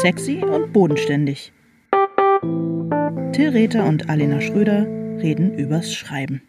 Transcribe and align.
Sexy 0.00 0.44
und 0.44 0.72
bodenständig. 0.72 1.52
Till 3.32 3.48
Rether 3.48 3.84
und 3.84 4.08
Alena 4.08 4.40
Schröder 4.40 4.86
reden 5.20 5.58
übers 5.58 5.92
Schreiben. 5.92 6.40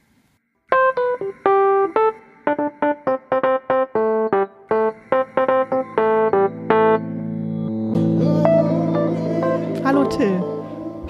Hallo 9.83 10.05
Till. 10.05 10.43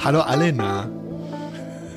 Hallo 0.02 0.22
Alena. 0.22 0.99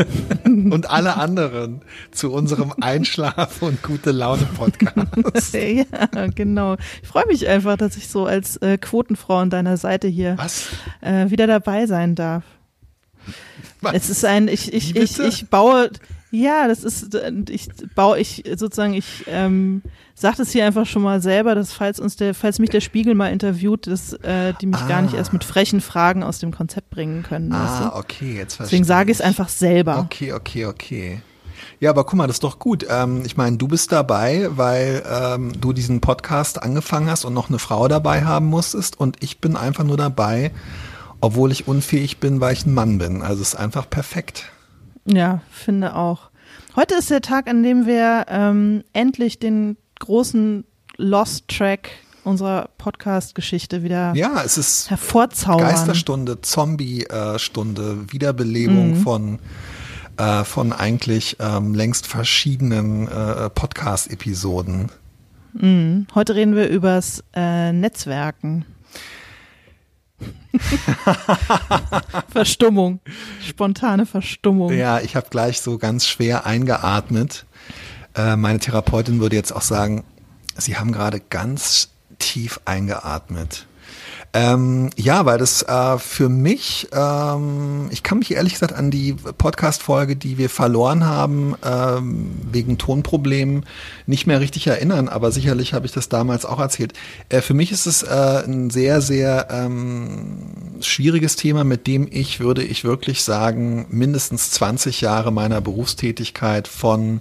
und 0.45 0.91
alle 0.91 1.17
anderen 1.17 1.83
zu 2.11 2.33
unserem 2.33 2.73
Einschlaf- 2.81 3.63
und 3.63 3.83
gute 3.83 4.11
Laune-Podcast. 4.11 5.55
ja, 5.55 6.27
genau. 6.35 6.77
Ich 7.03 7.09
freue 7.09 7.27
mich 7.27 7.49
einfach, 7.49 7.77
dass 7.77 7.97
ich 7.97 8.09
so 8.09 8.27
als 8.27 8.57
äh, 8.59 8.79
Quotenfrau 8.79 9.39
an 9.39 9.51
deiner 9.51 9.77
Seite 9.77 10.09
hier 10.09 10.37
äh, 11.01 11.31
wieder 11.31 11.47
dabei 11.47 11.87
sein 11.87 12.15
darf. 12.15 12.45
Was? 13.81 13.95
Es 13.95 14.11
ist 14.11 14.25
ein, 14.25 14.49
ich, 14.49 14.73
ich, 14.73 14.97
ich, 14.97 15.19
ich 15.19 15.49
baue, 15.49 15.91
ja, 16.33 16.67
das 16.67 16.83
ist, 16.83 17.15
ich 17.51 17.69
baue, 17.95 18.19
ich 18.19 18.43
sozusagen, 18.57 18.95
ich 18.95 19.25
ähm, 19.27 19.83
sage 20.15 20.39
das 20.39 20.51
hier 20.51 20.65
einfach 20.65 20.87
schon 20.87 21.03
mal 21.03 21.21
selber, 21.21 21.55
dass 21.55 21.75
falls 21.75 22.01
uns 22.01 22.17
der, 22.17 22.35
falls 22.35 22.59
mich 22.59 22.71
der 22.71 22.81
Spiegel 22.81 23.15
mal 23.15 23.29
interviewt, 23.29 23.87
dass 23.87 24.15
äh, 24.15 24.55
die 24.61 24.67
mich 24.67 24.81
ah. 24.81 24.89
gar 24.89 25.03
nicht 25.03 25.13
erst 25.13 25.35
mit 25.35 25.45
frechen 25.45 25.83
Fragen 25.83 26.23
aus 26.23 26.39
dem 26.39 26.51
Konzept 26.51 26.89
bringen 26.89 27.23
können. 27.23 27.53
Ah, 27.53 27.65
weißt 27.65 27.81
du? 27.81 27.99
okay, 27.99 28.35
jetzt 28.35 28.55
verstehe 28.55 28.79
Deswegen 28.79 28.85
sage 28.85 29.13
ich 29.13 29.19
es 29.19 29.21
einfach 29.21 29.51
selber. 29.51 29.99
Okay, 29.99 30.33
okay, 30.33 30.65
okay. 30.65 31.21
Ja, 31.81 31.91
aber 31.91 32.05
guck 32.05 32.15
mal, 32.15 32.27
das 32.27 32.37
ist 32.37 32.45
doch 32.45 32.59
gut. 32.59 32.87
Ähm, 32.89 33.25
ich 33.27 33.37
meine, 33.37 33.59
du 33.59 33.69
bist 33.69 33.93
dabei, 33.93 34.49
weil 34.53 35.03
ähm, 35.07 35.53
du 35.61 35.75
diesen 35.75 36.01
Podcast 36.01 36.63
angefangen 36.63 37.11
hast 37.11 37.27
und 37.27 37.35
noch 37.35 37.51
eine 37.51 37.59
Frau 37.59 37.89
dabei 37.89 38.25
haben 38.25 38.47
musstest 38.47 38.99
und 38.99 39.17
ich 39.21 39.39
bin 39.41 39.55
einfach 39.57 39.85
nur 39.85 39.99
dabei, 39.99 40.51
obwohl 41.21 41.53
ich 41.53 41.69
unfähig 41.69 42.21
bin, 42.21 42.41
weil 42.41 42.55
ich 42.55 42.65
ein 42.65 42.73
Mann 42.73 42.97
bin. 42.97 43.21
Also 43.21 43.43
es 43.43 43.49
ist 43.49 43.57
einfach 43.57 43.91
perfekt. 43.91 44.52
Ja, 45.05 45.41
finde 45.51 45.97
auch. 45.97 46.31
Heute 46.77 46.95
ist 46.95 47.11
der 47.11 47.21
Tag, 47.21 47.49
an 47.49 47.63
dem 47.63 47.87
wir 47.87 48.27
ähm, 48.29 48.85
endlich 48.93 49.39
den 49.39 49.77
großen 49.99 50.65
Lost 50.97 51.49
Track 51.49 51.91
unserer 52.25 52.71
Podcast-Geschichte 52.79 53.83
wieder 53.83 54.15
ja, 54.15 54.43
es 54.45 54.57
ist 54.57 54.91
hervorzaubern. 54.91 55.69
Geisterstunde, 55.69 56.41
Zombie-Stunde, 56.41 58.13
Wiederbelebung 58.13 58.91
mhm. 58.91 58.97
von 58.97 59.39
äh, 60.19 60.45
von 60.45 60.73
eigentlich 60.73 61.37
ähm, 61.41 61.75
längst 61.75 62.07
verschiedenen 62.07 63.09
äh, 63.09 63.51
Podcast-Episoden. 63.51 64.91
Mhm. 65.55 66.07
Heute 66.15 66.35
reden 66.35 66.55
wir 66.55 66.69
übers 66.69 67.25
äh, 67.35 67.73
Netzwerken. 67.73 68.65
Verstummung, 72.29 73.01
spontane 73.47 74.07
Verstummung. 74.07 74.73
Ja, 74.73 75.01
ich 75.01 75.17
habe 75.17 75.29
gleich 75.31 75.61
so 75.61 75.79
ganz 75.79 76.07
schwer 76.07 76.47
eingeatmet. 76.47 77.47
Äh, 78.15 78.37
meine 78.37 78.59
Therapeutin 78.59 79.21
würde 79.21 79.37
jetzt 79.37 79.53
auch 79.53 79.63
sagen, 79.63 80.05
Sie 80.57 80.77
haben 80.77 80.93
gerade 80.93 81.21
ganz 81.21 81.91
tief 82.19 82.61
eingeatmet. 82.65 83.67
Ähm, 84.35 84.89
ja, 84.97 85.27
weil 85.27 85.37
das 85.37 85.63
äh, 85.63 85.99
für 85.99 86.31
mich, 86.31 86.89
ähm, 86.93 87.89
ich 87.91 88.03
kann 88.03 88.19
mich 88.19 88.33
ehrlich 88.33 88.55
gesagt 88.55 88.73
an 88.73 88.91
die 88.91 89.13
Podcast-Folge, 89.13 90.17
die 90.17 90.39
wir 90.39 90.49
verloren 90.49 91.05
haben, 91.05 91.55
ähm, 91.63 92.31
wegen 92.51 92.79
Tonproblemen, 92.79 93.67
nicht 94.07 94.27
mehr 94.27 94.41
richtig 94.41 94.67
erinnern, 94.67 95.09
aber 95.09 95.33
sicherlich 95.33 95.75
habe 95.75 95.85
ich 95.85 95.93
das 95.93 96.09
damals 96.09 96.47
auch 96.47 96.61
erzählt. 96.61 96.95
Äh, 97.29 97.43
für 97.43 97.53
mich 97.53 97.73
ist 97.73 97.85
es 97.85 98.05
äh, 98.05 98.43
ein 98.47 98.71
sehr, 98.71 99.03
sehr 99.03 99.49
ähm, 99.51 100.79
schwieriges 100.81 101.37
Thema, 101.37 101.63
mit 101.65 101.87
dem 101.87 102.09
ich, 102.11 102.41
würde 102.41 102.63
ich 102.63 102.85
wirklich 102.85 103.23
sagen, 103.25 103.85
mindestens 103.91 104.51
20 104.53 105.03
Jahre 105.03 105.31
meiner 105.31 105.61
Berufstätigkeit 105.61 106.69
von 106.69 107.21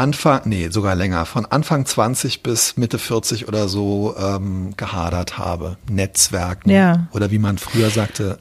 Anfang, 0.00 0.40
nee, 0.46 0.70
sogar 0.70 0.94
länger, 0.94 1.26
von 1.26 1.44
Anfang 1.44 1.84
20 1.84 2.42
bis 2.42 2.78
Mitte 2.78 2.98
40 2.98 3.48
oder 3.48 3.68
so 3.68 4.14
ähm, 4.16 4.72
gehadert 4.78 5.36
habe. 5.36 5.76
Netzwerken. 5.90 6.70
Ja. 6.70 7.08
Oder 7.12 7.30
wie 7.30 7.38
man 7.38 7.58
früher 7.58 7.90
sagte, 7.90 8.38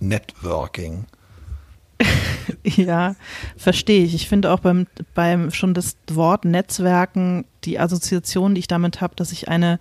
Networking. 0.00 1.06
ja, 2.64 3.16
verstehe 3.56 4.04
ich. 4.04 4.14
Ich 4.14 4.28
finde 4.28 4.52
auch 4.52 4.60
beim, 4.60 4.86
beim 5.14 5.50
schon 5.52 5.72
das 5.72 5.96
Wort 6.10 6.44
Netzwerken, 6.44 7.46
die 7.64 7.78
Assoziation, 7.78 8.54
die 8.54 8.58
ich 8.58 8.68
damit 8.68 9.00
habe, 9.00 9.16
dass 9.16 9.32
ich 9.32 9.48
eine 9.48 9.80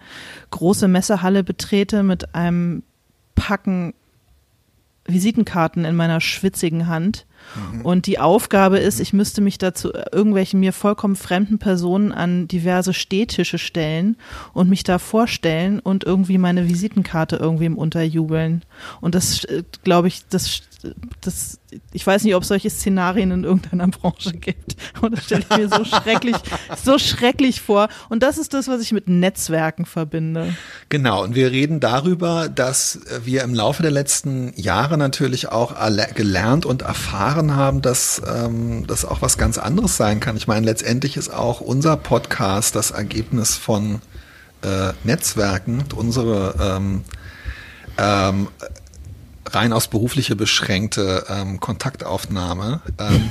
große 0.52 0.88
Messehalle 0.88 1.44
betrete 1.44 2.02
mit 2.02 2.34
einem 2.34 2.84
Packen 3.36 3.94
Visitenkarten 5.06 5.84
in 5.84 5.98
meiner 5.98 6.22
schwitzigen 6.22 6.88
Hand 6.88 7.26
Mhm. 7.56 7.82
Und 7.82 8.08
die 8.08 8.20
Aufgabe 8.20 8.80
ist, 8.80 9.00
ich 9.00 9.14
müsste 9.14 9.42
mich 9.42 9.58
dazu 9.58 9.92
irgendwelchen 10.12 10.60
mir 10.60 10.74
vollkommen 10.74 11.16
fremden 11.16 11.60
Personen 11.60 12.12
an 12.12 12.48
diverse 12.48 12.94
Stehtische 12.94 13.58
stellen 13.58 14.18
und 14.54 14.70
mich 14.70 14.84
da 14.84 15.00
vorstellen 15.00 15.80
und 15.80 16.04
irgendwie 16.04 16.38
meine 16.38 16.68
Visitenkarte 16.68 17.36
irgendwie 17.36 17.66
im 17.66 17.78
unterjubeln. 17.78 18.64
Und 19.02 19.16
das, 19.16 19.44
äh, 19.46 19.64
glaube 19.84 20.08
ich, 20.08 20.28
das, 20.30 20.62
das, 21.22 21.60
ich 21.92 22.06
weiß 22.06 22.24
nicht, 22.24 22.36
ob 22.36 22.44
es 22.44 22.50
solche 22.50 22.70
Szenarien 22.70 23.32
in 23.32 23.44
irgendeiner 23.44 23.88
Branche 23.88 24.34
gibt. 24.34 24.76
Und 25.02 25.18
das 25.18 25.26
stelle 25.26 25.46
ich 25.50 25.58
mir 25.58 25.70
so 25.70 25.86
schrecklich, 25.86 26.36
so 26.84 26.98
schrecklich 27.00 27.62
vor. 27.62 27.90
Und 28.10 28.24
das 28.24 28.38
ist 28.38 28.54
das, 28.54 28.68
was 28.68 28.82
ich 28.82 28.92
mit 28.92 29.08
Netzwerken 29.08 29.86
verbinde. 29.86 30.56
Genau. 30.90 31.24
Und 31.24 31.36
wir 31.36 31.52
reden 31.52 31.80
darüber, 31.80 32.50
dass 32.50 33.00
wir 33.24 33.44
im 33.44 33.54
Laufe 33.54 33.82
der 33.82 33.92
letzten 33.92 34.54
Jahre 34.56 34.98
natürlich 34.98 35.50
auch 35.50 35.76
gelernt 36.16 36.66
und 36.66 36.82
erfahren 36.82 37.56
haben, 37.56 37.82
dass 37.82 38.22
ähm, 38.28 38.86
das 38.88 39.06
auch 39.06 39.22
was 39.22 39.38
ganz 39.38 39.58
anderes 39.58 39.98
sein 39.98 40.20
kann. 40.20 40.38
Ich 40.38 40.48
meine, 40.48 40.66
letztendlich 40.66 41.18
ist 41.18 41.34
auch 41.34 41.62
unser 41.62 41.98
Podcast 41.98 42.76
das 42.76 42.92
Ergebnis 42.92 43.56
von 43.56 44.02
äh, 44.64 44.94
Netzwerken, 45.04 45.84
unsere 45.96 46.56
ähm, 46.60 47.04
ähm, 47.98 48.48
rein 49.56 49.74
aus 49.74 49.88
berufliche 49.88 50.36
beschränkte 50.36 51.26
ähm, 51.30 51.60
Kontaktaufnahme. 51.60 52.82
Ähm, 53.00 53.30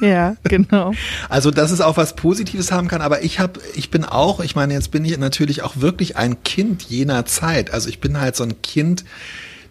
ja, 0.00 0.36
genau. 0.44 0.92
Also, 1.28 1.50
dass 1.50 1.70
es 1.70 1.80
auch 1.80 1.96
was 1.96 2.16
Positives 2.16 2.72
haben 2.72 2.88
kann, 2.88 3.02
aber 3.02 3.22
ich 3.22 3.40
habe, 3.40 3.60
ich 3.74 3.90
bin 3.90 4.04
auch, 4.04 4.40
ich 4.40 4.56
meine, 4.56 4.74
jetzt 4.74 4.90
bin 4.90 5.04
ich 5.04 5.16
natürlich 5.18 5.62
auch 5.62 5.76
wirklich 5.76 6.16
ein 6.16 6.42
Kind 6.42 6.82
jener 6.82 7.26
Zeit. 7.26 7.72
Also 7.72 7.88
ich 7.88 8.00
bin 8.00 8.20
halt 8.20 8.36
so 8.36 8.44
ein 8.44 8.62
Kind 8.62 9.04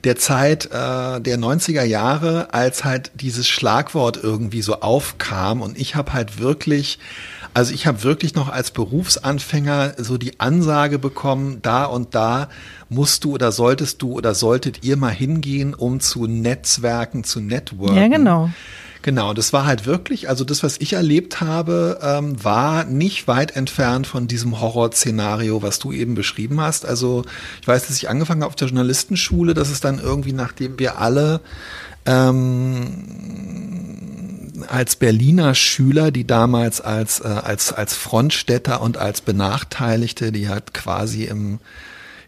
der 0.04 0.16
Zeit 0.16 0.68
äh, 0.68 1.20
der 1.20 1.38
90er 1.38 1.84
Jahre, 1.84 2.54
als 2.54 2.84
halt 2.84 3.12
dieses 3.16 3.48
Schlagwort 3.48 4.18
irgendwie 4.22 4.62
so 4.62 4.82
aufkam 4.82 5.62
und 5.62 5.78
ich 5.78 5.96
habe 5.96 6.14
halt 6.14 6.40
wirklich 6.40 7.00
also 7.58 7.74
ich 7.74 7.88
habe 7.88 8.04
wirklich 8.04 8.36
noch 8.36 8.50
als 8.50 8.70
Berufsanfänger 8.70 9.96
so 9.98 10.20
die 10.20 10.40
Ansage 10.40 11.00
bekommen, 11.00 11.58
da 11.64 11.86
und 11.86 12.14
da 12.14 12.50
musst 12.88 13.24
du 13.24 13.34
oder 13.34 13.52
solltest 13.52 14.04
du 14.04 14.12
oder 14.12 14.36
solltet 14.36 14.84
ihr 14.84 14.96
mal 14.96 15.10
hingehen, 15.10 15.74
um 15.74 16.00
zu 16.00 16.28
Netzwerken, 16.28 17.24
zu 17.24 17.42
Networken. 17.42 17.98
Ja, 17.98 18.10
genau. 18.10 18.52
Genau, 19.02 19.34
das 19.34 19.54
war 19.54 19.66
halt 19.66 19.88
wirklich, 19.88 20.30
also 20.30 20.44
das, 20.44 20.62
was 20.62 20.78
ich 20.78 20.94
erlebt 20.94 21.42
habe, 21.42 21.98
ähm, 22.04 22.44
war 22.44 22.84
nicht 22.84 23.28
weit 23.28 23.56
entfernt 23.56 24.06
von 24.06 24.28
diesem 24.28 24.62
Horrorszenario, 24.62 25.64
was 25.64 25.80
du 25.80 25.92
eben 25.92 26.14
beschrieben 26.14 26.62
hast. 26.62 26.86
Also 26.86 27.24
ich 27.60 27.68
weiß, 27.68 27.88
dass 27.88 27.98
ich 27.98 28.08
angefangen 28.08 28.42
habe 28.42 28.50
auf 28.50 28.56
der 28.56 28.68
Journalistenschule, 28.68 29.56
dass 29.56 29.72
es 29.72 29.80
dann 29.80 29.98
irgendwie, 29.98 30.34
nachdem 30.34 30.78
wir 30.78 31.00
alle 31.00 31.42
ähm, 32.06 33.48
als 34.68 34.96
Berliner 34.96 35.56
Schüler, 35.56 36.12
die 36.12 36.26
damals 36.26 36.82
als, 36.82 37.20
äh, 37.20 37.28
als, 37.28 37.74
als 37.74 37.94
Frontstädter 37.94 38.82
und 38.82 38.98
als 38.98 39.22
Benachteiligte, 39.22 40.32
die 40.32 40.50
halt 40.50 40.74
quasi 40.74 41.26
im 41.26 41.60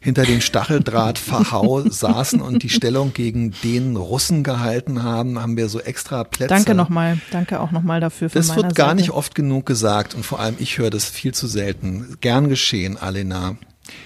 hinter 0.01 0.23
dem 0.23 0.41
Stacheldraht 0.41 1.17
verhau 1.17 1.81
saßen 1.89 2.41
und 2.41 2.63
die 2.63 2.69
Stellung 2.69 3.13
gegen 3.13 3.53
den 3.63 3.95
Russen 3.97 4.43
gehalten 4.43 5.03
haben, 5.03 5.39
haben 5.41 5.57
wir 5.57 5.67
so 5.69 5.79
extra 5.79 6.23
Plätze. 6.23 6.53
Danke 6.53 6.73
nochmal, 6.73 7.19
danke 7.31 7.59
auch 7.59 7.71
nochmal 7.71 7.99
dafür. 7.99 8.29
das 8.29 8.55
wird 8.55 8.75
gar 8.75 8.87
Seite. 8.87 8.95
nicht 8.95 9.11
oft 9.11 9.35
genug 9.35 9.65
gesagt 9.65 10.15
und 10.15 10.25
vor 10.25 10.39
allem 10.39 10.55
ich 10.59 10.77
höre 10.77 10.89
das 10.89 11.05
viel 11.05 11.33
zu 11.33 11.47
selten. 11.47 12.17
Gern 12.21 12.49
geschehen, 12.49 12.97
Alena. 12.97 13.57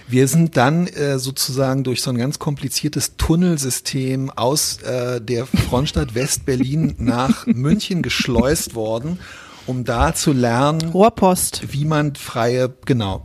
Wir 0.07 0.27
sind 0.27 0.57
dann 0.57 0.88
äh, 0.88 1.19
sozusagen 1.19 1.83
durch 1.83 2.01
so 2.01 2.12
ein 2.12 2.18
ganz 2.18 2.39
kompliziertes 2.39 3.18
Tunnelsystem 3.18 4.30
aus 4.30 4.81
äh, 4.81 5.21
der 5.21 5.45
Frontstadt 5.45 6.15
West-Berlin 6.15 6.95
nach 7.00 7.45
München 7.47 8.01
geschleust 8.01 8.75
worden, 8.75 9.19
um 9.65 9.83
da 9.85 10.13
zu 10.13 10.33
lernen, 10.33 10.89
Rohrpost. 10.89 11.74
wie 11.74 11.85
man 11.85 12.15
freie, 12.15 12.74
genau, 12.85 13.24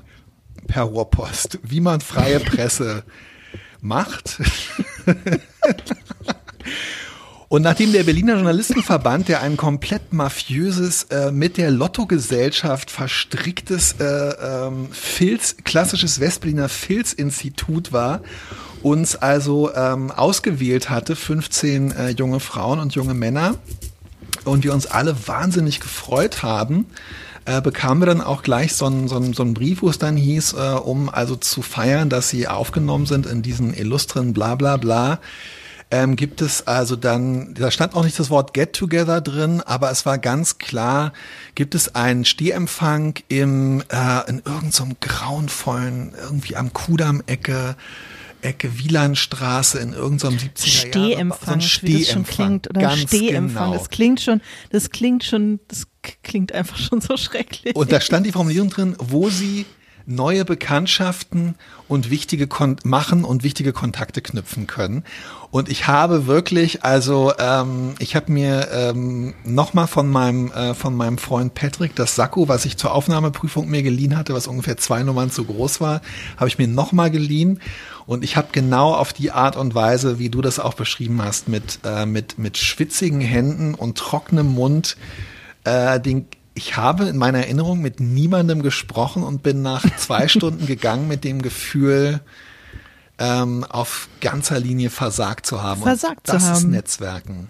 per 0.67 0.85
Rohrpost, 0.85 1.59
wie 1.63 1.81
man 1.81 2.01
freie 2.01 2.41
Presse 2.41 3.03
macht. 3.81 4.41
Und 7.49 7.63
nachdem 7.63 7.93
der 7.93 8.05
Berliner 8.05 8.35
Journalistenverband, 8.35 9.29
der 9.29 9.41
ein 9.41 9.57
komplett 9.57 10.13
mafiöses, 10.13 11.05
äh, 11.05 11.33
mit 11.33 11.57
der 11.57 11.71
Lottogesellschaft 11.71 12.91
verstricktes 12.91 13.97
äh, 14.01 14.05
ähm, 14.05 14.89
Filz, 14.93 15.57
klassisches 15.65 16.21
Westberliner 16.21 16.69
Filzinstitut 16.69 17.91
war, 17.91 18.21
uns 18.83 19.17
also 19.17 19.75
ähm, 19.75 20.11
ausgewählt 20.11 20.91
hatte, 20.91 21.17
15 21.17 21.91
äh, 21.93 22.09
junge 22.11 22.41
Frauen 22.41 22.81
und 22.81 22.95
junge 22.95 23.15
Männer, 23.15 23.55
und 24.45 24.65
wir 24.65 24.73
uns 24.73 24.87
alle 24.87 25.15
wahnsinnig 25.27 25.81
gefreut 25.81 26.43
haben, 26.43 26.87
äh, 27.45 27.61
bekamen 27.61 28.03
wir 28.03 28.07
dann 28.07 28.21
auch 28.21 28.43
gleich 28.43 28.75
so 28.75 28.87
einen, 28.87 29.09
so 29.09 29.17
einen, 29.17 29.33
so 29.33 29.43
einen 29.43 29.55
Brief, 29.55 29.83
wo 29.83 29.89
es 29.89 29.99
dann 29.99 30.17
hieß, 30.17 30.55
äh, 30.55 30.75
um 30.75 31.09
also 31.09 31.37
zu 31.37 31.63
feiern, 31.63 32.11
dass 32.11 32.29
sie 32.29 32.47
aufgenommen 32.47 33.07
sind 33.07 33.27
in 33.27 33.43
diesen 33.43 33.75
illustren 33.75 34.33
bla 34.35 34.55
bla 34.55 34.77
bla. 34.77 35.21
Ähm, 35.91 36.17
gibt 36.17 36.43
es 36.43 36.67
also 36.67 36.97
dann, 36.97 37.55
da 37.55 37.71
stand 37.71 37.95
auch 37.95 38.05
nicht 38.05 38.19
das 38.19 38.29
Wort 38.29 38.53
Get 38.53 38.75
Together 38.75 39.23
drin, 39.23 39.63
aber 39.63 39.91
es 39.91 40.05
war 40.05 40.19
ganz 40.19 40.59
klar, 40.59 41.15
gibt 41.55 41.75
es 41.75 41.95
einen 41.95 42.27
Stehempfang 42.27 43.15
im, 43.29 43.83
äh, 43.89 44.29
in 44.29 44.39
irgendeinem 44.39 44.71
so 44.71 44.87
grauenvollen, 45.01 46.15
irgendwie 46.21 46.57
am 46.57 46.75
Kudamm-Ecke, 46.75 47.77
Ecke 48.43 48.79
Wielandstraße 48.79 49.79
in 49.79 49.95
irgendeinem 49.95 50.37
70er 50.37 50.89
Stehempfang, 50.89 51.61
so 51.61 51.83
wie 51.83 51.99
das 51.99 52.13
schon 52.13 52.25
klingt 52.25 52.71
oder 52.71 52.81
Ganz 52.83 53.01
Stehempfang. 53.01 53.71
Genau. 53.71 53.79
Das 53.79 53.89
klingt 53.89 54.21
schon, 54.21 54.41
das 54.71 54.91
klingt 54.91 55.25
schon, 55.25 55.61
das 55.69 55.87
klingt 56.23 56.53
einfach 56.53 56.77
schon 56.77 57.01
so 57.01 57.17
schrecklich. 57.17 57.75
Und 57.75 57.91
da 57.91 58.01
stand 58.01 58.27
die 58.27 58.33
Formulierung 58.33 58.71
drin, 58.71 58.95
wo 58.99 59.31
sie 59.31 59.67
neue 60.09 60.47
Bekanntschaften 60.47 61.55
und 61.87 62.11
wichtige 62.11 62.47
Kon 62.47 62.77
machen 62.83 63.25
und 63.25 63.45
wichtige 63.45 63.75
Kontakte 63.75 64.23
knüpfen 64.23 64.67
können. 64.67 65.05
Und 65.51 65.69
ich 65.69 65.87
habe 65.87 66.27
wirklich, 66.27 66.83
also 66.83 67.33
ähm, 67.39 67.95
ich 67.99 68.17
habe 68.17 68.33
mir 68.33 68.69
ähm, 68.73 69.35
nochmal 69.45 69.87
von 69.87 70.11
meinem 70.11 70.51
äh, 70.51 70.75
von 70.75 70.97
meinem 70.97 71.19
Freund 71.19 71.55
Patrick 71.55 71.95
das 71.95 72.15
Sakko, 72.15 72.49
was 72.49 72.65
ich 72.65 72.79
zur 72.79 72.93
Aufnahmeprüfung 72.93 73.69
mir 73.69 73.83
geliehen 73.83 74.17
hatte, 74.17 74.35
was 74.35 74.47
ungefähr 74.47 74.79
zwei 74.79 75.03
Nummern 75.03 75.31
zu 75.31 75.45
groß 75.45 75.81
war, 75.81 76.01
habe 76.37 76.49
ich 76.49 76.59
mir 76.59 76.69
nochmal 76.69 77.11
geliehen. 77.11 77.61
Und 78.07 78.25
ich 78.25 78.39
habe 78.39 78.49
genau 78.53 78.95
auf 78.95 79.13
die 79.13 79.31
Art 79.31 79.57
und 79.57 79.75
Weise, 79.75 80.19
wie 80.19 80.31
du 80.31 80.41
das 80.41 80.59
auch 80.59 80.75
beschrieben 80.75 81.23
hast, 81.23 81.49
mit 81.49 81.81
äh, 81.85 82.07
mit 82.07 82.39
mit 82.39 82.57
schwitzigen 82.57 83.21
Händen 83.21 83.75
und 83.75 83.99
trockenem 83.99 84.47
Mund 84.55 84.97
äh, 85.65 86.01
den 86.01 86.27
ich 86.59 86.77
habe 86.77 87.05
in 87.05 87.17
meiner 87.17 87.39
Erinnerung 87.39 87.81
mit 87.81 88.01
niemandem 88.01 88.63
gesprochen 88.63 89.23
und 89.23 89.45
bin 89.45 89.63
nach 89.63 89.85
zwei 89.97 90.27
Stunden 90.27 90.67
gegangen 90.67 91.07
mit 91.07 91.23
dem 91.23 91.41
Gefühl, 91.41 92.21
ähm, 93.19 93.65
auf 93.65 94.09
ganzer 94.21 94.59
Linie 94.59 94.91
versagt 94.91 95.47
zu 95.47 95.63
haben. 95.63 95.83
Versagt 95.83 96.29
und 96.29 96.35
das 96.35 96.47
zu 96.47 96.53
ist 96.53 96.65
haben. 96.65 96.71
Netzwerken. 96.71 97.49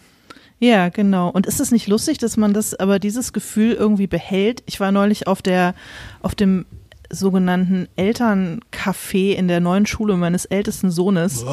Ja, 0.60 0.90
genau. 0.90 1.30
Und 1.30 1.46
ist 1.46 1.58
es 1.58 1.70
nicht 1.70 1.86
lustig, 1.86 2.18
dass 2.18 2.36
man 2.36 2.52
das, 2.52 2.74
aber 2.74 2.98
dieses 2.98 3.32
Gefühl 3.32 3.72
irgendwie 3.72 4.06
behält? 4.06 4.62
Ich 4.66 4.78
war 4.78 4.92
neulich 4.92 5.26
auf 5.26 5.40
der, 5.40 5.74
auf 6.20 6.34
dem 6.34 6.66
sogenannten 7.10 7.88
Elterncafé 7.96 9.32
in 9.34 9.48
der 9.48 9.60
neuen 9.60 9.86
Schule 9.86 10.16
meines 10.16 10.44
ältesten 10.44 10.90
Sohnes, 10.90 11.44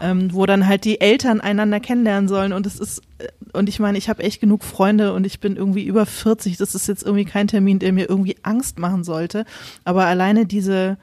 ähm, 0.00 0.32
wo 0.32 0.46
dann 0.46 0.66
halt 0.66 0.84
die 0.84 1.00
Eltern 1.00 1.40
einander 1.40 1.80
kennenlernen 1.80 2.28
sollen. 2.28 2.52
Und 2.52 2.66
es 2.66 2.78
ist, 2.78 3.02
äh, 3.18 3.28
und 3.52 3.68
ich 3.68 3.80
meine, 3.80 3.98
ich 3.98 4.08
habe 4.08 4.22
echt 4.22 4.40
genug 4.40 4.62
Freunde 4.62 5.12
und 5.12 5.24
ich 5.26 5.40
bin 5.40 5.56
irgendwie 5.56 5.84
über 5.84 6.06
40. 6.06 6.56
Das 6.58 6.74
ist 6.74 6.86
jetzt 6.86 7.02
irgendwie 7.02 7.24
kein 7.24 7.48
Termin, 7.48 7.78
der 7.78 7.92
mir 7.92 8.08
irgendwie 8.08 8.36
Angst 8.42 8.78
machen 8.78 9.04
sollte. 9.04 9.44
Aber 9.84 10.04
alleine 10.06 10.44
diese, 10.46 10.98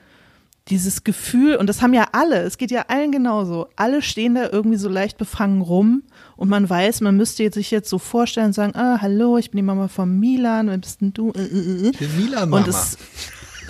dieses 0.69 1.03
Gefühl, 1.03 1.55
und 1.55 1.67
das 1.67 1.81
haben 1.81 1.93
ja 1.93 2.07
alle, 2.11 2.41
es 2.41 2.57
geht 2.57 2.71
ja 2.71 2.85
allen 2.89 3.11
genauso, 3.11 3.67
alle 3.77 4.01
stehen 4.01 4.35
da 4.35 4.49
irgendwie 4.51 4.77
so 4.77 4.89
leicht 4.89 5.17
befangen 5.17 5.61
rum 5.61 6.03
und 6.35 6.49
man 6.49 6.69
weiß, 6.69 7.01
man 7.01 7.15
müsste 7.15 7.49
sich 7.51 7.71
jetzt 7.71 7.89
so 7.89 7.99
vorstellen 7.99 8.47
und 8.47 8.53
sagen, 8.53 8.75
ah, 8.75 8.99
hallo, 9.01 9.37
ich 9.37 9.51
bin 9.51 9.57
die 9.57 9.63
Mama 9.63 9.87
von 9.87 10.19
Milan, 10.19 10.67
wer 10.67 10.77
bist 10.77 11.01
denn 11.01 11.13
du? 11.13 11.31
Ich 11.35 11.97
bin 11.97 12.17
Milan 12.17 12.51
Und 12.51 12.67
Mama. 12.67 12.67
es, 12.67 12.97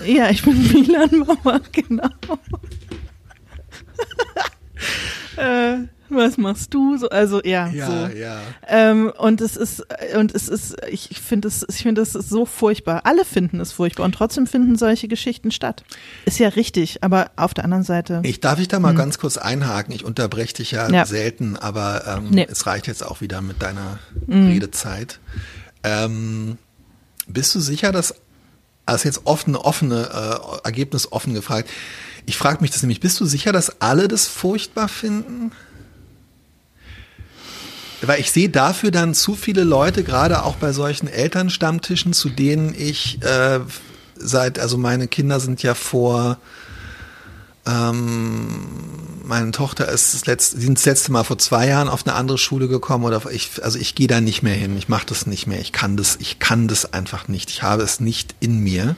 ja, 0.06 0.30
ich 0.30 0.44
bin 0.44 0.62
Milan 0.72 1.10
Mama, 1.26 1.60
genau. 1.72 2.10
äh, 5.38 5.78
was 6.10 6.38
machst 6.38 6.74
du? 6.74 6.98
So, 6.98 7.10
also 7.10 7.42
ja, 7.44 7.68
ja, 7.68 7.88
so. 7.88 8.16
ja. 8.18 8.40
Ähm, 8.68 9.12
und 9.18 9.42
es 9.42 9.58
ist, 9.58 9.84
und 10.16 10.34
es 10.34 10.48
ist, 10.48 10.78
ich 10.90 11.20
finde 11.20 11.50
es, 11.50 11.66
ich 11.68 11.82
finde 11.84 12.02
es 12.02 12.16
ist 12.16 12.30
so 12.30 12.46
furchtbar. 12.46 13.02
Alle 13.06 13.26
finden 13.26 13.60
es 13.60 13.74
furchtbar 13.74 14.06
und 14.06 14.14
trotzdem 14.14 14.48
finden 14.48 14.78
solche 14.78 15.08
Geschichten 15.10 15.52
statt. 15.52 15.84
Ist 16.26 16.40
ja 16.40 16.48
richtig, 16.50 17.04
aber 17.04 17.32
auf 17.36 17.54
der 17.54 17.66
anderen 17.66 17.84
Seite. 17.84 18.22
Ich 18.24 18.40
darf 18.40 18.60
ich 18.60 18.70
da 18.70 18.80
mal 18.80 18.96
ganz 18.96 19.18
kurz 19.20 19.38
einhaken. 19.38 19.94
Ich 19.94 20.06
unterbreche 20.06 20.54
dich 20.54 20.72
ja, 20.72 20.88
Hm. 20.88 20.94
Ja. 20.94 21.06
selten, 21.06 21.58
aber 21.58 22.04
ähm, 22.08 22.30
Nee. 22.30 22.44
Hm. 22.44 22.52
es 22.52 22.66
reicht 22.66 22.88
jetzt 22.88 23.06
auch 23.06 23.20
wieder 23.22 23.42
mit 23.42 23.62
deiner 23.62 24.00
Redezeit. 24.30 25.20
Ähm, 25.84 26.58
bist 27.28 27.54
du 27.54 27.60
sicher, 27.60 27.92
dass 27.92 28.16
also 28.88 29.06
jetzt 29.06 29.22
offene, 29.26 29.60
offene, 29.60 30.10
äh, 30.64 30.66
Ergebnis 30.66 31.12
offen 31.12 31.34
gefragt. 31.34 31.70
Ich 32.26 32.38
frage 32.38 32.62
mich 32.62 32.72
das 32.72 32.82
nämlich, 32.82 33.00
bist 33.00 33.20
du 33.20 33.26
sicher, 33.26 33.52
dass 33.52 33.82
alle 33.82 34.08
das 34.08 34.28
furchtbar 34.28 34.88
finden? 34.88 35.52
Weil 38.02 38.20
ich 38.20 38.32
sehe 38.32 38.50
dafür 38.50 38.92
dann 38.92 39.14
zu 39.14 39.36
viele 39.36 39.64
Leute, 39.64 40.04
gerade 40.04 40.44
auch 40.44 40.56
bei 40.56 40.72
solchen 40.72 41.08
Elternstammtischen, 41.08 42.14
zu 42.14 42.30
denen 42.30 42.74
ich 42.78 43.22
äh, 43.24 43.60
seit, 44.16 44.60
also 44.60 44.78
meine 44.78 45.08
Kinder 45.08 45.40
sind 45.40 45.64
ja 45.64 45.74
vor, 45.74 46.38
ähm, 47.68 48.48
meine 49.24 49.52
Tochter 49.52 49.90
ist 49.90 50.14
das 50.14 50.26
letzte, 50.26 50.60
sind 50.60 50.78
das 50.78 50.86
letzte 50.86 51.12
Mal 51.12 51.24
vor 51.24 51.38
zwei 51.38 51.68
Jahren 51.68 51.90
auf 51.90 52.08
eine 52.08 52.16
andere 52.16 52.38
Schule 52.38 52.68
gekommen 52.68 53.04
oder 53.04 53.22
ich, 53.30 53.64
also 53.64 53.78
ich 53.78 53.94
gehe 53.94 54.08
da 54.08 54.22
nicht 54.22 54.42
mehr 54.42 54.54
hin, 54.54 54.78
ich 54.78 54.88
mache 54.88 55.06
das 55.08 55.28
nicht 55.28 55.48
mehr, 55.48 55.60
ich 55.60 55.74
kann 55.74 55.98
das, 55.98 56.18
ich 56.22 56.40
kann 56.40 56.68
das 56.68 56.94
einfach 56.94 57.28
nicht, 57.28 57.50
ich 57.50 57.64
habe 57.64 57.84
es 57.84 58.00
nicht 58.00 58.36
in 58.40 58.60
mir. 58.60 58.96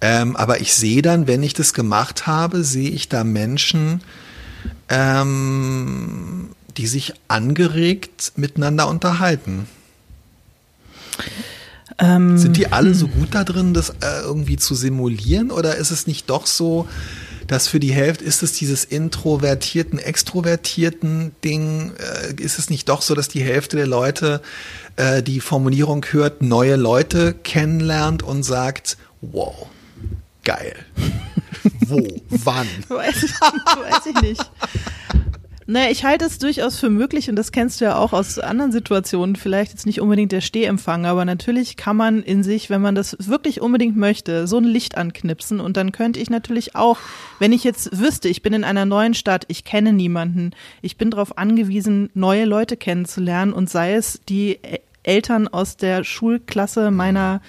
Ähm, 0.00 0.36
aber 0.36 0.60
ich 0.60 0.74
sehe 0.74 1.02
dann, 1.02 1.26
wenn 1.26 1.42
ich 1.42 1.54
das 1.54 1.72
gemacht 1.72 2.26
habe, 2.26 2.64
sehe 2.64 2.90
ich 2.90 3.08
da 3.08 3.24
Menschen, 3.24 4.02
ähm, 4.88 6.50
die 6.76 6.86
sich 6.86 7.14
angeregt 7.28 8.32
miteinander 8.36 8.88
unterhalten. 8.88 9.66
Ähm, 11.98 12.38
Sind 12.38 12.56
die 12.56 12.72
alle 12.72 12.94
so 12.94 13.08
gut 13.08 13.28
da 13.34 13.44
drin, 13.44 13.72
das 13.72 13.90
äh, 13.90 14.22
irgendwie 14.22 14.56
zu 14.56 14.74
simulieren? 14.74 15.50
Oder 15.50 15.76
ist 15.76 15.90
es 15.90 16.06
nicht 16.06 16.28
doch 16.28 16.46
so, 16.46 16.88
dass 17.46 17.68
für 17.68 17.80
die 17.80 17.92
Hälfte 17.92 18.24
ist 18.24 18.42
es 18.42 18.52
dieses 18.52 18.84
introvertierten, 18.84 19.98
extrovertierten 19.98 21.32
Ding, 21.44 21.92
äh, 21.98 22.40
ist 22.40 22.58
es 22.58 22.70
nicht 22.70 22.88
doch 22.88 23.02
so, 23.02 23.14
dass 23.14 23.28
die 23.28 23.42
Hälfte 23.42 23.76
der 23.76 23.86
Leute 23.86 24.40
äh, 24.96 25.22
die 25.22 25.40
Formulierung 25.40 26.04
hört, 26.10 26.42
neue 26.42 26.76
Leute 26.76 27.34
kennenlernt 27.34 28.22
und 28.22 28.42
sagt, 28.42 28.96
wow, 29.20 29.66
geil. 30.44 30.74
Wo? 31.86 32.06
Wann? 32.30 32.68
Weiß 32.88 33.22
ich, 33.22 33.32
weiß 33.40 34.06
ich 34.06 34.20
nicht. 34.20 34.50
Naja, 35.66 35.90
ich 35.90 36.04
halte 36.04 36.26
es 36.26 36.38
durchaus 36.38 36.78
für 36.78 36.90
möglich 36.90 37.30
und 37.30 37.36
das 37.36 37.50
kennst 37.50 37.80
du 37.80 37.86
ja 37.86 37.96
auch 37.96 38.12
aus 38.12 38.38
anderen 38.38 38.70
Situationen, 38.70 39.34
vielleicht 39.34 39.72
jetzt 39.72 39.86
nicht 39.86 40.00
unbedingt 40.02 40.30
der 40.30 40.42
Stehempfang, 40.42 41.06
aber 41.06 41.24
natürlich 41.24 41.76
kann 41.78 41.96
man 41.96 42.22
in 42.22 42.42
sich, 42.42 42.68
wenn 42.68 42.82
man 42.82 42.94
das 42.94 43.16
wirklich 43.18 43.62
unbedingt 43.62 43.96
möchte, 43.96 44.46
so 44.46 44.58
ein 44.58 44.64
Licht 44.64 44.98
anknipsen 44.98 45.60
und 45.60 45.78
dann 45.78 45.90
könnte 45.90 46.20
ich 46.20 46.28
natürlich 46.28 46.76
auch, 46.76 46.98
wenn 47.38 47.52
ich 47.52 47.64
jetzt 47.64 47.98
wüsste, 47.98 48.28
ich 48.28 48.42
bin 48.42 48.52
in 48.52 48.62
einer 48.64 48.84
neuen 48.84 49.14
Stadt, 49.14 49.46
ich 49.48 49.64
kenne 49.64 49.94
niemanden, 49.94 50.50
ich 50.82 50.98
bin 50.98 51.10
darauf 51.10 51.38
angewiesen, 51.38 52.10
neue 52.12 52.44
Leute 52.44 52.76
kennenzulernen 52.76 53.54
und 53.54 53.70
sei 53.70 53.94
es 53.94 54.20
die 54.28 54.58
Ä- 54.58 54.80
Eltern 55.02 55.48
aus 55.48 55.78
der 55.78 56.04
Schulklasse 56.04 56.90
meiner 56.90 57.40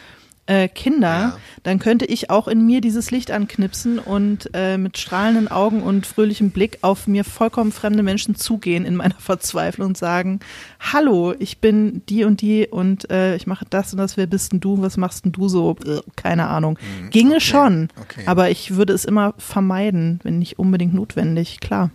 äh, 0.48 0.68
Kinder, 0.68 1.08
Ja. 1.08 1.38
dann 1.64 1.80
könnte 1.80 2.06
ich 2.06 2.30
auch 2.30 2.48
in 2.48 2.66
mir 2.66 2.80
dieses 2.80 3.10
Licht 3.10 3.32
anknipsen 3.32 3.98
und 3.98 4.50
äh, 4.54 4.78
mit 4.78 4.98
strahlenden 4.98 5.48
Augen 5.48 5.82
und 5.82 6.06
fröhlichem 6.06 6.52
Blick 6.52 6.78
auf 6.82 7.08
mir 7.08 7.24
vollkommen 7.24 7.72
fremde 7.72 8.04
Menschen 8.04 8.36
zugehen 8.36 8.86
in 8.86 8.96
meiner 8.96 9.16
Verzweiflung 9.20 9.88
und 9.90 9.98
sagen, 9.98 10.40
hallo, 10.80 11.34
ich 11.40 11.58
bin 11.60 12.04
die 12.10 12.24
und 12.26 12.42
die 12.42 12.68
und 12.68 13.10
äh, 13.10 13.36
ich 13.36 13.48
mache 13.48 13.66
das 13.70 13.92
und 13.92 13.98
das, 13.98 14.18
wer 14.18 14.28
bist 14.28 14.52
denn 14.52 14.60
du, 14.60 14.82
was 14.82 14.98
machst 14.98 15.26
denn 15.26 15.32
du 15.32 15.50
so, 15.50 15.76
Äh, 15.86 16.02
keine 16.16 16.48
Ahnung. 16.48 16.78
Ginge 17.10 17.36
okay, 17.38 17.40
schon, 17.42 17.88
okay. 18.00 18.24
aber 18.28 18.52
ich 18.52 18.76
würde 18.76 18.94
es 18.94 19.04
immer 19.06 19.34
vermeiden, 19.38 20.20
wenn 20.24 20.38
nicht 20.40 20.60
unbedingt 20.60 20.94
notwendig, 20.94 21.60
klar. 21.60 21.90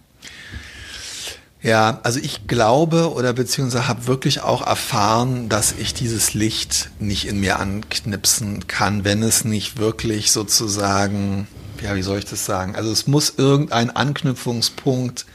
Ja, 1.62 2.00
also 2.04 2.20
ich 2.20 2.46
glaube 2.46 3.12
oder 3.12 3.34
beziehungsweise 3.34 3.86
habe 3.86 4.06
wirklich 4.06 4.40
auch 4.40 4.66
erfahren, 4.66 5.50
dass 5.50 5.72
ich 5.72 5.92
dieses 5.92 6.32
Licht 6.32 6.90
nicht 6.98 7.26
in 7.26 7.40
mir 7.40 7.58
anknipsen 7.58 8.66
kann, 8.66 9.04
wenn 9.04 9.22
es 9.22 9.44
nicht 9.44 9.78
wirklich 9.78 10.32
sozusagen, 10.32 11.46
ja, 11.82 11.94
wie 11.96 12.02
soll 12.02 12.18
ich 12.18 12.24
das 12.24 12.46
sagen? 12.46 12.76
Also 12.76 12.90
es 12.90 13.06
muss 13.06 13.34
irgendein 13.36 13.90
Anknüpfungspunkt 13.90 15.26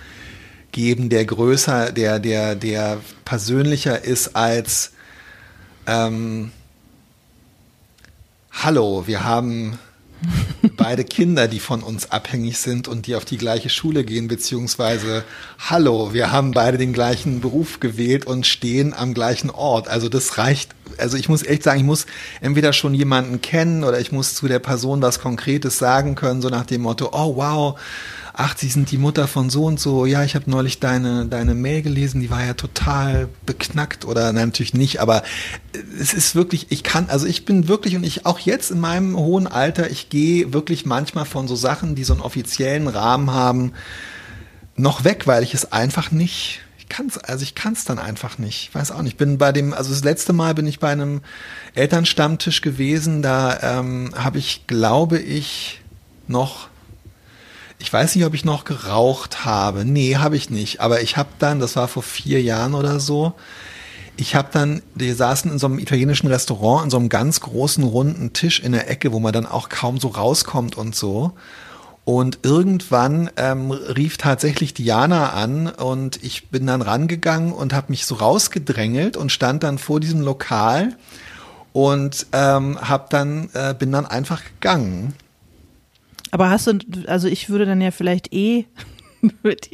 geben, 0.71 1.09
der 1.09 1.25
größer, 1.25 1.91
der, 1.91 2.19
der, 2.19 2.55
der 2.55 2.97
persönlicher 3.23 4.03
ist 4.03 4.35
als 4.35 4.93
ähm, 5.85 6.51
Hallo, 8.51 9.03
wir 9.05 9.23
haben 9.23 9.77
beide 10.77 11.03
Kinder, 11.03 11.47
die 11.47 11.59
von 11.59 11.83
uns 11.83 12.11
abhängig 12.11 12.57
sind 12.57 12.87
und 12.87 13.07
die 13.07 13.15
auf 13.15 13.25
die 13.25 13.37
gleiche 13.37 13.69
Schule 13.69 14.03
gehen, 14.03 14.27
beziehungsweise 14.27 15.23
hallo, 15.59 16.13
wir 16.13 16.31
haben 16.31 16.51
beide 16.51 16.77
den 16.77 16.93
gleichen 16.93 17.41
Beruf 17.41 17.79
gewählt 17.79 18.25
und 18.25 18.47
stehen 18.47 18.93
am 18.93 19.13
gleichen 19.13 19.49
Ort. 19.49 19.87
Also 19.87 20.09
das 20.09 20.37
reicht. 20.37 20.71
Also 20.97 21.17
ich 21.17 21.27
muss 21.27 21.43
echt 21.43 21.63
sagen, 21.63 21.79
ich 21.79 21.85
muss 21.85 22.05
entweder 22.41 22.71
schon 22.71 22.93
jemanden 22.93 23.41
kennen 23.41 23.83
oder 23.83 23.99
ich 23.99 24.11
muss 24.11 24.35
zu 24.35 24.47
der 24.47 24.59
Person 24.59 25.01
was 25.01 25.19
Konkretes 25.19 25.77
sagen 25.77 26.15
können, 26.15 26.41
so 26.41 26.49
nach 26.49 26.65
dem 26.65 26.81
Motto, 26.81 27.09
oh 27.11 27.35
wow, 27.35 27.79
ach, 28.37 28.57
Sie 28.57 28.67
sind 28.67 28.91
die 28.91 28.97
Mutter 28.97 29.27
von 29.27 29.49
so 29.49 29.65
und 29.65 29.79
so, 29.79 30.05
ja, 30.05 30.23
ich 30.23 30.35
habe 30.35 30.49
neulich 30.49 30.79
deine, 30.79 31.25
deine 31.25 31.55
Mail 31.55 31.81
gelesen, 31.81 32.19
die 32.19 32.29
war 32.29 32.43
ja 32.43 32.53
total 32.53 33.29
beknackt 33.45 34.03
oder 34.03 34.33
nein, 34.33 34.49
natürlich 34.49 34.73
nicht, 34.73 34.99
aber 34.99 35.23
es 35.99 36.13
ist 36.13 36.35
wirklich, 36.35 36.67
ich 36.69 36.83
kann, 36.83 37.09
also 37.09 37.25
ich 37.25 37.45
bin 37.45 37.67
wirklich 37.69 37.95
und 37.95 38.03
ich 38.03 38.25
auch 38.25 38.39
jetzt 38.39 38.71
in 38.71 38.79
meinem 38.79 39.15
hohen 39.15 39.47
Alter, 39.47 39.89
ich 39.89 40.09
gehe 40.09 40.53
wirklich 40.53 40.85
manchmal 40.85 41.25
von 41.25 41.47
so 41.47 41.55
Sachen, 41.55 41.95
die 41.95 42.03
so 42.03 42.13
einen 42.13 42.21
offiziellen 42.21 42.87
Rahmen 42.87 43.31
haben, 43.31 43.71
noch 44.75 45.05
weg, 45.05 45.27
weil 45.27 45.41
ich 45.43 45.53
es 45.53 45.71
einfach 45.71 46.11
nicht, 46.11 46.59
ich 46.77 46.89
kann's, 46.89 47.17
also 47.17 47.43
ich 47.43 47.55
kann 47.55 47.73
es 47.73 47.85
dann 47.85 47.97
einfach 47.97 48.37
nicht. 48.37 48.69
Ich 48.69 48.75
weiß 48.75 48.91
auch 48.91 49.01
nicht. 49.01 49.13
Ich 49.13 49.17
bin 49.17 49.37
bei 49.37 49.51
dem, 49.51 49.73
also 49.73 49.89
das 49.89 50.03
letzte 50.03 50.33
Mal 50.33 50.53
bin 50.53 50.67
ich 50.67 50.79
bei 50.79 50.91
einem 50.91 51.21
Elternstammtisch 51.73 52.61
gewesen, 52.61 53.21
da 53.21 53.79
ähm, 53.79 54.11
habe 54.15 54.37
ich, 54.37 54.67
glaube 54.67 55.17
ich, 55.17 55.81
noch 56.27 56.67
ich 57.79 57.91
weiß 57.91 58.15
nicht, 58.15 58.25
ob 58.25 58.33
ich 58.33 58.45
noch 58.45 58.63
geraucht 58.63 59.45
habe. 59.45 59.85
Nee, 59.85 60.15
habe 60.17 60.37
ich 60.37 60.49
nicht. 60.49 60.81
Aber 60.81 61.01
ich 61.01 61.17
habe 61.17 61.29
dann, 61.39 61.59
das 61.59 61.75
war 61.75 61.87
vor 61.87 62.03
vier 62.03 62.41
Jahren 62.41 62.73
oder 62.73 62.99
so, 62.99 63.33
ich 64.17 64.35
habe 64.35 64.47
dann, 64.51 64.81
wir 64.93 65.13
saßen 65.15 65.51
in 65.51 65.59
so 65.59 65.67
einem 65.67 65.79
italienischen 65.79 66.27
Restaurant, 66.27 66.85
in 66.85 66.89
so 66.89 66.97
einem 66.97 67.09
ganz 67.09 67.41
großen 67.41 67.83
runden 67.83 68.31
Tisch 68.31 68.61
in 68.61 68.71
der 68.71 68.89
Ecke, 68.89 69.11
wo 69.11 69.19
man 69.19 69.33
dann 69.33 69.45
auch 69.45 69.67
kaum 69.67 69.99
so 69.99 70.07
rauskommt 70.07 70.77
und 70.77 70.95
so. 70.95 71.33
Und 72.05 72.39
irgendwann 72.43 73.29
ähm, 73.35 73.71
rief 73.71 74.17
tatsächlich 74.17 74.73
Diana 74.73 75.31
an 75.31 75.67
und 75.67 76.23
ich 76.23 76.49
bin 76.49 76.67
dann 76.67 76.83
rangegangen 76.83 77.51
und 77.51 77.73
habe 77.73 77.87
mich 77.89 78.05
so 78.05 78.15
rausgedrängelt 78.15 79.17
und 79.17 79.31
stand 79.31 79.63
dann 79.63 79.79
vor 79.79 79.99
diesem 79.99 80.21
Lokal 80.21 80.95
und 81.73 82.27
ähm, 82.31 82.77
hab 82.79 83.09
dann 83.09 83.49
äh, 83.53 83.73
bin 83.73 83.91
dann 83.91 84.05
einfach 84.05 84.43
gegangen. 84.43 85.15
Aber 86.31 86.49
hast 86.49 86.67
du, 86.67 86.79
also 87.07 87.27
ich 87.27 87.49
würde 87.49 87.65
dann 87.65 87.81
ja 87.81 87.91
vielleicht 87.91 88.33
eh 88.33 88.65
mit 89.43 89.71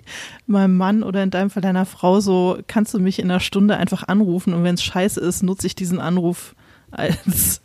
meinem 0.47 0.77
Mann 0.77 1.03
oder 1.03 1.23
in 1.23 1.29
deinem 1.29 1.49
Fall 1.49 1.61
deiner 1.61 1.85
Frau 1.85 2.19
so, 2.19 2.59
kannst 2.67 2.93
du 2.93 2.99
mich 2.99 3.19
in 3.19 3.29
einer 3.29 3.39
Stunde 3.39 3.77
einfach 3.77 4.07
anrufen 4.07 4.53
und 4.53 4.63
wenn 4.63 4.75
es 4.75 4.83
scheiße 4.83 5.19
ist, 5.19 5.43
nutze 5.43 5.67
ich 5.67 5.75
diesen 5.75 5.99
Anruf 5.99 6.55
als 6.91 7.61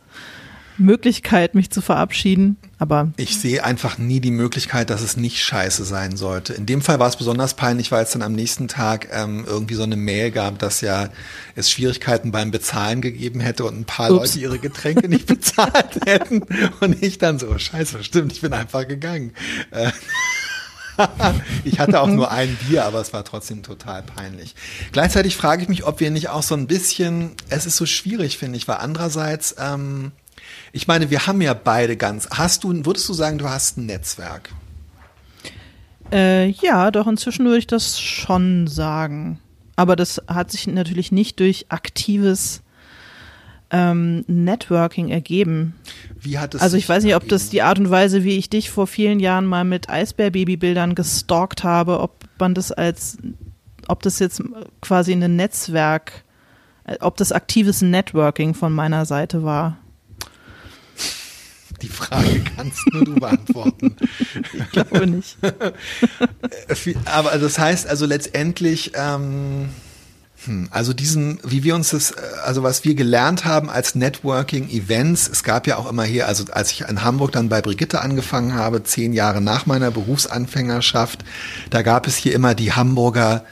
Möglichkeit, 0.77 1.55
mich 1.55 1.69
zu 1.69 1.81
verabschieden. 1.81 2.57
Aber 2.79 3.11
ich 3.17 3.39
sehe 3.39 3.63
einfach 3.63 3.97
nie 3.97 4.19
die 4.19 4.31
Möglichkeit, 4.31 4.89
dass 4.89 5.01
es 5.01 5.17
nicht 5.17 5.43
scheiße 5.43 5.83
sein 5.83 6.15
sollte. 6.15 6.53
In 6.53 6.65
dem 6.65 6.81
Fall 6.81 6.99
war 6.99 7.07
es 7.07 7.15
besonders 7.15 7.55
peinlich, 7.55 7.91
weil 7.91 8.03
es 8.03 8.11
dann 8.11 8.21
am 8.21 8.33
nächsten 8.33 8.67
Tag 8.67 9.09
ähm, 9.11 9.45
irgendwie 9.47 9.75
so 9.75 9.83
eine 9.83 9.95
Mail 9.95 10.31
gab, 10.31 10.59
dass 10.59 10.81
ja 10.81 11.09
es 11.55 11.71
Schwierigkeiten 11.71 12.31
beim 12.31 12.51
Bezahlen 12.51 13.01
gegeben 13.01 13.39
hätte 13.39 13.65
und 13.65 13.79
ein 13.79 13.85
paar 13.85 14.11
Ups. 14.11 14.35
Leute 14.35 14.39
ihre 14.39 14.59
Getränke 14.59 15.09
nicht 15.09 15.25
bezahlt 15.27 16.05
hätten. 16.05 16.43
Und 16.79 17.01
ich 17.01 17.17
dann 17.17 17.39
so, 17.39 17.57
scheiße, 17.57 18.03
stimmt, 18.03 18.31
ich 18.31 18.41
bin 18.41 18.53
einfach 18.53 18.87
gegangen. 18.87 19.33
Äh, 19.71 19.91
ich 21.63 21.79
hatte 21.79 22.01
auch 22.01 22.07
nur 22.07 22.31
ein 22.31 22.55
Bier, 22.67 22.85
aber 22.85 22.99
es 23.01 23.13
war 23.13 23.23
trotzdem 23.23 23.63
total 23.63 24.03
peinlich. 24.03 24.55
Gleichzeitig 24.91 25.35
frage 25.35 25.63
ich 25.63 25.69
mich, 25.69 25.85
ob 25.85 25.99
wir 25.99 26.11
nicht 26.11 26.29
auch 26.29 26.43
so 26.43 26.55
ein 26.55 26.67
bisschen, 26.67 27.31
es 27.49 27.65
ist 27.65 27.77
so 27.77 27.85
schwierig, 27.85 28.37
finde 28.37 28.57
ich, 28.57 28.67
weil 28.67 28.77
andererseits, 28.77 29.55
ähm, 29.59 30.11
ich 30.71 30.87
meine, 30.87 31.09
wir 31.09 31.27
haben 31.27 31.41
ja 31.41 31.53
beide 31.53 31.97
ganz. 31.97 32.29
Hast 32.29 32.63
du, 32.63 32.85
würdest 32.85 33.07
du 33.09 33.13
sagen, 33.13 33.37
du 33.37 33.49
hast 33.49 33.77
ein 33.77 33.85
Netzwerk? 33.85 34.49
Äh, 36.11 36.49
ja, 36.49 36.91
doch 36.91 37.07
inzwischen 37.07 37.45
würde 37.45 37.59
ich 37.59 37.67
das 37.67 37.99
schon 37.99 38.67
sagen. 38.67 39.39
Aber 39.75 39.95
das 39.95 40.21
hat 40.27 40.51
sich 40.51 40.67
natürlich 40.67 41.11
nicht 41.11 41.39
durch 41.39 41.67
aktives 41.69 42.61
ähm, 43.69 44.23
Networking 44.27 45.09
ergeben. 45.09 45.75
Wie 46.19 46.39
hat 46.39 46.55
es 46.55 46.61
Also 46.61 46.77
ich 46.77 46.87
weiß 46.87 47.03
nicht, 47.03 47.15
ob 47.15 47.27
das 47.27 47.49
die 47.49 47.61
Art 47.61 47.79
und 47.79 47.89
Weise, 47.89 48.23
wie 48.23 48.37
ich 48.37 48.49
dich 48.49 48.69
vor 48.69 48.87
vielen 48.87 49.19
Jahren 49.19 49.45
mal 49.45 49.65
mit 49.65 49.89
Eisbär-Babybildern 49.89 50.95
gestalkt 50.95 51.63
habe, 51.63 51.99
ob 51.99 52.23
man 52.39 52.53
das 52.53 52.71
als, 52.71 53.17
ob 53.87 54.01
das 54.03 54.19
jetzt 54.19 54.41
quasi 54.81 55.11
ein 55.13 55.35
Netzwerk, 55.35 56.23
ob 57.01 57.17
das 57.17 57.31
aktives 57.31 57.81
Networking 57.81 58.53
von 58.53 58.73
meiner 58.73 59.05
Seite 59.05 59.43
war. 59.43 59.77
Die 61.81 61.89
Frage 61.89 62.43
kannst 62.55 62.79
nur 62.91 63.05
du 63.05 63.15
beantworten. 63.15 63.95
ich 64.53 64.71
glaube 64.71 65.07
nicht. 65.07 65.37
Aber 67.05 67.37
das 67.37 67.59
heißt 67.59 67.87
also 67.87 68.05
letztendlich, 68.05 68.93
ähm, 68.95 69.69
hm, 70.45 70.67
also 70.71 70.93
diesen, 70.93 71.39
wie 71.43 71.63
wir 71.63 71.75
uns 71.75 71.89
das, 71.89 72.13
also 72.13 72.63
was 72.63 72.83
wir 72.83 72.95
gelernt 72.95 73.45
haben 73.45 73.69
als 73.69 73.95
Networking-Events, 73.95 75.29
es 75.29 75.43
gab 75.43 75.67
ja 75.67 75.77
auch 75.77 75.89
immer 75.89 76.03
hier, 76.03 76.27
also 76.27 76.45
als 76.51 76.71
ich 76.71 76.81
in 76.81 77.03
Hamburg 77.03 77.31
dann 77.31 77.49
bei 77.49 77.61
Brigitte 77.61 78.01
angefangen 78.01 78.53
habe, 78.53 78.83
zehn 78.83 79.13
Jahre 79.13 79.41
nach 79.41 79.65
meiner 79.65 79.91
Berufsanfängerschaft, 79.91 81.25
da 81.69 81.81
gab 81.81 82.07
es 82.07 82.15
hier 82.15 82.33
immer 82.33 82.55
die 82.55 82.73
Hamburger 82.73 83.45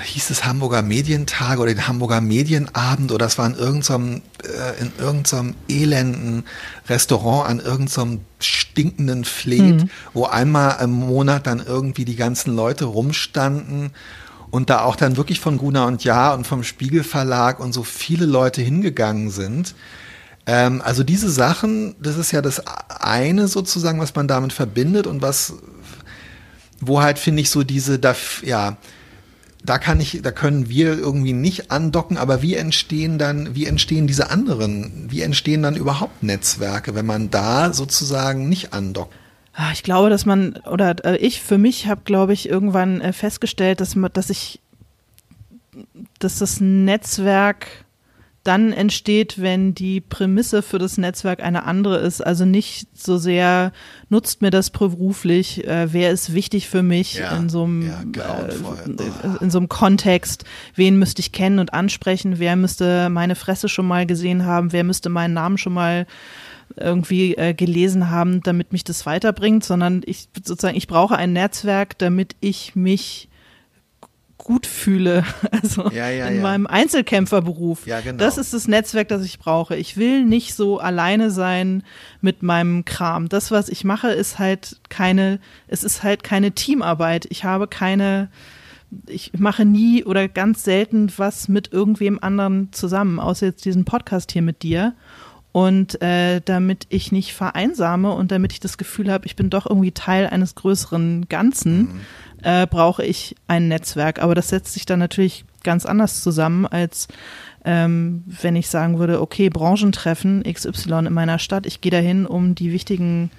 hieß 0.00 0.30
es 0.30 0.44
Hamburger 0.44 0.82
Medientage 0.82 1.60
oder 1.60 1.74
den 1.74 1.86
Hamburger 1.86 2.20
Medienabend 2.20 3.12
oder 3.12 3.26
es 3.26 3.38
war 3.38 3.46
in 3.46 3.54
irgendeinem, 3.54 4.22
äh, 4.42 4.80
in 4.80 4.92
irgendeinem 4.98 5.54
elenden 5.68 6.44
Restaurant 6.88 7.48
an 7.48 7.60
irgendeinem 7.60 8.20
stinkenden 8.40 9.24
Fleet, 9.24 9.82
mhm. 9.82 9.90
wo 10.14 10.24
einmal 10.24 10.82
im 10.82 10.90
Monat 10.90 11.46
dann 11.46 11.62
irgendwie 11.64 12.04
die 12.04 12.16
ganzen 12.16 12.56
Leute 12.56 12.86
rumstanden 12.86 13.90
und 14.50 14.70
da 14.70 14.82
auch 14.82 14.96
dann 14.96 15.16
wirklich 15.16 15.40
von 15.40 15.58
Guna 15.58 15.86
und 15.86 16.04
Ja 16.04 16.32
und 16.34 16.46
vom 16.46 16.62
Spiegel 16.62 17.04
Verlag 17.04 17.60
und 17.60 17.72
so 17.72 17.82
viele 17.82 18.26
Leute 18.26 18.62
hingegangen 18.62 19.30
sind. 19.30 19.74
Ähm, 20.46 20.82
also 20.82 21.04
diese 21.04 21.30
Sachen, 21.30 21.96
das 22.00 22.16
ist 22.16 22.32
ja 22.32 22.42
das 22.42 22.62
eine 22.88 23.48
sozusagen, 23.48 24.00
was 24.00 24.14
man 24.14 24.26
damit 24.26 24.52
verbindet 24.52 25.06
und 25.06 25.22
was, 25.22 25.54
wo 26.80 27.02
halt 27.02 27.18
finde 27.18 27.42
ich 27.42 27.50
so 27.50 27.62
diese, 27.62 28.00
ja, 28.42 28.76
da 29.64 29.78
kann 29.78 30.00
ich, 30.00 30.20
da 30.22 30.32
können 30.32 30.68
wir 30.68 30.98
irgendwie 30.98 31.32
nicht 31.32 31.70
andocken, 31.70 32.16
aber 32.16 32.42
wie 32.42 32.54
entstehen 32.56 33.18
dann, 33.18 33.54
wie 33.54 33.66
entstehen 33.66 34.06
diese 34.06 34.30
anderen, 34.30 35.06
wie 35.08 35.22
entstehen 35.22 35.62
dann 35.62 35.76
überhaupt 35.76 36.22
Netzwerke, 36.22 36.94
wenn 36.94 37.06
man 37.06 37.30
da 37.30 37.72
sozusagen 37.72 38.48
nicht 38.48 38.72
andockt? 38.72 39.14
Ah, 39.54 39.70
ich 39.72 39.82
glaube, 39.82 40.10
dass 40.10 40.24
man, 40.24 40.56
oder 40.70 40.96
äh, 41.04 41.16
ich 41.18 41.42
für 41.42 41.58
mich 41.58 41.86
habe, 41.86 42.02
glaube 42.04 42.32
ich, 42.32 42.48
irgendwann 42.48 43.00
äh, 43.00 43.12
festgestellt, 43.12 43.80
dass, 43.80 43.96
dass 44.12 44.30
ich, 44.30 44.60
dass 46.18 46.38
das 46.38 46.60
Netzwerk 46.60 47.66
dann 48.44 48.72
entsteht, 48.72 49.40
wenn 49.40 49.74
die 49.74 50.00
Prämisse 50.00 50.62
für 50.62 50.78
das 50.78 50.98
Netzwerk 50.98 51.42
eine 51.42 51.64
andere 51.64 51.98
ist. 51.98 52.20
Also 52.20 52.44
nicht 52.44 52.88
so 52.94 53.16
sehr 53.16 53.72
nutzt 54.08 54.42
mir 54.42 54.50
das 54.50 54.70
beruflich, 54.70 55.66
äh, 55.66 55.92
wer 55.92 56.10
ist 56.10 56.34
wichtig 56.34 56.68
für 56.68 56.82
mich 56.82 57.14
ja, 57.14 57.36
in 57.36 57.48
so 57.48 57.64
einem 57.64 57.82
ja, 57.82 58.46
äh, 58.46 59.42
in 59.44 59.50
so 59.50 59.58
einem 59.58 59.68
Kontext, 59.68 60.44
wen 60.74 60.98
müsste 60.98 61.20
ich 61.20 61.30
kennen 61.30 61.60
und 61.60 61.72
ansprechen, 61.72 62.38
wer 62.38 62.56
müsste 62.56 63.10
meine 63.10 63.36
Fresse 63.36 63.68
schon 63.68 63.86
mal 63.86 64.06
gesehen 64.06 64.44
haben, 64.44 64.72
wer 64.72 64.82
müsste 64.82 65.08
meinen 65.08 65.34
Namen 65.34 65.58
schon 65.58 65.74
mal 65.74 66.06
irgendwie 66.76 67.36
äh, 67.36 67.54
gelesen 67.54 68.10
haben, 68.10 68.42
damit 68.42 68.72
mich 68.72 68.82
das 68.82 69.06
weiterbringt, 69.06 69.62
sondern 69.62 70.02
ich 70.04 70.28
sozusagen 70.44 70.76
ich 70.76 70.88
brauche 70.88 71.16
ein 71.16 71.32
Netzwerk, 71.32 71.96
damit 71.98 72.34
ich 72.40 72.74
mich 72.74 73.28
gut 74.42 74.66
fühle, 74.66 75.24
also 75.50 75.90
ja, 75.90 76.10
ja, 76.10 76.26
in 76.26 76.36
ja. 76.36 76.42
meinem 76.42 76.66
Einzelkämpferberuf. 76.66 77.86
Ja, 77.86 78.00
genau. 78.00 78.18
Das 78.18 78.38
ist 78.38 78.52
das 78.52 78.68
Netzwerk, 78.68 79.08
das 79.08 79.24
ich 79.24 79.38
brauche. 79.38 79.76
Ich 79.76 79.96
will 79.96 80.24
nicht 80.24 80.54
so 80.54 80.78
alleine 80.78 81.30
sein 81.30 81.82
mit 82.20 82.42
meinem 82.42 82.84
Kram. 82.84 83.28
Das, 83.28 83.50
was 83.50 83.68
ich 83.68 83.84
mache, 83.84 84.08
ist 84.08 84.38
halt 84.38 84.80
keine, 84.88 85.38
es 85.68 85.84
ist 85.84 86.02
halt 86.02 86.24
keine 86.24 86.52
Teamarbeit. 86.52 87.26
Ich 87.30 87.44
habe 87.44 87.68
keine, 87.68 88.28
ich 89.06 89.32
mache 89.38 89.64
nie 89.64 90.04
oder 90.04 90.28
ganz 90.28 90.64
selten 90.64 91.12
was 91.16 91.48
mit 91.48 91.72
irgendwem 91.72 92.18
anderen 92.20 92.72
zusammen, 92.72 93.20
außer 93.20 93.46
jetzt 93.46 93.64
diesen 93.64 93.84
Podcast 93.84 94.32
hier 94.32 94.42
mit 94.42 94.62
dir. 94.62 94.94
Und 95.52 96.00
äh, 96.00 96.40
damit 96.42 96.86
ich 96.88 97.12
nicht 97.12 97.34
vereinsame 97.34 98.12
und 98.12 98.32
damit 98.32 98.52
ich 98.52 98.60
das 98.60 98.78
Gefühl 98.78 99.12
habe, 99.12 99.26
ich 99.26 99.36
bin 99.36 99.50
doch 99.50 99.66
irgendwie 99.66 99.92
Teil 99.92 100.26
eines 100.26 100.54
größeren 100.54 101.28
Ganzen, 101.28 101.78
mhm 101.78 102.00
äh, 102.42 102.66
brauche 102.66 103.04
ich 103.04 103.36
ein 103.48 103.68
Netzwerk. 103.68 104.22
Aber 104.22 104.34
das 104.34 104.48
setzt 104.48 104.74
sich 104.74 104.86
dann 104.86 104.98
natürlich 104.98 105.44
ganz 105.62 105.86
anders 105.86 106.22
zusammen, 106.22 106.66
als 106.66 107.08
ähm, 107.64 108.24
wenn 108.26 108.56
ich 108.56 108.68
sagen 108.68 108.98
würde, 108.98 109.20
okay, 109.20 109.48
Branchentreffen 109.48 110.42
XY 110.42 111.06
in 111.06 111.12
meiner 111.12 111.38
Stadt, 111.38 111.66
ich 111.66 111.80
gehe 111.80 111.92
dahin, 111.92 112.26
um 112.26 112.54
die 112.54 112.72
wichtigen 112.72 113.30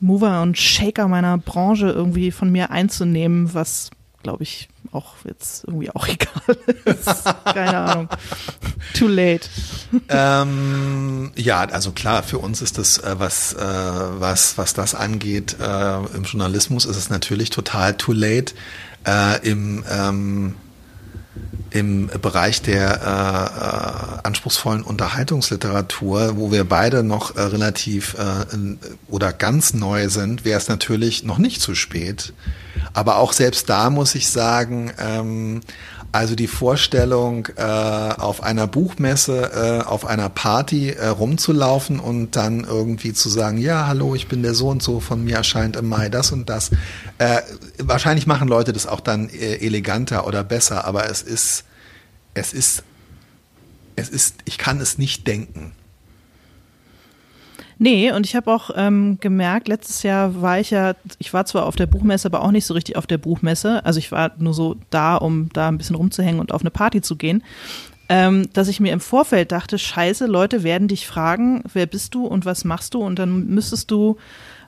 Mover 0.00 0.42
und 0.42 0.58
Shaker 0.58 1.08
meiner 1.08 1.38
Branche 1.38 1.88
irgendwie 1.88 2.30
von 2.30 2.50
mir 2.50 2.70
einzunehmen, 2.70 3.54
was 3.54 3.90
glaube 4.22 4.42
ich, 4.42 4.68
auch 4.92 5.14
jetzt 5.24 5.64
irgendwie 5.64 5.90
auch 5.90 6.06
egal 6.08 6.56
ist. 6.84 7.24
Keine 7.44 7.78
Ahnung. 7.78 8.08
Too 8.94 9.08
late. 9.08 9.48
ähm, 10.08 11.32
ja, 11.36 11.60
also 11.60 11.92
klar, 11.92 12.22
für 12.22 12.38
uns 12.38 12.62
ist 12.62 12.78
das, 12.78 12.98
äh, 12.98 13.14
was, 13.18 13.54
äh, 13.54 13.60
was, 13.60 14.58
was 14.58 14.74
das 14.74 14.94
angeht, 14.94 15.56
äh, 15.60 15.96
im 16.14 16.24
Journalismus 16.24 16.84
ist 16.84 16.96
es 16.96 17.10
natürlich 17.10 17.50
total 17.50 17.96
too 17.96 18.12
late. 18.12 18.54
Äh, 19.04 19.48
Im 19.48 19.84
ähm, 19.90 20.54
im 21.72 22.10
Bereich 22.20 22.60
der 22.62 23.00
äh, 23.00 24.18
äh, 24.18 24.28
anspruchsvollen 24.28 24.82
Unterhaltungsliteratur, 24.82 26.36
wo 26.36 26.52
wir 26.52 26.64
beide 26.64 27.02
noch 27.02 27.36
äh, 27.36 27.40
relativ 27.40 28.14
äh, 28.14 28.76
oder 29.08 29.32
ganz 29.32 29.72
neu 29.72 30.08
sind, 30.08 30.44
wäre 30.44 30.58
es 30.58 30.68
natürlich 30.68 31.24
noch 31.24 31.38
nicht 31.38 31.62
zu 31.62 31.74
spät. 31.74 32.34
Aber 32.92 33.16
auch 33.16 33.32
selbst 33.32 33.70
da 33.70 33.90
muss 33.90 34.14
ich 34.14 34.28
sagen, 34.28 34.92
ähm, 34.98 35.60
also 36.12 36.34
die 36.34 36.46
Vorstellung, 36.46 37.48
äh, 37.56 37.62
auf 37.62 38.42
einer 38.42 38.66
Buchmesse, 38.66 39.80
äh, 39.82 39.86
auf 39.86 40.04
einer 40.04 40.28
Party 40.28 40.90
äh, 40.90 41.06
rumzulaufen 41.08 41.98
und 41.98 42.36
dann 42.36 42.64
irgendwie 42.64 43.14
zu 43.14 43.30
sagen, 43.30 43.56
ja, 43.56 43.86
hallo, 43.86 44.14
ich 44.14 44.28
bin 44.28 44.42
der 44.42 44.54
so 44.54 44.68
und 44.68 44.82
so, 44.82 45.00
von 45.00 45.24
mir 45.24 45.36
erscheint 45.36 45.74
im 45.76 45.88
Mai 45.88 46.10
das 46.10 46.30
und 46.30 46.50
das. 46.50 46.70
Äh, 47.16 47.40
wahrscheinlich 47.78 48.26
machen 48.26 48.46
Leute 48.46 48.74
das 48.74 48.86
auch 48.86 49.00
dann 49.00 49.30
äh, 49.30 49.56
eleganter 49.56 50.26
oder 50.26 50.44
besser, 50.44 50.84
aber 50.84 51.08
es 51.08 51.22
ist, 51.22 51.64
es 52.34 52.52
ist, 52.52 52.84
es 53.96 54.10
ist, 54.10 54.36
ich 54.44 54.58
kann 54.58 54.80
es 54.80 54.98
nicht 54.98 55.26
denken. 55.26 55.72
Nee, 57.82 58.12
und 58.12 58.24
ich 58.26 58.36
habe 58.36 58.48
auch 58.52 58.70
ähm, 58.76 59.18
gemerkt, 59.20 59.66
letztes 59.66 60.04
Jahr 60.04 60.40
war 60.40 60.60
ich 60.60 60.70
ja, 60.70 60.94
ich 61.18 61.34
war 61.34 61.46
zwar 61.46 61.66
auf 61.66 61.74
der 61.74 61.86
Buchmesse, 61.88 62.28
aber 62.28 62.42
auch 62.42 62.52
nicht 62.52 62.64
so 62.64 62.74
richtig 62.74 62.94
auf 62.94 63.08
der 63.08 63.18
Buchmesse. 63.18 63.84
Also 63.84 63.98
ich 63.98 64.12
war 64.12 64.30
nur 64.38 64.54
so 64.54 64.76
da, 64.90 65.16
um 65.16 65.48
da 65.52 65.66
ein 65.66 65.78
bisschen 65.78 65.96
rumzuhängen 65.96 66.40
und 66.40 66.52
auf 66.52 66.60
eine 66.60 66.70
Party 66.70 67.00
zu 67.00 67.16
gehen. 67.16 67.42
Ähm, 68.08 68.48
dass 68.52 68.68
ich 68.68 68.78
mir 68.78 68.92
im 68.92 69.00
Vorfeld 69.00 69.50
dachte, 69.50 69.80
scheiße, 69.80 70.26
Leute 70.26 70.62
werden 70.62 70.86
dich 70.86 71.08
fragen, 71.08 71.64
wer 71.72 71.86
bist 71.86 72.14
du 72.14 72.24
und 72.24 72.44
was 72.44 72.64
machst 72.64 72.94
du? 72.94 73.00
Und 73.00 73.18
dann 73.18 73.48
müsstest 73.48 73.90
du 73.90 74.16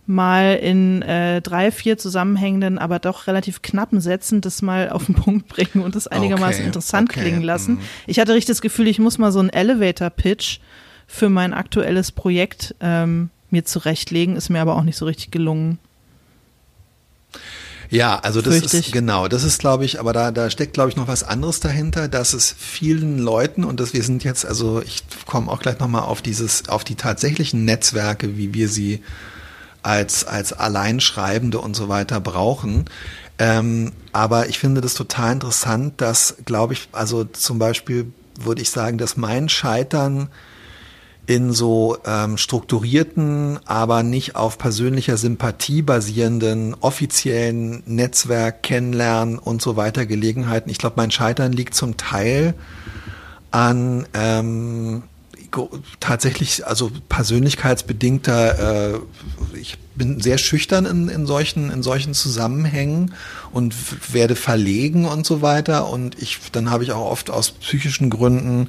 mal 0.06 0.56
in 0.56 1.02
äh, 1.02 1.40
drei, 1.40 1.70
vier 1.70 1.96
zusammenhängenden, 1.96 2.78
aber 2.78 2.98
doch 2.98 3.28
relativ 3.28 3.62
knappen 3.62 4.00
Sätzen 4.00 4.40
das 4.40 4.60
mal 4.60 4.90
auf 4.90 5.06
den 5.06 5.14
Punkt 5.14 5.46
bringen 5.46 5.84
und 5.84 5.94
das 5.94 6.08
einigermaßen 6.08 6.62
okay, 6.62 6.66
interessant 6.66 7.10
okay. 7.10 7.20
klingen 7.20 7.44
lassen. 7.44 7.74
Mhm. 7.74 7.80
Ich 8.08 8.18
hatte 8.18 8.34
richtig 8.34 8.48
das 8.48 8.60
Gefühl, 8.60 8.88
ich 8.88 8.98
muss 8.98 9.18
mal 9.18 9.30
so 9.30 9.38
einen 9.38 9.50
Elevator-Pitch 9.50 10.58
für 11.06 11.28
mein 11.28 11.54
aktuelles 11.54 12.12
Projekt 12.12 12.74
ähm, 12.80 13.30
mir 13.50 13.64
zurechtlegen, 13.64 14.36
ist 14.36 14.50
mir 14.50 14.60
aber 14.60 14.76
auch 14.76 14.82
nicht 14.82 14.96
so 14.96 15.06
richtig 15.06 15.30
gelungen. 15.30 15.78
Ja, 17.90 18.18
also 18.18 18.40
das 18.40 18.56
Fürchtig. 18.56 18.86
ist 18.86 18.92
genau, 18.92 19.28
das 19.28 19.44
ist 19.44 19.60
glaube 19.60 19.84
ich, 19.84 20.00
aber 20.00 20.12
da 20.12 20.32
da 20.32 20.50
steckt 20.50 20.74
glaube 20.74 20.90
ich 20.90 20.96
noch 20.96 21.06
was 21.06 21.22
anderes 21.22 21.60
dahinter, 21.60 22.08
dass 22.08 22.32
es 22.32 22.54
vielen 22.58 23.18
Leuten 23.18 23.62
und 23.64 23.78
dass 23.78 23.92
wir 23.92 24.02
sind 24.02 24.24
jetzt, 24.24 24.44
also 24.44 24.82
ich 24.82 25.04
komme 25.26 25.50
auch 25.50 25.60
gleich 25.60 25.78
nochmal 25.78 26.02
auf 26.02 26.22
dieses, 26.22 26.68
auf 26.68 26.82
die 26.82 26.96
tatsächlichen 26.96 27.64
Netzwerke, 27.64 28.36
wie 28.36 28.54
wir 28.54 28.68
sie 28.68 29.02
als 29.82 30.24
als 30.24 30.52
Alleinschreibende 30.52 31.60
und 31.60 31.76
so 31.76 31.88
weiter 31.88 32.20
brauchen. 32.20 32.86
Ähm, 33.38 33.92
aber 34.12 34.48
ich 34.48 34.58
finde 34.58 34.80
das 34.80 34.94
total 34.94 35.34
interessant, 35.34 36.00
dass 36.00 36.36
glaube 36.44 36.72
ich, 36.72 36.88
also 36.92 37.24
zum 37.24 37.58
Beispiel 37.58 38.12
würde 38.40 38.62
ich 38.62 38.70
sagen, 38.70 38.98
dass 38.98 39.16
mein 39.16 39.48
Scheitern 39.48 40.28
in 41.26 41.52
so 41.52 41.96
ähm, 42.06 42.36
strukturierten, 42.36 43.58
aber 43.64 44.02
nicht 44.02 44.36
auf 44.36 44.58
persönlicher 44.58 45.16
Sympathie 45.16 45.82
basierenden 45.82 46.74
offiziellen 46.80 47.82
Netzwerk 47.86 48.62
kennenlernen 48.62 49.38
und 49.38 49.62
so 49.62 49.76
weiter 49.76 50.06
Gelegenheiten. 50.06 50.70
Ich 50.70 50.78
glaube, 50.78 50.94
mein 50.96 51.10
Scheitern 51.10 51.52
liegt 51.52 51.74
zum 51.74 51.96
Teil 51.96 52.54
an 53.50 54.06
ähm, 54.14 55.04
tatsächlich, 56.00 56.66
also 56.66 56.90
persönlichkeitsbedingter, 57.08 58.94
äh, 58.94 58.98
ich 59.56 59.78
bin 59.96 60.20
sehr 60.20 60.38
schüchtern 60.38 60.86
in, 60.86 61.08
in, 61.08 61.26
solchen, 61.26 61.70
in 61.70 61.82
solchen 61.82 62.14
Zusammenhängen 62.14 63.14
und 63.52 63.74
werde 64.12 64.36
verlegen 64.36 65.06
und 65.06 65.26
so 65.26 65.42
weiter. 65.42 65.88
Und 65.88 66.20
ich, 66.20 66.38
dann 66.52 66.70
habe 66.70 66.84
ich 66.84 66.92
auch 66.92 67.10
oft 67.10 67.30
aus 67.30 67.52
psychischen 67.52 68.10
Gründen 68.10 68.68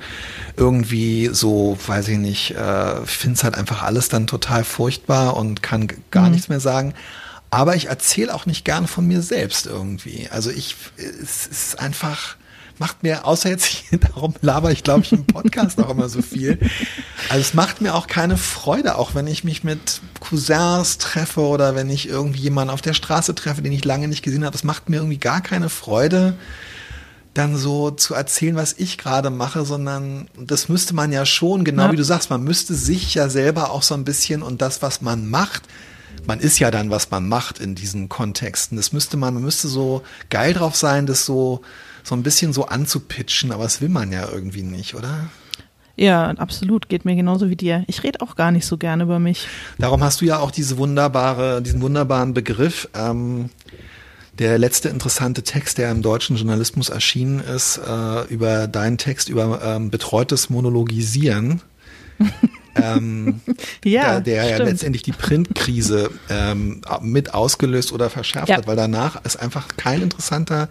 irgendwie 0.55 1.29
so, 1.31 1.77
weiß 1.85 2.07
ich 2.09 2.17
nicht, 2.17 2.51
äh, 2.51 3.05
finde 3.05 3.37
es 3.37 3.43
halt 3.43 3.55
einfach 3.55 3.83
alles 3.83 4.09
dann 4.09 4.27
total 4.27 4.63
furchtbar 4.63 5.35
und 5.35 5.63
kann 5.63 5.87
gar 6.11 6.25
mhm. 6.25 6.31
nichts 6.31 6.49
mehr 6.49 6.59
sagen. 6.59 6.93
Aber 7.49 7.75
ich 7.75 7.87
erzähle 7.87 8.33
auch 8.33 8.45
nicht 8.45 8.65
gern 8.65 8.85
von 8.85 9.07
mir 9.07 9.21
selbst 9.21 9.65
irgendwie. 9.65 10.27
Also 10.29 10.49
ich, 10.49 10.75
es 10.97 11.47
ist 11.47 11.79
einfach, 11.79 12.35
macht 12.79 13.03
mir, 13.03 13.25
außer 13.25 13.49
jetzt 13.49 13.65
hier, 13.65 13.97
darum 14.13 14.35
laber 14.41 14.71
ich 14.71 14.83
glaube 14.83 15.01
ich 15.03 15.13
im 15.13 15.25
Podcast 15.25 15.79
auch 15.79 15.89
immer 15.89 16.09
so 16.09 16.21
viel. 16.21 16.59
Also 17.29 17.41
es 17.41 17.53
macht 17.53 17.81
mir 17.81 17.95
auch 17.95 18.07
keine 18.07 18.37
Freude, 18.37 18.97
auch 18.97 19.15
wenn 19.15 19.27
ich 19.27 19.43
mich 19.43 19.63
mit 19.63 20.01
Cousins 20.27 20.97
treffe 20.97 21.41
oder 21.41 21.75
wenn 21.75 21.89
ich 21.89 22.07
irgendwie 22.07 22.41
jemanden 22.41 22.73
auf 22.73 22.81
der 22.81 22.93
Straße 22.93 23.35
treffe, 23.35 23.61
den 23.61 23.71
ich 23.71 23.85
lange 23.85 24.07
nicht 24.07 24.23
gesehen 24.23 24.45
habe. 24.45 24.55
Es 24.55 24.63
macht 24.63 24.89
mir 24.89 24.97
irgendwie 24.97 25.17
gar 25.17 25.41
keine 25.41 25.69
Freude, 25.69 26.35
dann 27.33 27.57
so 27.57 27.91
zu 27.91 28.13
erzählen, 28.13 28.55
was 28.55 28.73
ich 28.77 28.97
gerade 28.97 29.29
mache, 29.29 29.65
sondern 29.65 30.29
das 30.37 30.69
müsste 30.69 30.95
man 30.95 31.11
ja 31.11 31.25
schon, 31.25 31.65
genau 31.65 31.85
ja. 31.85 31.91
wie 31.91 31.97
du 31.97 32.03
sagst, 32.03 32.29
man 32.29 32.43
müsste 32.43 32.73
sich 32.73 33.13
ja 33.13 33.29
selber 33.29 33.71
auch 33.71 33.83
so 33.83 33.93
ein 33.93 34.05
bisschen 34.05 34.41
und 34.41 34.61
das, 34.61 34.81
was 34.81 35.01
man 35.01 35.29
macht, 35.29 35.63
man 36.25 36.39
ist 36.39 36.59
ja 36.59 36.71
dann, 36.71 36.89
was 36.89 37.11
man 37.11 37.27
macht 37.27 37.59
in 37.59 37.75
diesen 37.75 38.09
Kontexten. 38.09 38.77
Das 38.77 38.93
müsste 38.93 39.17
man, 39.17 39.33
man 39.33 39.43
müsste 39.43 39.67
so 39.67 40.01
geil 40.29 40.53
drauf 40.53 40.75
sein, 40.75 41.05
das 41.05 41.25
so 41.25 41.61
so 42.05 42.15
ein 42.15 42.23
bisschen 42.23 42.53
so 42.53 42.67
anzupitchen, 42.67 43.51
aber 43.51 43.63
das 43.63 43.81
will 43.81 43.89
man 43.89 44.11
ja 44.11 44.29
irgendwie 44.29 44.61
nicht, 44.61 44.93
oder? 44.93 45.27
Ja, 45.95 46.29
absolut. 46.31 46.89
Geht 46.89 47.05
mir 47.05 47.15
genauso 47.15 47.49
wie 47.49 47.55
dir. 47.55 47.83
Ich 47.87 48.03
rede 48.03 48.21
auch 48.21 48.35
gar 48.35 48.51
nicht 48.51 48.65
so 48.65 48.77
gerne 48.77 49.03
über 49.03 49.19
mich. 49.19 49.47
Darum 49.77 50.03
hast 50.03 50.21
du 50.21 50.25
ja 50.25 50.39
auch 50.39 50.51
diese 50.51 50.77
wunderbare, 50.77 51.61
diesen 51.61 51.81
wunderbaren 51.81 52.33
Begriff. 52.33 52.89
Ähm, 52.93 53.49
der 54.37 54.57
letzte 54.57 54.89
interessante 54.89 55.43
Text, 55.43 55.77
der 55.77 55.91
im 55.91 56.01
deutschen 56.01 56.35
Journalismus 56.35 56.89
erschienen 56.89 57.39
ist, 57.39 57.77
äh, 57.77 58.23
über 58.27 58.67
deinen 58.67 58.97
Text 58.97 59.29
über 59.29 59.61
ähm, 59.63 59.89
betreutes 59.89 60.49
Monologisieren. 60.49 61.61
ähm, 62.75 63.39
ja, 63.85 64.19
der, 64.19 64.21
der 64.21 64.49
ja 64.49 64.63
letztendlich 64.63 65.03
die 65.03 65.13
Printkrise 65.13 66.09
ähm, 66.29 66.81
mit 67.01 67.33
ausgelöst 67.33 67.93
oder 67.93 68.09
verschärft 68.09 68.49
ja. 68.49 68.57
hat, 68.57 68.67
weil 68.67 68.75
danach 68.75 69.23
ist 69.23 69.37
einfach 69.37 69.69
kein 69.77 70.01
interessanter 70.01 70.67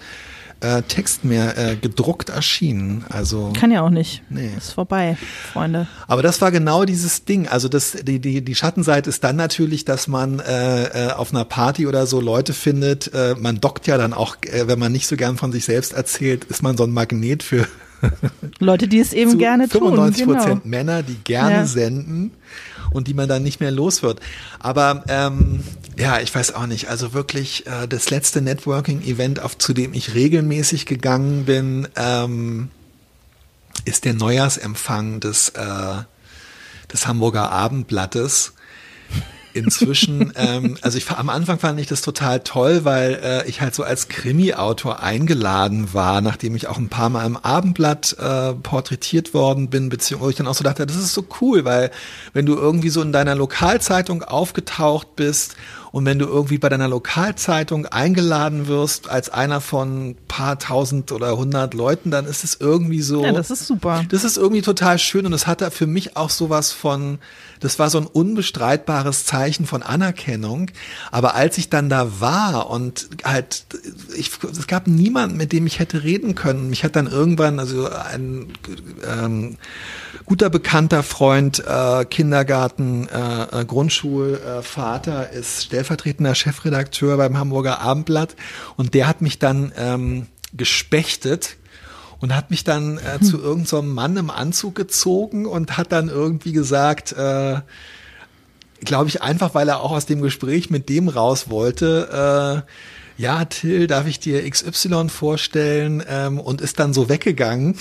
äh, 0.65 0.83
Text 0.83 1.25
mehr 1.25 1.59
äh, 1.59 1.77
gedruckt 1.77 2.31
erschienen. 2.31 3.05
Also 3.09 3.53
kann 3.59 3.71
ja 3.71 3.83
auch 3.83 3.91
nicht. 3.91 4.23
Nee. 4.31 4.51
Ist 4.57 4.73
vorbei, 4.73 5.17
Freunde. 5.53 5.87
Aber 6.09 6.23
das 6.23 6.41
war 6.41 6.51
genau 6.51 6.85
dieses 6.85 7.25
Ding. 7.25 7.47
Also 7.49 7.69
das 7.69 7.93
die 7.93 8.19
die 8.19 8.43
die 8.43 8.55
Schattenseite 8.55 9.11
ist 9.11 9.23
dann 9.23 9.37
natürlich, 9.37 9.85
dass 9.85 10.09
man 10.09 10.41
äh, 10.41 11.09
äh, 11.09 11.13
auf 11.13 11.33
einer 11.33 11.45
Party 11.45 11.87
oder 11.87 12.07
so 12.07 12.21
Leute 12.21 12.55
findet. 12.55 13.13
Äh, 13.13 13.35
man 13.39 13.61
dockt 13.61 13.87
ja 13.87 13.99
dann 13.99 14.15
auch, 14.15 14.37
äh, 14.43 14.67
wenn 14.67 14.79
man 14.79 14.93
nicht 14.93 15.07
so 15.07 15.17
gern 15.17 15.37
von 15.37 15.53
sich 15.53 15.67
selbst 15.67 15.93
erzählt, 15.93 16.45
ist 16.45 16.63
man 16.63 16.77
so 16.77 16.85
ein 16.85 16.91
Magnet 16.91 17.43
für 17.43 17.67
Leute, 18.59 18.89
die 18.89 19.01
es 19.01 19.13
eben 19.13 19.39
gerne 19.39 19.69
95 19.69 20.25
tun. 20.25 20.25
95 20.25 20.27
Prozent 20.27 20.63
genau. 20.63 20.77
Männer, 20.77 21.03
die 21.03 21.17
gerne 21.25 21.57
ja. 21.57 21.67
senden 21.67 22.33
und 22.95 23.09
die 23.09 23.15
man 23.15 23.29
dann 23.29 23.43
nicht 23.43 23.61
mehr 23.61 23.71
los 23.71 24.03
wird. 24.03 24.21
Aber 24.59 25.05
ähm, 25.09 25.63
ja, 25.99 26.21
ich 26.21 26.35
weiß 26.35 26.55
auch 26.55 26.67
nicht. 26.67 26.89
Also 26.89 27.13
wirklich 27.13 27.67
äh, 27.67 27.87
das 27.87 28.09
letzte 28.09 28.41
Networking-Event, 28.41 29.41
auf 29.41 29.59
zu 29.59 29.75
dem 29.75 29.93
ich 29.93 30.15
regelmäßig 30.15 30.87
gegangen 30.87 31.45
bin, 31.45 31.89
ähm, 31.97 32.71
ist 33.85 34.05
der 34.05 34.15
Neujahrsempfang 34.15 35.21
des, 35.21 35.51
äh, 35.51 36.03
des 36.93 37.07
Hamburger 37.07 37.51
Abendblattes 37.51 38.55
inzwischen, 39.55 40.33
ähm, 40.37 40.77
also 40.83 40.99
ich 40.99 41.11
am 41.11 41.31
Anfang 41.31 41.59
fand 41.59 41.81
ich 41.81 41.87
das 41.87 42.03
total 42.03 42.41
toll, 42.41 42.85
weil 42.85 43.21
äh, 43.23 43.49
ich 43.49 43.61
halt 43.61 43.75
so 43.75 43.83
als 43.83 44.09
Krimi-Autor 44.09 45.03
eingeladen 45.03 45.95
war, 45.95 46.21
nachdem 46.21 46.55
ich 46.57 46.67
auch 46.67 46.79
ein 46.79 46.89
paar 46.89 47.09
Mal 47.09 47.25
im 47.25 47.37
Abendblatt 47.37 48.17
äh, 48.19 48.55
porträtiert 48.55 49.35
worden 49.35 49.71
bin, 49.71 49.89
beziehungsweise 49.89 50.31
ich 50.31 50.37
dann 50.37 50.47
auch 50.47 50.55
so 50.55 50.65
dachte, 50.65 50.87
das 50.87 50.97
ist 50.97 51.15
so 51.15 51.25
cool, 51.41 51.65
weil 51.65 51.91
wenn 52.33 52.47
du 52.47 52.55
irgendwie 52.55 52.91
so 52.91 53.01
in 53.03 53.13
deiner 53.13 53.35
Lokalzeitung 53.35 54.23
aufgetaucht 54.23 55.17
bist 55.17 55.57
und 55.95 56.05
wenn 56.07 56.19
du 56.19 56.27
irgendwie 56.27 56.59
bei 56.59 56.69
deiner 56.69 56.89
Lokalzeitung 56.89 57.87
eingeladen 57.87 58.67
wirst 58.67 59.09
als 59.09 59.31
einer 59.31 59.61
von 59.61 60.17
paar 60.27 60.59
tausend 60.59 61.13
oder 61.13 61.37
hundert 61.37 61.73
Leuten, 61.73 62.11
dann 62.11 62.27
ist 62.27 62.43
es 62.43 62.57
irgendwie 62.59 63.01
so. 63.01 63.23
Ja, 63.23 63.31
das 63.31 63.53
ist 63.53 63.69
super. 63.69 64.05
Das 64.09 64.25
ist 64.25 64.37
irgendwie 64.37 64.63
total 64.63 64.99
schön 64.99 65.25
und 65.25 65.33
es 65.33 65.47
hatte 65.47 65.71
für 65.71 65.87
mich 65.87 66.17
auch 66.17 66.31
sowas 66.31 66.73
von, 66.73 67.21
das 67.65 67.79
war 67.79 67.89
so 67.89 67.99
ein 67.99 68.07
unbestreitbares 68.07 69.25
Zeichen 69.25 69.67
von 69.67 69.83
Anerkennung. 69.83 70.71
Aber 71.11 71.35
als 71.35 71.57
ich 71.57 71.71
dann 71.71 71.89
da 71.89 72.21
war 72.21 72.69
und 72.69 73.09
halt 73.25 73.65
ich, 74.15 74.31
es 74.43 74.67
gab 74.67 74.87
niemanden, 74.87 75.37
mit 75.37 75.53
dem 75.53 75.67
ich 75.67 75.79
hätte 75.79 76.03
reden 76.03 76.35
können. 76.35 76.69
Mich 76.69 76.85
hat 76.85 76.95
dann 76.95 77.07
irgendwann, 77.07 77.59
also 77.59 77.89
ein 77.89 78.53
ähm, 79.11 79.57
guter 80.27 80.51
bekannter 80.51 81.03
Freund, 81.03 81.65
äh, 81.67 82.05
Kindergarten, 82.05 83.09
äh, 83.09 83.61
äh 83.61 83.65
Grundschulvater, 83.65 85.33
äh, 85.33 85.39
ist 85.39 85.65
stellvertretender 85.65 86.35
Chefredakteur 86.35 87.17
beim 87.17 87.39
Hamburger 87.39 87.81
Abendblatt 87.81 88.37
und 88.77 88.95
der 88.95 89.07
hat 89.07 89.23
mich 89.23 89.39
dann 89.39 89.73
ähm, 89.77 90.27
gespechtet 90.53 91.57
und 92.25 92.35
hat 92.35 92.51
mich 92.51 92.65
dann 92.65 92.97
äh, 92.97 93.19
hm. 93.19 93.23
zu 93.23 93.37
irgendeinem 93.37 93.67
so 93.67 93.83
Mann 93.83 94.17
im 94.17 94.31
Anzug 94.31 94.75
gezogen 94.75 95.45
und 95.45 95.77
hat 95.77 95.93
dann 95.93 96.09
irgendwie 96.09 96.53
gesagt, 96.53 97.13
äh, 97.13 97.61
glaube 98.81 99.09
ich, 99.09 99.21
einfach 99.21 99.55
weil 99.55 99.69
er 99.69 99.83
auch 99.83 99.93
aus 99.93 100.07
dem 100.07 100.23
Gespräch 100.23 100.71
mit 100.71 100.89
dem 100.89 101.11
raus 101.11 101.51
wollte, 101.51 102.65
äh, 102.67 103.23
ja, 103.23 103.45
Till, 103.45 103.89
darf 103.89 104.07
ich 104.07 104.21
dir 104.21 104.49
XY 104.49 105.11
vorstellen? 105.11 106.03
Ähm, 106.09 106.41
und 106.41 106.63
ist 106.63 106.81
dann 106.81 106.95
so 106.95 107.11
weggegangen. 107.11 107.77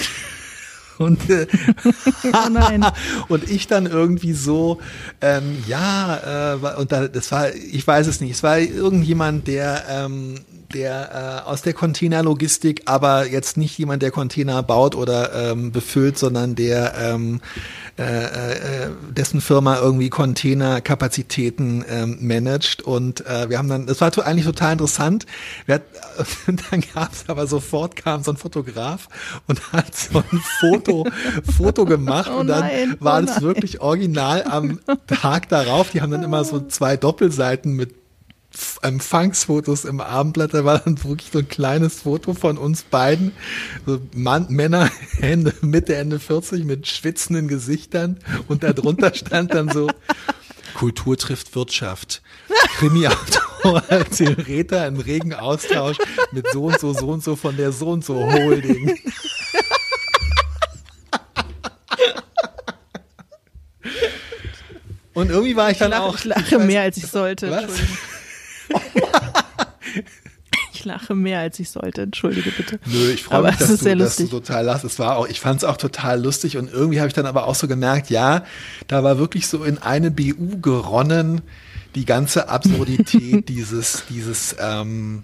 Und, 0.97 1.29
äh, 1.29 1.47
oh 2.33 3.27
und 3.27 3.49
ich 3.49 3.67
dann 3.67 3.85
irgendwie 3.85 4.33
so, 4.33 4.79
ähm, 5.21 5.63
ja, 5.67 6.53
äh, 6.53 6.79
und 6.79 6.91
da, 6.91 7.07
das 7.07 7.31
war, 7.31 7.53
ich 7.53 7.85
weiß 7.85 8.07
es 8.07 8.21
nicht, 8.21 8.31
es 8.31 8.43
war 8.43 8.59
irgendjemand, 8.59 9.47
der 9.47 9.83
ähm, 9.89 10.35
der 10.73 11.43
äh, 11.45 11.49
aus 11.49 11.61
der 11.61 11.73
Containerlogistik, 11.73 12.83
aber 12.85 13.27
jetzt 13.27 13.57
nicht 13.57 13.77
jemand, 13.77 14.01
der 14.01 14.11
Container 14.11 14.63
baut 14.63 14.95
oder 14.95 15.51
ähm, 15.51 15.71
befüllt, 15.71 16.17
sondern 16.17 16.55
der 16.55 16.95
ähm, 16.97 17.41
äh, 17.97 18.85
äh, 18.85 18.89
dessen 19.11 19.39
Firma 19.39 19.77
irgendwie 19.77 20.09
Containerkapazitäten 20.09 21.85
ähm, 21.87 22.17
managt. 22.21 22.81
Und 22.81 23.25
äh, 23.25 23.49
wir 23.49 23.59
haben 23.59 23.69
dann, 23.69 23.85
das 23.85 24.01
war 24.01 24.11
eigentlich 24.25 24.45
total 24.45 24.73
interessant. 24.73 25.25
Wir 25.65 25.75
hat, 25.75 25.83
dann 26.71 26.83
gab 26.93 27.13
es 27.13 27.25
aber 27.27 27.45
sofort 27.47 27.95
kam 27.95 28.23
so 28.23 28.31
ein 28.31 28.37
Fotograf 28.37 29.09
und 29.47 29.71
hat 29.73 29.95
so 29.95 30.23
ein 30.31 30.41
Foto, 30.59 30.82
Foto 31.57 31.85
gemacht 31.85 32.29
oh 32.33 32.39
und 32.39 32.47
dann 32.47 32.61
nein, 32.61 32.97
war 32.99 33.21
oh 33.21 33.25
es 33.25 33.41
wirklich 33.41 33.81
original 33.81 34.43
am 34.43 34.79
Tag 35.07 35.49
darauf. 35.49 35.91
Die 35.91 36.01
haben 36.01 36.11
dann 36.11 36.23
immer 36.23 36.43
so 36.43 36.59
zwei 36.67 36.97
Doppelseiten 36.97 37.73
mit 37.73 37.95
Empfangsfotos 38.81 39.83
im 39.85 39.99
Abendblatt, 39.99 40.53
da 40.53 40.63
war 40.63 40.79
dann 40.79 41.03
wirklich 41.03 41.31
so 41.31 41.39
ein 41.39 41.47
kleines 41.47 42.01
Foto 42.01 42.33
von 42.33 42.57
uns 42.57 42.83
beiden, 42.83 43.31
so 43.85 43.99
Mann, 44.13 44.45
Männer, 44.49 44.91
Ende, 45.21 45.53
Mitte, 45.61 45.95
Ende 45.95 46.19
40 46.19 46.63
mit 46.63 46.87
schwitzenden 46.87 47.47
Gesichtern 47.47 48.19
und 48.47 48.63
darunter 48.63 49.13
stand 49.15 49.53
dann 49.55 49.69
so, 49.69 49.89
Kultur 50.75 51.17
trifft 51.17 51.55
Wirtschaft. 51.55 52.21
Krimi-Autor 52.77 53.83
als 53.89 54.17
Theoreter 54.17 54.87
im 54.87 54.97
regen 54.97 55.33
Austausch 55.33 55.97
mit 56.31 56.47
so 56.51 56.65
und 56.65 56.79
so, 56.79 56.93
so 56.93 57.07
und 57.07 57.23
so 57.23 57.35
von 57.35 57.57
der 57.57 57.71
so 57.71 57.89
und 57.89 58.03
so 58.03 58.15
Holding. 58.15 58.99
Und 65.13 65.29
irgendwie 65.29 65.55
war 65.55 65.71
ich 65.71 65.77
dann 65.77 65.91
ich 65.91 65.97
lache, 65.97 66.03
auch. 66.03 66.17
Ich 66.17 66.25
lache 66.25 66.59
mehr, 66.59 66.81
als 66.81 66.97
ich 66.97 67.07
sollte. 67.07 67.51
Was? 67.51 67.65
Ich 70.75 70.85
lache 70.85 71.15
mehr, 71.15 71.39
als 71.39 71.59
ich 71.59 71.69
sollte. 71.69 72.01
Entschuldige 72.01 72.51
bitte. 72.51 72.77
Nö, 72.85 73.11
ich 73.11 73.23
freue 73.23 73.43
mich, 73.43 73.55
dass, 73.55 73.77
du, 73.77 73.95
dass 73.95 74.17
du 74.17 74.27
total 74.27 74.65
lachst. 74.65 74.83
Es 74.83 74.99
war 74.99 75.15
auch, 75.15 75.29
ich 75.29 75.39
fand 75.39 75.59
es 75.59 75.63
auch 75.63 75.77
total 75.77 76.21
lustig 76.21 76.57
und 76.57 76.69
irgendwie 76.69 76.99
habe 76.99 77.07
ich 77.07 77.13
dann 77.13 77.25
aber 77.25 77.47
auch 77.47 77.55
so 77.55 77.69
gemerkt, 77.69 78.09
ja, 78.09 78.43
da 78.87 79.01
war 79.01 79.17
wirklich 79.17 79.47
so 79.47 79.63
in 79.63 79.77
eine 79.77 80.11
BU 80.11 80.59
geronnen 80.61 81.41
die 81.95 82.03
ganze 82.03 82.49
Absurdität 82.49 83.47
dieses, 83.49 84.03
dieses, 84.09 84.55
ähm, 84.59 85.23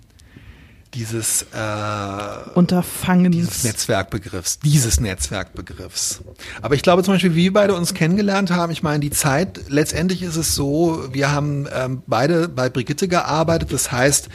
dieses 0.94 1.44
äh, 1.54 2.50
Unterfangens. 2.56 3.36
Dieses 3.36 3.64
Netzwerkbegriffs, 3.64 4.60
dieses 4.60 5.00
Netzwerkbegriffs. 5.00 6.22
Aber 6.62 6.76
ich 6.76 6.82
glaube 6.82 7.04
zum 7.04 7.14
Beispiel, 7.14 7.36
wie 7.36 7.44
wir 7.46 7.54
beide 7.54 7.76
uns 7.76 7.94
kennengelernt 7.94 8.52
haben, 8.52 8.72
ich 8.72 8.84
meine, 8.84 9.00
die 9.00 9.12
Zeit, 9.12 9.62
letztendlich 9.68 10.24
ist 10.24 10.36
es 10.36 10.56
so, 10.56 11.08
wir 11.12 11.32
haben 11.32 11.68
ähm, 11.74 12.04
beide 12.08 12.50
bei 12.50 12.70
Brigitte 12.70 13.08
gearbeitet, 13.08 13.72
das 13.72 13.92
heißt, 13.92 14.30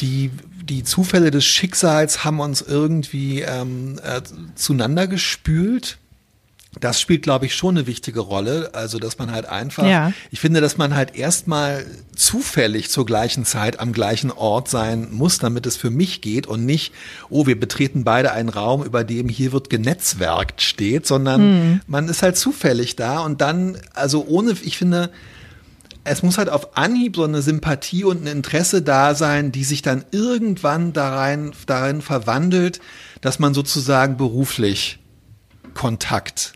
die 0.00 0.30
die 0.62 0.84
Zufälle 0.84 1.32
des 1.32 1.44
Schicksals 1.44 2.24
haben 2.24 2.38
uns 2.38 2.62
irgendwie 2.62 3.40
ähm, 3.40 3.98
äh, 4.02 4.22
zueinander 4.54 5.08
gespült 5.08 5.98
das 6.80 7.00
spielt, 7.00 7.22
glaube 7.22 7.44
ich, 7.44 7.54
schon 7.54 7.76
eine 7.76 7.86
wichtige 7.86 8.20
Rolle. 8.20 8.70
Also, 8.72 8.98
dass 8.98 9.18
man 9.18 9.30
halt 9.30 9.46
einfach, 9.46 9.84
ja. 9.84 10.12
ich 10.30 10.40
finde, 10.40 10.62
dass 10.62 10.78
man 10.78 10.96
halt 10.96 11.14
erstmal 11.14 11.84
zufällig 12.16 12.90
zur 12.90 13.04
gleichen 13.04 13.44
Zeit 13.44 13.78
am 13.78 13.92
gleichen 13.92 14.30
Ort 14.30 14.68
sein 14.68 15.08
muss, 15.12 15.38
damit 15.38 15.66
es 15.66 15.76
für 15.76 15.90
mich 15.90 16.22
geht 16.22 16.46
und 16.46 16.64
nicht, 16.64 16.94
oh, 17.28 17.46
wir 17.46 17.60
betreten 17.60 18.04
beide 18.04 18.32
einen 18.32 18.48
Raum, 18.48 18.82
über 18.82 19.04
dem 19.04 19.28
hier 19.28 19.52
wird 19.52 19.68
genetzwerkt 19.68 20.62
steht, 20.62 21.06
sondern 21.06 21.40
hm. 21.40 21.80
man 21.86 22.08
ist 22.08 22.22
halt 22.22 22.38
zufällig 22.38 22.96
da 22.96 23.20
und 23.20 23.42
dann, 23.42 23.76
also 23.92 24.24
ohne, 24.26 24.56
ich 24.62 24.78
finde, 24.78 25.10
es 26.04 26.22
muss 26.22 26.38
halt 26.38 26.48
auf 26.48 26.76
Anhieb 26.76 27.16
so 27.16 27.24
eine 27.24 27.42
Sympathie 27.42 28.04
und 28.04 28.24
ein 28.24 28.26
Interesse 28.26 28.82
da 28.82 29.14
sein, 29.14 29.52
die 29.52 29.64
sich 29.64 29.82
dann 29.82 30.04
irgendwann 30.10 30.92
darein, 30.92 31.52
darin 31.66 32.00
verwandelt, 32.00 32.80
dass 33.20 33.38
man 33.38 33.54
sozusagen 33.54 34.16
beruflich 34.16 35.01
Kontakt 35.74 36.52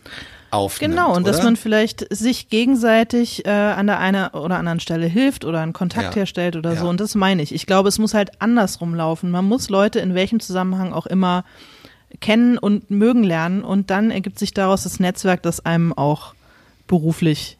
aufnimmt. 0.51 0.93
Genau, 0.93 1.13
und 1.13 1.23
oder? 1.23 1.31
dass 1.31 1.43
man 1.43 1.55
vielleicht 1.55 2.05
sich 2.15 2.49
gegenseitig 2.49 3.45
äh, 3.45 3.49
an 3.49 3.87
der 3.87 3.99
einen 3.99 4.27
oder 4.27 4.57
anderen 4.57 4.79
Stelle 4.79 5.07
hilft 5.07 5.45
oder 5.45 5.61
einen 5.61 5.73
Kontakt 5.73 6.15
ja. 6.15 6.21
herstellt 6.21 6.55
oder 6.55 6.73
ja. 6.73 6.79
so. 6.81 6.87
Und 6.87 6.99
das 6.99 7.15
meine 7.15 7.41
ich. 7.41 7.53
Ich 7.53 7.65
glaube, 7.65 7.89
es 7.89 7.99
muss 7.99 8.13
halt 8.13 8.41
andersrum 8.41 8.95
laufen. 8.95 9.31
Man 9.31 9.45
muss 9.45 9.69
Leute 9.69 9.99
in 9.99 10.15
welchem 10.15 10.39
Zusammenhang 10.39 10.93
auch 10.93 11.05
immer 11.05 11.43
kennen 12.19 12.57
und 12.57 12.89
mögen 12.89 13.23
lernen 13.23 13.63
und 13.63 13.89
dann 13.89 14.11
ergibt 14.11 14.39
sich 14.39 14.53
daraus 14.53 14.83
das 14.83 14.99
Netzwerk, 14.99 15.43
das 15.43 15.65
einem 15.65 15.91
auch 15.93 16.33
beruflich 16.87 17.57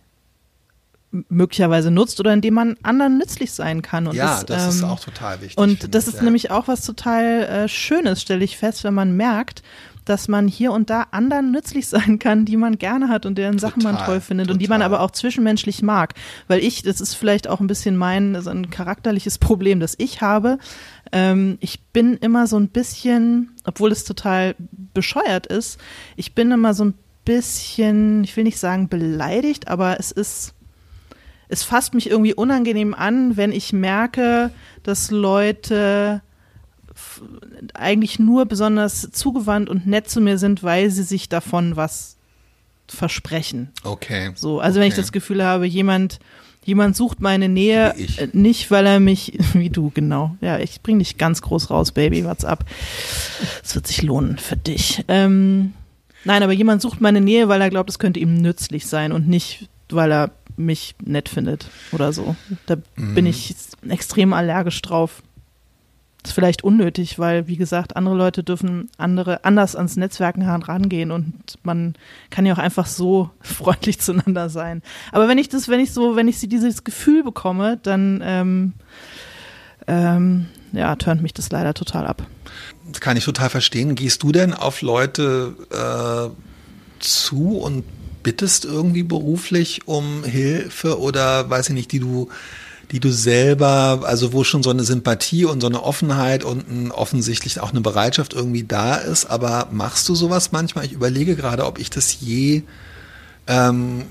möglicherweise 1.29 1.91
nutzt 1.91 2.19
oder 2.19 2.33
indem 2.33 2.53
man 2.53 2.77
anderen 2.83 3.17
nützlich 3.17 3.51
sein 3.51 3.81
kann. 3.81 4.07
Und 4.07 4.15
ja, 4.15 4.41
das, 4.41 4.45
das 4.45 4.63
ähm, 4.63 4.69
ist 4.69 4.83
auch 4.83 4.99
total 4.99 5.41
wichtig. 5.41 5.57
Und 5.57 5.93
das 5.93 6.07
ich, 6.07 6.13
ist 6.13 6.19
ja. 6.19 6.23
nämlich 6.23 6.51
auch 6.51 6.67
was 6.67 6.85
total 6.85 7.43
äh, 7.43 7.67
Schönes, 7.67 8.21
stelle 8.21 8.43
ich 8.43 8.57
fest, 8.57 8.83
wenn 8.83 8.93
man 8.93 9.15
merkt, 9.15 9.63
dass 10.09 10.27
man 10.27 10.47
hier 10.47 10.71
und 10.71 10.89
da 10.89 11.07
anderen 11.11 11.51
nützlich 11.51 11.87
sein 11.87 12.19
kann, 12.19 12.45
die 12.45 12.57
man 12.57 12.77
gerne 12.77 13.09
hat 13.09 13.25
und 13.25 13.37
deren 13.37 13.59
Sachen 13.59 13.83
man 13.83 13.97
toll 13.97 14.21
findet 14.21 14.47
total. 14.47 14.55
und 14.55 14.61
die 14.61 14.67
man 14.67 14.81
aber 14.81 15.01
auch 15.01 15.11
zwischenmenschlich 15.11 15.81
mag. 15.81 16.13
Weil 16.47 16.63
ich, 16.63 16.81
das 16.83 17.01
ist 17.01 17.15
vielleicht 17.15 17.47
auch 17.47 17.59
ein 17.59 17.67
bisschen 17.67 17.97
mein, 17.97 18.41
so 18.41 18.49
ein 18.49 18.69
charakterliches 18.69 19.37
Problem, 19.37 19.79
das 19.79 19.95
ich 19.97 20.21
habe. 20.21 20.57
Ähm, 21.11 21.57
ich 21.59 21.81
bin 21.85 22.15
immer 22.17 22.47
so 22.47 22.57
ein 22.57 22.69
bisschen, 22.69 23.51
obwohl 23.65 23.91
es 23.91 24.03
total 24.03 24.55
bescheuert 24.93 25.47
ist, 25.47 25.79
ich 26.15 26.33
bin 26.33 26.51
immer 26.51 26.73
so 26.73 26.85
ein 26.85 26.93
bisschen, 27.25 28.23
ich 28.23 28.35
will 28.37 28.45
nicht 28.45 28.59
sagen 28.59 28.87
beleidigt, 28.87 29.67
aber 29.67 29.99
es 29.99 30.11
ist, 30.11 30.53
es 31.49 31.63
fasst 31.63 31.93
mich 31.93 32.09
irgendwie 32.09 32.33
unangenehm 32.33 32.93
an, 32.93 33.35
wenn 33.35 33.51
ich 33.51 33.73
merke, 33.73 34.51
dass 34.83 35.11
Leute 35.11 36.21
eigentlich 37.73 38.19
nur 38.19 38.45
besonders 38.45 39.09
zugewandt 39.11 39.69
und 39.69 39.87
nett 39.87 40.09
zu 40.09 40.21
mir 40.21 40.37
sind, 40.37 40.63
weil 40.63 40.89
sie 40.89 41.03
sich 41.03 41.29
davon 41.29 41.75
was 41.75 42.17
versprechen. 42.87 43.69
Okay. 43.83 44.31
So, 44.35 44.59
also 44.59 44.77
okay. 44.77 44.81
wenn 44.81 44.89
ich 44.89 44.95
das 44.95 45.11
Gefühl 45.11 45.43
habe, 45.43 45.65
jemand, 45.65 46.19
jemand 46.65 46.95
sucht 46.95 47.19
meine 47.21 47.49
Nähe, 47.49 47.93
äh, 47.95 48.27
nicht 48.33 48.71
weil 48.71 48.85
er 48.85 48.99
mich, 48.99 49.37
wie 49.53 49.69
du, 49.69 49.91
genau. 49.93 50.35
Ja, 50.41 50.59
ich 50.59 50.81
bring 50.81 50.99
dich 50.99 51.17
ganz 51.17 51.41
groß 51.41 51.69
raus, 51.69 51.91
Baby, 51.91 52.25
what's 52.25 52.45
up? 52.45 52.65
Es 53.63 53.75
wird 53.75 53.87
sich 53.87 54.01
lohnen 54.01 54.37
für 54.37 54.57
dich. 54.57 55.03
Ähm, 55.07 55.73
nein, 56.23 56.43
aber 56.43 56.53
jemand 56.53 56.81
sucht 56.81 57.01
meine 57.01 57.21
Nähe, 57.21 57.47
weil 57.49 57.61
er 57.61 57.69
glaubt, 57.69 57.89
es 57.89 57.99
könnte 57.99 58.19
ihm 58.19 58.35
nützlich 58.35 58.87
sein 58.87 59.11
und 59.11 59.27
nicht, 59.27 59.67
weil 59.89 60.11
er 60.11 60.31
mich 60.55 60.95
nett 61.03 61.29
findet 61.29 61.67
oder 61.91 62.11
so. 62.11 62.35
Da 62.65 62.77
mm. 62.95 63.13
bin 63.13 63.27
ich 63.27 63.55
extrem 63.87 64.33
allergisch 64.33 64.81
drauf 64.81 65.21
ist 66.27 66.33
vielleicht 66.33 66.63
unnötig, 66.63 67.19
weil, 67.19 67.47
wie 67.47 67.57
gesagt, 67.57 67.95
andere 67.95 68.15
Leute 68.15 68.43
dürfen 68.43 68.89
andere 68.97 69.43
anders 69.45 69.75
ans 69.75 69.95
Netzwerken 69.95 70.41
herangehen 70.41 71.11
und 71.11 71.33
man 71.63 71.95
kann 72.29 72.45
ja 72.45 72.53
auch 72.53 72.59
einfach 72.59 72.85
so 72.85 73.29
freundlich 73.41 73.99
zueinander 73.99 74.49
sein. 74.49 74.81
Aber 75.11 75.27
wenn 75.27 75.37
ich 75.37 75.49
das, 75.49 75.67
wenn 75.67 75.79
ich 75.79 75.91
so, 75.91 76.15
wenn 76.15 76.27
ich 76.27 76.39
dieses 76.39 76.83
Gefühl 76.83 77.23
bekomme, 77.23 77.77
dann 77.81 78.21
ähm, 78.23 78.73
ähm, 79.87 80.47
ja, 80.73 80.95
turnt 80.95 81.21
mich 81.21 81.33
das 81.33 81.49
leider 81.51 81.73
total 81.73 82.05
ab. 82.05 82.25
Das 82.91 83.01
kann 83.01 83.17
ich 83.17 83.25
total 83.25 83.49
verstehen. 83.49 83.95
Gehst 83.95 84.23
du 84.23 84.31
denn 84.31 84.53
auf 84.53 84.81
Leute 84.81 85.55
äh, 85.71 86.29
zu 86.99 87.57
und 87.57 87.83
bittest 88.23 88.65
irgendwie 88.65 89.03
beruflich 89.03 89.87
um 89.87 90.23
Hilfe 90.23 90.99
oder 90.99 91.49
weiß 91.49 91.69
ich 91.69 91.75
nicht, 91.75 91.91
die 91.91 91.99
du 91.99 92.29
die 92.91 92.99
du 92.99 93.11
selber, 93.11 94.01
also 94.03 94.33
wo 94.33 94.43
schon 94.43 94.63
so 94.63 94.69
eine 94.69 94.83
Sympathie 94.83 95.45
und 95.45 95.61
so 95.61 95.67
eine 95.67 95.83
Offenheit 95.83 96.43
und 96.43 96.69
ein, 96.69 96.91
offensichtlich 96.91 97.59
auch 97.59 97.71
eine 97.71 97.81
Bereitschaft 97.81 98.33
irgendwie 98.33 98.63
da 98.63 98.95
ist, 98.95 99.25
aber 99.25 99.67
machst 99.71 100.07
du 100.07 100.15
sowas 100.15 100.51
manchmal? 100.51 100.85
Ich 100.85 100.93
überlege 100.93 101.35
gerade, 101.35 101.65
ob 101.65 101.79
ich 101.79 101.89
das 101.89 102.21
je 102.21 102.63
ähm, 103.47 104.03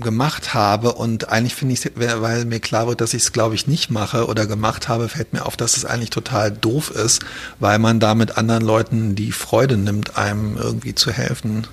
gemacht 0.00 0.54
habe 0.54 0.92
und 0.92 1.28
eigentlich 1.28 1.54
finde 1.54 1.74
ich, 1.74 1.90
weil 1.96 2.44
mir 2.44 2.60
klar 2.60 2.86
wird, 2.86 3.00
dass 3.00 3.12
ich 3.12 3.22
es 3.22 3.32
glaube 3.32 3.54
ich 3.54 3.66
nicht 3.66 3.90
mache 3.90 4.26
oder 4.26 4.46
gemacht 4.46 4.88
habe, 4.88 5.08
fällt 5.08 5.32
mir 5.32 5.44
auf, 5.44 5.56
dass 5.56 5.76
es 5.76 5.84
eigentlich 5.84 6.10
total 6.10 6.50
doof 6.50 6.90
ist, 6.90 7.22
weil 7.60 7.78
man 7.78 8.00
damit 8.00 8.38
anderen 8.38 8.64
Leuten 8.64 9.14
die 9.16 9.32
Freude 9.32 9.76
nimmt, 9.76 10.16
einem 10.16 10.56
irgendwie 10.56 10.94
zu 10.94 11.12
helfen. 11.12 11.66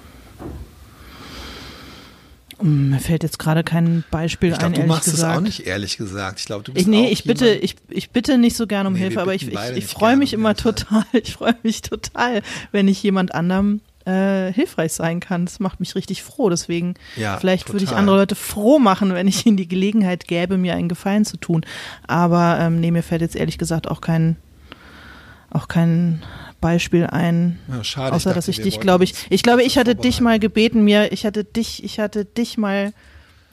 Mir 2.62 3.00
fällt 3.00 3.24
jetzt 3.24 3.40
gerade 3.40 3.64
kein 3.64 4.04
Beispiel 4.12 4.52
ich 4.52 4.58
glaub, 4.60 4.72
ein, 4.74 4.82
du 4.82 4.88
machst 4.88 5.06
gesagt. 5.06 5.32
es 5.34 5.38
auch 5.38 5.42
nicht 5.42 5.66
ehrlich 5.68 5.98
gesagt. 5.98 6.40
Ich 6.40 6.46
glaube, 6.46 6.64
du 6.64 6.74
bist 6.74 6.86
Ich, 6.86 6.88
nee, 6.92 7.08
auch 7.08 7.12
ich 7.12 7.24
bitte, 7.24 7.46
jemand- 7.46 7.64
ich, 7.64 7.76
ich 7.90 8.10
bitte 8.10 8.38
nicht 8.38 8.56
so 8.58 8.68
gern 8.68 8.86
um 8.88 8.94
Nee, 8.94 9.00
Hilfe, 9.00 9.22
aber 9.22 9.34
ich, 9.34 9.48
ich, 9.48 9.58
ich 9.76 9.86
freue 9.88 10.18
mich 10.18 10.34
um 10.36 10.42
immer 10.42 10.50
Hilfe. 10.50 10.76
total, 10.76 11.04
ich 11.14 11.34
freue 11.34 11.56
mich 11.64 11.82
total, 11.82 12.42
wenn 12.72 12.88
ich 12.88 13.02
jemand 13.02 13.34
anderem 13.34 13.82
äh, 14.06 14.52
hilfreich 14.52 14.94
sein 14.94 15.20
kann. 15.20 15.46
Das 15.46 15.60
macht 15.60 15.80
mich 15.80 15.96
richtig 15.96 16.24
froh. 16.24 16.50
Deswegen, 16.50 16.96
Ja, 17.16 17.38
vielleicht 17.38 17.72
würde 17.72 17.84
ich 17.86 17.92
andere 17.92 18.18
Leute 18.18 18.36
froh 18.36 18.80
machen, 18.80 19.14
wenn 19.14 19.28
ich 19.28 19.46
ihnen 19.46 19.58
die 19.58 19.68
Gelegenheit 19.68 20.28
gäbe, 20.28 20.58
mir 20.58 20.76
einen 20.76 20.90
Gefallen 20.90 21.26
zu 21.26 21.38
tun. 21.38 21.66
Aber 22.08 22.58
ähm, 22.60 22.80
nee, 22.80 22.92
mir 22.92 23.04
fällt 23.04 23.22
jetzt 23.22 23.36
ehrlich 23.36 23.58
gesagt 23.58 23.88
auch 23.90 24.02
kein, 24.02 24.36
auch 25.52 25.68
kein 25.68 26.22
Beispiel 26.62 27.06
ein. 27.08 27.60
Ja, 27.68 27.84
schade, 27.84 28.16
Außer 28.16 28.30
dachte, 28.30 28.36
dass 28.38 28.48
ich 28.48 28.62
dich, 28.62 28.80
glaube 28.80 29.04
ich, 29.04 29.14
ich 29.30 29.44
glaube, 29.44 29.64
ich 29.64 29.78
hatte 29.78 29.96
dich 29.96 30.22
mal 30.22 30.40
gebeten, 30.40 30.84
mir, 30.84 31.12
ich 31.12 31.26
hatte 31.26 31.44
dich, 31.44 31.84
ich 31.84 32.00
hatte 32.00 32.26
dich 32.26 32.58
mal 32.58 32.94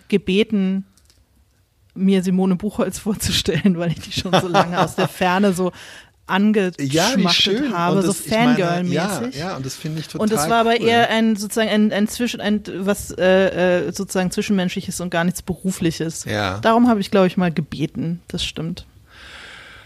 gebeten, 0.09 0.85
mir 1.95 2.23
Simone 2.23 2.57
Buchholz 2.57 2.99
vorzustellen, 3.01 3.79
weil 3.79 3.93
ich 3.93 4.01
die 4.01 4.13
schon 4.13 4.33
so 4.41 4.49
lange 4.49 4.79
aus 4.81 4.95
der 4.97 5.09
Ferne 5.09 5.53
so 5.53 5.73
ja, 6.29 6.35
angeschmachtet 6.35 7.35
schön. 7.59 7.73
habe, 7.73 8.03
so 8.03 8.09
das- 8.09 8.27
ich 8.27 8.33
meine, 8.33 8.57
Fangirl-mäßig. 8.57 9.37
Ja, 9.37 9.51
ja, 9.51 9.57
und 9.57 9.65
das 9.65 9.77
finde 9.77 10.01
ich 10.01 10.09
total 10.09 10.23
und 10.23 10.33
das 10.33 10.51
war 10.51 10.59
aber 10.59 10.75
cool. 10.81 10.87
eher 10.89 11.09
ein 11.11 11.37
sozusagen 11.37 11.69
ein, 11.71 11.93
ein 11.93 12.09
Zwischen, 12.09 12.41
ein 12.41 12.63
was 12.79 13.13
äh, 13.13 13.85
äh, 13.87 13.93
sozusagen 13.93 14.33
zwischenmenschliches 14.33 15.01
und 15.01 15.11
gar 15.11 15.23
nichts 15.23 15.43
berufliches. 15.43 16.25
Ja. 16.25 16.59
Darum 16.59 16.89
habe 16.89 16.99
ich, 17.01 17.13
glaube 17.13 17.29
ich, 17.29 17.37
mal 17.37 17.53
gebeten. 17.53 18.21
Das 18.27 18.45
stimmt. 18.45 18.87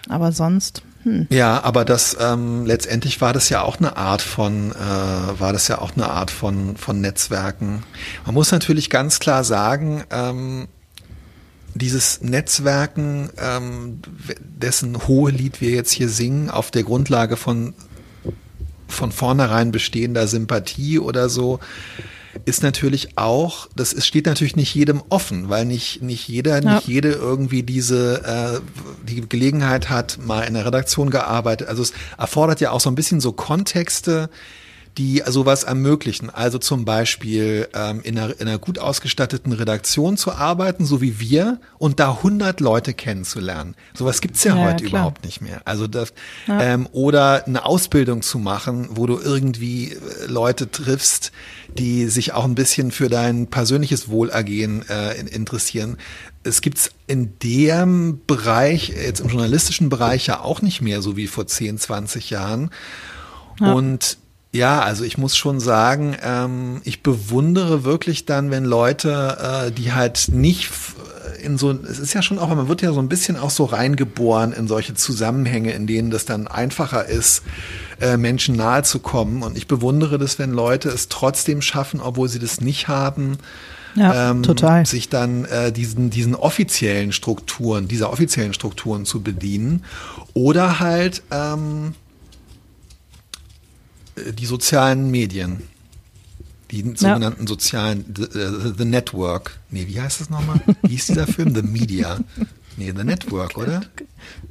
Aber 0.09 0.33
sonst, 0.33 0.83
hm. 1.03 1.27
Ja, 1.31 1.63
aber 1.65 1.85
das 1.85 2.17
ähm, 2.21 2.67
letztendlich 2.67 3.21
war 3.21 3.33
das 3.33 3.49
ja 3.49 3.63
auch 3.63 3.79
eine 3.79 3.97
Art 3.97 4.21
von 4.21 4.73
äh, 4.73 4.75
war 5.41 5.53
das 5.53 5.69
ja 5.69 5.79
auch 5.79 5.93
eine 5.95 6.11
Art 6.11 6.31
von 6.31 6.77
von 6.77 7.01
Netzwerken. 7.01 7.83
Man 8.27 8.35
muss 8.35 8.53
natürlich 8.53 8.91
ganz 8.91 9.19
klar 9.19 9.43
sagen, 9.45 10.05
ähm, 10.11 10.69
dieses 11.75 12.21
Netzwerken, 12.21 13.31
ähm, 13.39 14.01
dessen 14.41 15.07
hohe 15.07 15.31
Lied 15.31 15.61
wir 15.61 15.71
jetzt 15.71 15.93
hier 15.93 16.09
singen, 16.09 16.51
auf 16.51 16.71
der 16.71 16.83
Grundlage 16.83 17.37
von 17.37 17.75
von 18.89 19.13
vornherein 19.13 19.71
bestehender 19.71 20.27
Sympathie 20.27 20.99
oder 20.99 21.29
so, 21.29 21.61
ist 22.45 22.63
natürlich 22.63 23.17
auch, 23.19 23.69
das 23.75 23.93
ist, 23.93 24.07
steht 24.07 24.27
natürlich 24.27 24.57
nicht 24.57 24.75
jedem 24.75 25.03
offen, 25.09 25.49
weil 25.49 25.65
nicht, 25.65 26.03
nicht 26.03 26.29
jeder, 26.29 26.63
Ja. 26.63 26.75
nicht 26.77 26.87
jede 26.89 27.11
irgendwie 27.13 27.63
diese, 27.63 28.23
äh, 28.25 28.61
die 29.09 29.29
Gelegenheit 29.29 29.91
hat, 29.91 30.19
mal 30.25 30.43
in 30.43 30.55
der 30.55 30.65
Redaktion 30.67 31.11
gearbeitet. 31.11 31.69
Also 31.69 31.83
es 31.83 31.93
erfordert 32.19 32.61
ja 32.61 32.71
auch 32.71 32.81
so 32.81 32.91
ein 32.91 32.95
bisschen 32.95 33.21
so 33.21 33.33
Kontexte, 33.33 34.31
die 35.01 35.23
sowas 35.27 35.65
ermöglichen. 35.65 36.29
Also 36.29 36.59
zum 36.59 36.85
Beispiel 36.85 37.67
ähm, 37.73 38.03
in, 38.03 38.19
einer, 38.19 38.39
in 38.39 38.47
einer 38.49 38.59
gut 38.59 38.79
ausgestatteten 38.79 39.53
Redaktion 39.55 40.19
zu 40.19 40.33
arbeiten, 40.33 40.85
so 40.85 41.01
wie 41.01 41.19
wir, 41.19 41.59
und 41.79 41.99
da 42.01 42.11
100 42.19 42.61
Leute 42.61 42.93
kennenzulernen. 42.93 43.75
Sowas 43.95 44.21
gibt's 44.21 44.45
ja, 44.45 44.55
Ja, 44.55 44.65
heute 44.65 44.85
klar. 44.85 45.01
überhaupt 45.01 45.25
nicht 45.25 45.41
mehr. 45.41 45.63
Also 45.65 45.87
das, 45.87 46.13
ähm, 46.49 46.87
oder 46.93 47.47
eine 47.47 47.65
Ausbildung 47.65 48.21
zu 48.21 48.39
machen, 48.39 48.89
wo 48.91 49.07
du 49.07 49.19
irgendwie 49.19 49.93
äh, 49.93 49.99
Leute 50.27 50.71
triffst, 50.71 51.33
die 51.79 52.07
sich 52.09 52.35
auch 52.35 52.45
ein 52.45 52.55
bisschen 52.55 52.91
für 52.91 53.09
dein 53.09 53.47
persönliches 53.47 54.11
Wohlergehen 54.11 54.87
äh, 54.91 55.15
in- 55.19 55.29
interessieren. 55.29 55.97
Es 56.43 56.61
gibt's 56.61 56.91
in 57.07 57.39
dem 57.39 58.21
Bereich, 58.27 58.91
jetzt 58.91 59.21
im 59.21 59.29
journalistischen 59.29 59.89
Bereich 59.89 60.27
ja 60.27 60.41
auch 60.41 60.61
nicht 60.61 60.83
mehr 60.83 61.01
so 61.01 61.17
wie 61.17 61.27
vor 61.27 61.47
10, 61.47 61.79
20 61.79 62.29
Jahren. 62.29 62.71
Und 63.61 64.19
ja, 64.53 64.81
also 64.83 65.05
ich 65.05 65.17
muss 65.19 65.37
schon 65.37 65.61
sagen, 65.61 66.17
ähm, 66.23 66.81
ich 66.85 67.03
bewundere 67.03 67.85
wirklich 67.85 68.27
dann, 68.27 68.51
wenn 68.51 68.65
Leute, 68.65 69.69
äh, 69.69 69.71
die 69.73 69.93
halt 69.93 70.29
nicht 70.33 70.65
f- 70.65 70.97
in 71.43 71.57
so, 71.57 71.71
es 71.71 71.99
ist 71.99 72.13
ja 72.15 72.21
schon 72.21 72.39
auch, 72.39 72.49
man 72.49 72.69
wird 72.69 72.83
ja 72.83 72.93
so 72.93 73.01
ein 73.01 73.09
bisschen 73.09 73.37
auch 73.39 73.51
so 73.51 73.65
reingeboren 73.65 74.53
in 74.53 74.69
solche 74.69 74.95
Zusammenhänge, 74.95 75.73
in 75.73 75.87
denen 75.87 76.11
das 76.11 76.25
dann 76.25 76.49
einfacher 76.49 77.07
ist, 77.07 77.43
äh, 78.01 78.17
Menschen 78.17 78.57
nahe 78.57 78.83
zu 78.83 78.99
kommen. 78.99 79.43
Und 79.43 79.57
ich 79.57 79.67
bewundere 79.67 80.19
das, 80.19 80.39
wenn 80.39 80.51
Leute 80.51 80.89
es 80.91 81.09
trotzdem 81.09 81.63
schaffen, 81.63 82.01
obwohl 82.01 82.29
sie 82.29 82.41
das 82.41 82.61
nicht 82.61 82.89
haben, 82.89 83.39
Ja, 83.95 84.35
total. 84.35 84.85
sich 84.85 85.09
dann 85.09 85.45
äh, 85.47 85.73
diesen, 85.73 86.11
diesen 86.11 86.35
offiziellen 86.35 87.13
Strukturen, 87.13 87.89
dieser 87.89 88.13
offiziellen 88.13 88.53
Strukturen 88.53 89.07
zu 89.07 89.23
bedienen. 89.23 89.85
Oder 90.35 90.79
halt 90.81 91.23
ähm, 91.31 91.95
äh, 91.95 92.00
die 94.33 94.47
sozialen 94.47 95.11
Medien. 95.11 95.63
Die 96.71 96.83
sogenannten 96.95 97.49
sozialen, 97.49 98.05
the, 98.17 98.27
the, 98.33 98.73
the 98.79 98.85
Network. 98.85 99.59
Nee, 99.71 99.89
wie 99.89 100.01
heißt 100.01 100.21
das 100.21 100.31
nochmal? 100.31 100.61
Wie 100.83 100.91
hieß 100.91 101.07
dieser 101.07 101.27
Film? 101.27 101.53
The 101.55 101.63
Media. 101.63 102.21
Nee, 102.77 102.93
The 102.97 103.05
Network, 103.05 103.59
oder? 103.59 103.81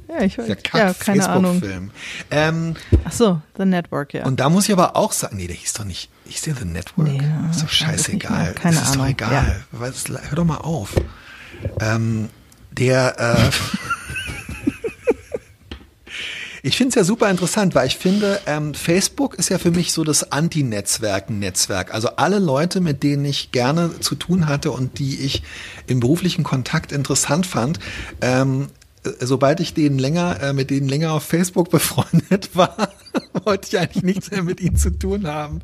ja, 0.08 0.22
ich 0.22 0.36
weiß, 0.38 0.46
Der 0.46 0.58
ja, 0.74 0.92
keine 0.92 1.28
Ahnung. 1.28 1.60
Facebook-Film. 1.60 1.90
Ähm, 2.30 2.74
Ach 3.04 3.12
so, 3.12 3.40
The 3.56 3.64
Network, 3.64 4.12
ja. 4.14 4.26
und 4.26 4.38
da 4.38 4.50
muss 4.50 4.66
ich 4.68 4.72
aber 4.72 4.96
auch 4.96 5.12
sagen, 5.12 5.38
nee, 5.38 5.46
der 5.46 5.56
hieß 5.56 5.72
doch 5.72 5.84
nicht, 5.84 6.10
hieß 6.26 6.42
der 6.42 6.54
The 6.56 6.66
Network? 6.66 7.08
Nee, 7.08 7.22
ist 7.50 7.62
doch 7.62 7.66
ich 7.68 7.72
scheißegal. 7.72 8.52
Keine 8.52 8.76
das 8.76 8.84
ist 8.84 8.92
Ahnung, 8.92 9.06
doch 9.06 9.10
egal. 9.10 9.64
Was, 9.72 10.04
hör 10.08 10.36
doch 10.36 10.44
mal 10.44 10.58
auf. 10.58 10.94
Ähm, 11.80 12.28
der, 12.72 13.18
äh, 13.18 13.50
ich 16.62 16.76
finde 16.76 16.90
es 16.90 16.94
ja 16.94 17.04
super 17.04 17.30
interessant, 17.30 17.74
weil 17.74 17.86
ich 17.86 17.96
finde, 17.96 18.40
ähm, 18.46 18.74
Facebook 18.74 19.34
ist 19.34 19.48
ja 19.48 19.58
für 19.58 19.70
mich 19.70 19.92
so 19.92 20.04
das 20.04 20.32
Anti-Netzwerken-Netzwerk. 20.32 21.94
Also 21.94 22.08
alle 22.16 22.38
Leute, 22.38 22.80
mit 22.80 23.02
denen 23.02 23.24
ich 23.24 23.52
gerne 23.52 23.98
zu 24.00 24.14
tun 24.14 24.46
hatte 24.46 24.70
und 24.70 24.98
die 24.98 25.20
ich 25.20 25.42
im 25.86 26.00
beruflichen 26.00 26.44
Kontakt 26.44 26.92
interessant 26.92 27.46
fand, 27.46 27.78
ähm, 28.20 28.68
äh, 29.04 29.10
sobald 29.20 29.60
ich 29.60 29.74
denen 29.74 29.98
länger, 29.98 30.42
äh, 30.42 30.52
mit 30.52 30.70
denen 30.70 30.88
länger 30.88 31.12
auf 31.12 31.24
Facebook 31.24 31.70
befreundet 31.70 32.54
war, 32.54 32.90
wollte 33.44 33.68
ich 33.68 33.78
eigentlich 33.78 34.04
nichts 34.04 34.30
mehr 34.30 34.42
mit 34.42 34.60
ihnen 34.60 34.76
zu 34.76 34.90
tun 34.90 35.26
haben. 35.26 35.62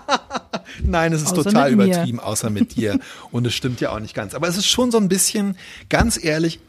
Nein, 0.82 1.12
es 1.12 1.22
ist 1.22 1.32
Außer 1.32 1.44
total 1.44 1.72
übertrieben, 1.72 2.20
außer 2.20 2.50
mit 2.50 2.76
dir. 2.76 2.98
Und 3.30 3.46
es 3.46 3.54
stimmt 3.54 3.80
ja 3.80 3.90
auch 3.90 4.00
nicht 4.00 4.14
ganz. 4.14 4.34
Aber 4.34 4.48
es 4.48 4.56
ist 4.56 4.66
schon 4.66 4.90
so 4.90 4.98
ein 4.98 5.08
bisschen, 5.08 5.56
ganz 5.88 6.22
ehrlich, 6.22 6.60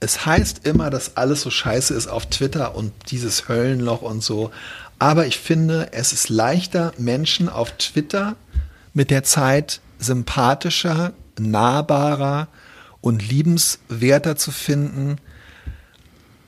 es 0.00 0.26
heißt 0.26 0.66
immer, 0.66 0.90
dass 0.90 1.16
alles 1.16 1.42
so 1.42 1.50
scheiße 1.50 1.94
ist 1.94 2.08
auf 2.08 2.26
Twitter 2.26 2.74
und 2.74 2.92
dieses 3.10 3.48
Höllenloch 3.48 4.02
und 4.02 4.22
so. 4.22 4.50
Aber 4.98 5.26
ich 5.26 5.38
finde, 5.38 5.92
es 5.92 6.12
ist 6.12 6.28
leichter, 6.28 6.92
Menschen 6.98 7.48
auf 7.48 7.72
Twitter 7.78 8.36
mit 8.92 9.10
der 9.10 9.24
Zeit 9.24 9.80
sympathischer, 9.98 11.12
nahbarer 11.38 12.48
und 13.00 13.26
liebenswerter 13.28 14.36
zu 14.36 14.50
finden 14.50 15.16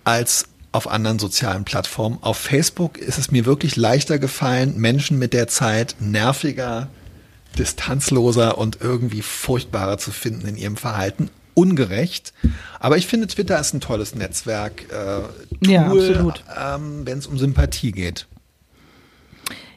als 0.04 0.46
auf 0.72 0.88
anderen 0.88 1.18
sozialen 1.18 1.64
Plattformen. 1.64 2.18
Auf 2.20 2.37
Facebook 2.37 2.98
ist 2.98 3.18
es 3.18 3.30
mir 3.30 3.46
wirklich 3.46 3.76
leichter 3.76 4.18
gefallen, 4.18 4.76
Menschen 4.76 5.18
mit 5.18 5.32
der 5.32 5.48
Zeit 5.48 5.96
nerviger, 5.98 6.88
distanzloser 7.59 8.59
und 8.59 8.80
irgendwie 8.80 9.22
furchtbarer 9.22 9.98
zu 9.98 10.12
finden 10.12 10.46
in 10.46 10.56
ihrem 10.56 10.76
Verhalten. 10.76 11.30
Ungerecht. 11.56 12.34
Aber 12.78 12.98
ich 12.98 13.06
finde, 13.06 13.26
Twitter 13.26 13.58
ist 13.58 13.72
ein 13.72 13.80
tolles 13.80 14.14
Netzwerk. 14.14 14.84
Äh, 14.92 15.22
Tool, 15.64 15.72
Ja, 15.72 15.86
absolut. 15.86 16.44
Ähm, 16.54 17.06
wenn 17.06 17.18
es 17.18 17.26
um 17.26 17.38
Sympathie 17.38 17.92
geht. 17.92 18.26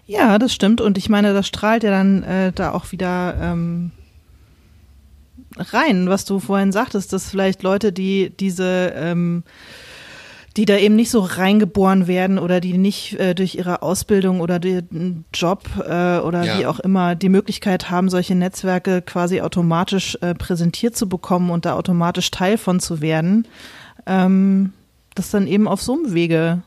Ja, 0.05 0.37
das 0.39 0.53
stimmt. 0.53 0.81
Und 0.81 0.97
ich 0.97 1.07
meine, 1.07 1.33
das 1.33 1.47
strahlt 1.47 1.83
ja 1.83 1.91
dann 1.91 2.23
äh, 2.23 2.51
da 2.51 2.71
auch 2.71 2.91
wieder 2.91 3.37
ähm, 3.41 3.91
rein, 5.55 6.09
was 6.09 6.25
du 6.25 6.39
vorhin 6.39 6.71
sagtest, 6.73 7.13
dass 7.13 7.29
vielleicht 7.29 7.63
Leute, 7.63 7.93
die 7.93 8.31
diese, 8.37 8.91
ähm, 8.95 9.43
die 10.59 10.65
da 10.65 10.75
eben 10.75 10.97
nicht 10.97 11.09
so 11.09 11.21
reingeboren 11.21 12.05
werden 12.05 12.37
oder 12.37 12.59
die 12.59 12.77
nicht 12.77 13.13
äh, 13.17 13.33
durch 13.33 13.55
ihre 13.55 13.81
Ausbildung 13.81 14.41
oder 14.41 14.59
den 14.59 15.23
Job 15.33 15.63
äh, 15.77 16.17
oder 16.19 16.43
Ja. 16.43 16.59
wie 16.59 16.65
auch 16.65 16.81
immer 16.81 17.15
die 17.15 17.29
Möglichkeit 17.29 17.89
haben, 17.89 18.09
solche 18.09 18.35
Netzwerke 18.35 19.01
quasi 19.01 19.39
automatisch 19.39 20.17
äh, 20.19 20.35
präsentiert 20.35 20.97
zu 20.97 21.07
bekommen 21.07 21.49
und 21.49 21.63
da 21.63 21.75
automatisch 21.75 22.29
Teil 22.29 22.57
von 22.57 22.81
zu 22.81 22.99
werden, 22.99 23.47
ähm, 24.05 24.73
das 25.15 25.31
dann 25.31 25.47
eben 25.47 25.65
auf 25.65 25.81
so 25.81 25.93
einem 25.93 26.13
Wege 26.13 26.61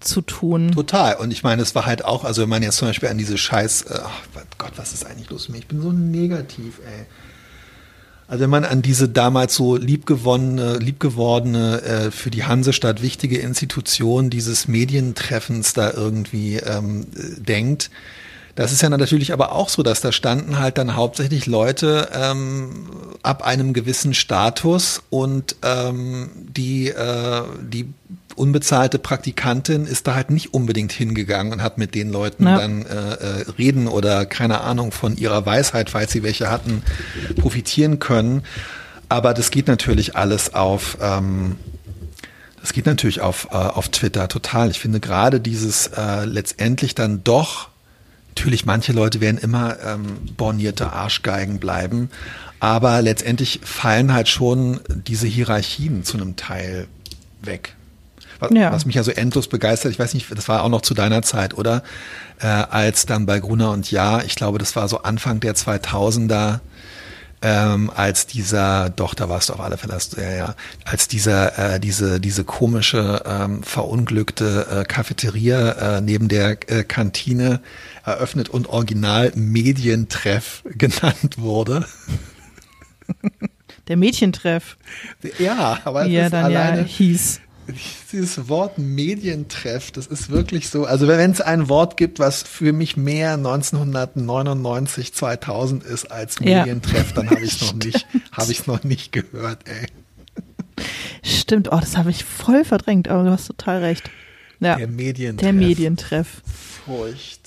zu 0.00 0.20
tun. 0.20 0.72
Total. 0.72 1.14
Und 1.14 1.30
ich 1.30 1.44
meine, 1.44 1.62
es 1.62 1.76
war 1.76 1.86
halt 1.86 2.04
auch, 2.04 2.24
also 2.24 2.42
wenn 2.42 2.48
man 2.48 2.64
jetzt 2.64 2.78
zum 2.78 2.88
Beispiel 2.88 3.10
an 3.10 3.18
diese 3.18 3.38
Scheiß, 3.38 3.82
äh, 3.82 4.00
ach 4.02 4.10
Gott, 4.58 4.72
was 4.74 4.92
ist 4.92 5.06
eigentlich 5.06 5.30
los 5.30 5.48
mit 5.48 5.54
mir? 5.54 5.58
Ich 5.60 5.68
bin 5.68 5.80
so 5.80 5.92
negativ, 5.92 6.80
ey. 6.84 7.06
Also 8.26 8.42
wenn 8.42 8.50
man 8.50 8.64
an 8.64 8.80
diese 8.80 9.08
damals 9.08 9.54
so 9.54 9.76
liebgewonnene, 9.76 10.78
liebgewordene, 10.78 11.82
äh, 11.82 12.10
für 12.10 12.30
die 12.30 12.44
Hansestadt 12.44 13.02
wichtige 13.02 13.38
Institution 13.38 14.30
dieses 14.30 14.66
Medientreffens 14.66 15.74
da 15.74 15.92
irgendwie 15.92 16.56
ähm, 16.56 17.06
äh, 17.16 17.40
denkt, 17.40 17.90
das 18.54 18.70
ist 18.70 18.82
ja 18.82 18.88
natürlich 18.88 19.32
aber 19.32 19.52
auch 19.52 19.68
so, 19.68 19.82
dass 19.82 20.00
da 20.00 20.12
standen 20.12 20.60
halt 20.60 20.78
dann 20.78 20.94
hauptsächlich 20.94 21.46
Leute 21.46 22.08
ähm, 22.12 22.86
ab 23.22 23.44
einem 23.44 23.72
gewissen 23.72 24.14
Status 24.14 25.02
und 25.10 25.56
ähm, 25.62 26.30
die, 26.34 26.88
äh, 26.88 27.42
die 27.60 27.92
unbezahlte 28.36 28.98
Praktikantin 28.98 29.86
ist 29.86 30.06
da 30.06 30.14
halt 30.14 30.30
nicht 30.30 30.54
unbedingt 30.54 30.92
hingegangen 30.92 31.52
und 31.52 31.62
hat 31.62 31.78
mit 31.78 31.94
den 31.94 32.10
Leuten 32.10 32.46
ja. 32.46 32.58
dann 32.58 32.86
äh, 32.86 33.14
äh, 33.14 33.44
reden 33.58 33.88
oder 33.88 34.26
keine 34.26 34.60
Ahnung 34.60 34.92
von 34.92 35.16
ihrer 35.16 35.44
Weisheit, 35.46 35.90
falls 35.90 36.12
sie 36.12 36.22
welche 36.22 36.50
hatten, 36.50 36.82
profitieren 37.38 37.98
können. 37.98 38.42
Aber 39.08 39.34
das 39.34 39.50
geht 39.50 39.68
natürlich 39.68 40.16
alles 40.16 40.54
auf, 40.54 40.98
ähm, 41.00 41.56
das 42.60 42.72
geht 42.72 42.86
natürlich 42.86 43.20
auf, 43.20 43.48
äh, 43.50 43.56
auf 43.56 43.88
Twitter 43.88 44.28
total. 44.28 44.70
Ich 44.70 44.80
finde 44.80 45.00
gerade 45.00 45.40
dieses 45.40 45.88
äh, 45.88 46.24
letztendlich 46.24 46.94
dann 46.94 47.22
doch, 47.22 47.68
natürlich 48.28 48.66
manche 48.66 48.92
Leute 48.92 49.20
werden 49.20 49.38
immer 49.38 49.76
ähm, 49.84 50.18
bornierte 50.36 50.92
Arschgeigen 50.92 51.60
bleiben, 51.60 52.10
aber 52.60 53.02
letztendlich 53.02 53.60
fallen 53.62 54.12
halt 54.12 54.28
schon 54.28 54.80
diese 54.88 55.26
Hierarchien 55.26 56.02
zu 56.04 56.16
einem 56.16 56.36
Teil 56.36 56.88
weg. 57.42 57.76
Was, 58.50 58.58
ja. 58.58 58.72
was 58.72 58.86
mich 58.86 58.94
ja 58.96 59.02
so 59.02 59.10
endlos 59.10 59.48
begeistert, 59.48 59.92
ich 59.92 59.98
weiß 59.98 60.14
nicht, 60.14 60.26
das 60.36 60.48
war 60.48 60.62
auch 60.62 60.68
noch 60.68 60.82
zu 60.82 60.94
deiner 60.94 61.22
Zeit, 61.22 61.54
oder? 61.56 61.82
Äh, 62.40 62.46
als 62.46 63.06
dann 63.06 63.26
bei 63.26 63.38
Gruner 63.40 63.70
und 63.70 63.90
Ja, 63.90 64.22
ich 64.22 64.34
glaube, 64.34 64.58
das 64.58 64.76
war 64.76 64.88
so 64.88 65.02
Anfang 65.02 65.40
der 65.40 65.54
2000er, 65.54 66.60
ähm, 67.44 67.90
als 67.94 68.26
dieser, 68.26 68.88
doch, 68.88 69.12
da 69.12 69.28
warst 69.28 69.50
du 69.50 69.52
auf 69.52 69.60
alle 69.60 69.76
Fälle, 69.76 69.98
ja, 70.16 70.30
ja, 70.30 70.54
als 70.84 71.08
dieser, 71.08 71.74
äh, 71.74 71.78
diese, 71.78 72.18
diese 72.18 72.42
komische, 72.42 73.22
ähm, 73.26 73.62
verunglückte 73.62 74.66
äh, 74.70 74.84
Cafeteria 74.84 75.98
äh, 75.98 76.00
neben 76.00 76.28
der 76.28 76.58
äh, 76.70 76.84
Kantine 76.84 77.60
eröffnet 78.02 78.48
und 78.48 78.68
Original 78.68 79.30
Medientreff 79.34 80.62
genannt 80.74 81.36
wurde. 81.36 81.86
Der 83.88 83.98
Mädchentreff. 83.98 84.78
Ja, 85.38 85.80
aber 85.84 86.06
wie 86.06 86.14
er 86.14 86.30
dann 86.30 86.46
alleine, 86.46 86.80
ja 86.80 86.86
hieß 86.86 87.40
dieses 88.12 88.48
Wort 88.48 88.78
Medientreff, 88.78 89.90
das 89.90 90.06
ist 90.06 90.30
wirklich 90.30 90.68
so. 90.68 90.84
Also 90.84 91.08
wenn 91.08 91.30
es 91.30 91.40
ein 91.40 91.68
Wort 91.68 91.96
gibt, 91.96 92.18
was 92.18 92.42
für 92.42 92.72
mich 92.72 92.96
mehr 92.96 93.34
1999, 93.34 95.14
2000 95.14 95.84
ist 95.84 96.10
als 96.10 96.40
Medientreff, 96.40 97.10
ja. 97.10 97.14
dann 97.16 97.30
habe 97.30 97.40
ich 97.40 97.52
es 97.52 97.60
noch 97.72 97.74
nicht, 97.74 98.06
habe 98.32 98.52
ich 98.52 98.66
noch 98.66 98.84
nicht 98.84 99.12
gehört. 99.12 99.60
Ey. 99.68 99.86
Stimmt, 101.22 101.72
oh, 101.72 101.78
das 101.78 101.96
habe 101.96 102.10
ich 102.10 102.24
voll 102.24 102.64
verdrängt, 102.64 103.08
aber 103.08 103.24
du 103.24 103.30
hast 103.30 103.46
total 103.46 103.78
recht. 103.80 104.10
Ja. 104.60 104.76
Der 104.76 104.88
Medientreff. 104.88 105.44
Der 105.44 105.52
Medientreff. 105.52 106.42
Furcht 106.84 107.43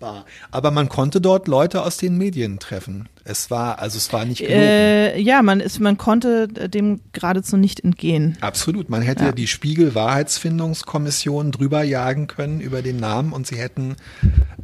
war. 0.00 0.24
Aber 0.50 0.70
man 0.70 0.88
konnte 0.88 1.20
dort 1.20 1.48
Leute 1.48 1.82
aus 1.82 1.96
den 1.96 2.16
Medien 2.16 2.58
treffen. 2.58 3.08
Es 3.24 3.50
war, 3.50 3.78
also 3.78 3.98
es 3.98 4.12
war 4.12 4.24
nicht 4.24 4.38
gelogen. 4.38 4.58
Äh, 4.58 5.20
ja, 5.20 5.42
man 5.42 5.60
ist, 5.60 5.80
man 5.80 5.98
konnte 5.98 6.48
dem 6.48 7.00
geradezu 7.12 7.56
nicht 7.56 7.80
entgehen. 7.80 8.38
Absolut. 8.40 8.88
Man 8.88 9.02
hätte 9.02 9.24
ja, 9.24 9.32
die 9.32 9.46
Spiegel-Wahrheitsfindungskommission 9.46 11.52
drüber 11.52 11.82
jagen 11.82 12.26
können 12.26 12.60
über 12.60 12.80
den 12.80 12.96
Namen 12.96 13.32
und 13.32 13.46
sie 13.46 13.56
hätten 13.56 13.96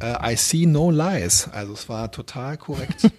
äh, 0.01 0.33
I 0.33 0.35
see 0.35 0.65
no 0.65 0.89
lies. 0.89 1.49
Also 1.51 1.73
es 1.73 1.89
war 1.89 2.11
total 2.11 2.57
korrekt. 2.57 3.05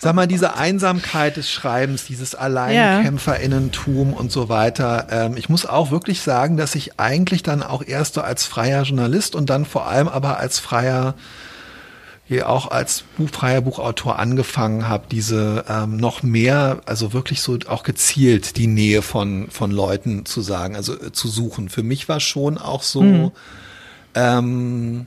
Sag 0.00 0.14
mal, 0.14 0.28
diese 0.28 0.54
Einsamkeit 0.54 1.36
des 1.36 1.50
Schreibens, 1.50 2.04
dieses 2.04 2.36
Alleinkämpferinnentum 2.36 4.12
und 4.12 4.30
so 4.30 4.48
weiter. 4.48 5.08
Ähm, 5.10 5.36
ich 5.36 5.48
muss 5.48 5.66
auch 5.66 5.90
wirklich 5.90 6.20
sagen, 6.20 6.56
dass 6.56 6.76
ich 6.76 7.00
eigentlich 7.00 7.42
dann 7.42 7.64
auch 7.64 7.82
erst 7.84 8.14
so 8.14 8.20
als 8.20 8.44
freier 8.44 8.84
Journalist 8.84 9.34
und 9.34 9.50
dann 9.50 9.64
vor 9.64 9.86
allem 9.86 10.06
aber 10.06 10.38
als 10.38 10.60
freier 10.60 11.14
hier 12.28 12.50
auch 12.50 12.70
als 12.70 13.04
freier 13.32 13.62
Buchautor 13.62 14.18
angefangen 14.18 14.86
habe, 14.86 15.06
diese 15.10 15.64
ähm, 15.66 15.96
noch 15.96 16.22
mehr, 16.22 16.82
also 16.84 17.14
wirklich 17.14 17.40
so 17.40 17.58
auch 17.66 17.82
gezielt 17.82 18.58
die 18.58 18.66
Nähe 18.66 19.00
von, 19.00 19.48
von 19.50 19.70
Leuten 19.70 20.26
zu 20.26 20.42
sagen, 20.42 20.76
also 20.76 20.92
äh, 20.92 21.10
zu 21.10 21.26
suchen. 21.26 21.70
Für 21.70 21.82
mich 21.82 22.06
war 22.06 22.20
schon 22.20 22.58
auch 22.58 22.82
so, 22.82 23.00
mhm. 23.00 23.32
ähm, 24.14 25.06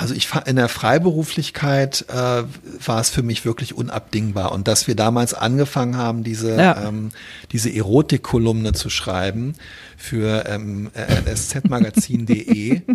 also 0.00 0.14
ich 0.14 0.28
in 0.46 0.56
der 0.56 0.70
Freiberuflichkeit 0.70 2.06
äh, 2.08 2.14
war 2.14 3.00
es 3.00 3.10
für 3.10 3.22
mich 3.22 3.44
wirklich 3.44 3.76
unabdingbar 3.76 4.52
und 4.52 4.66
dass 4.66 4.86
wir 4.86 4.96
damals 4.96 5.34
angefangen 5.34 5.96
haben, 5.98 6.24
diese 6.24 6.56
ja. 6.56 6.88
ähm, 6.88 7.10
diese 7.52 7.70
Erotikkolumne 7.70 8.72
zu 8.72 8.88
schreiben 8.88 9.54
für 9.98 10.46
ähm, 10.46 10.90
äh, 10.94 11.36
szmagazin.de. 11.36 12.82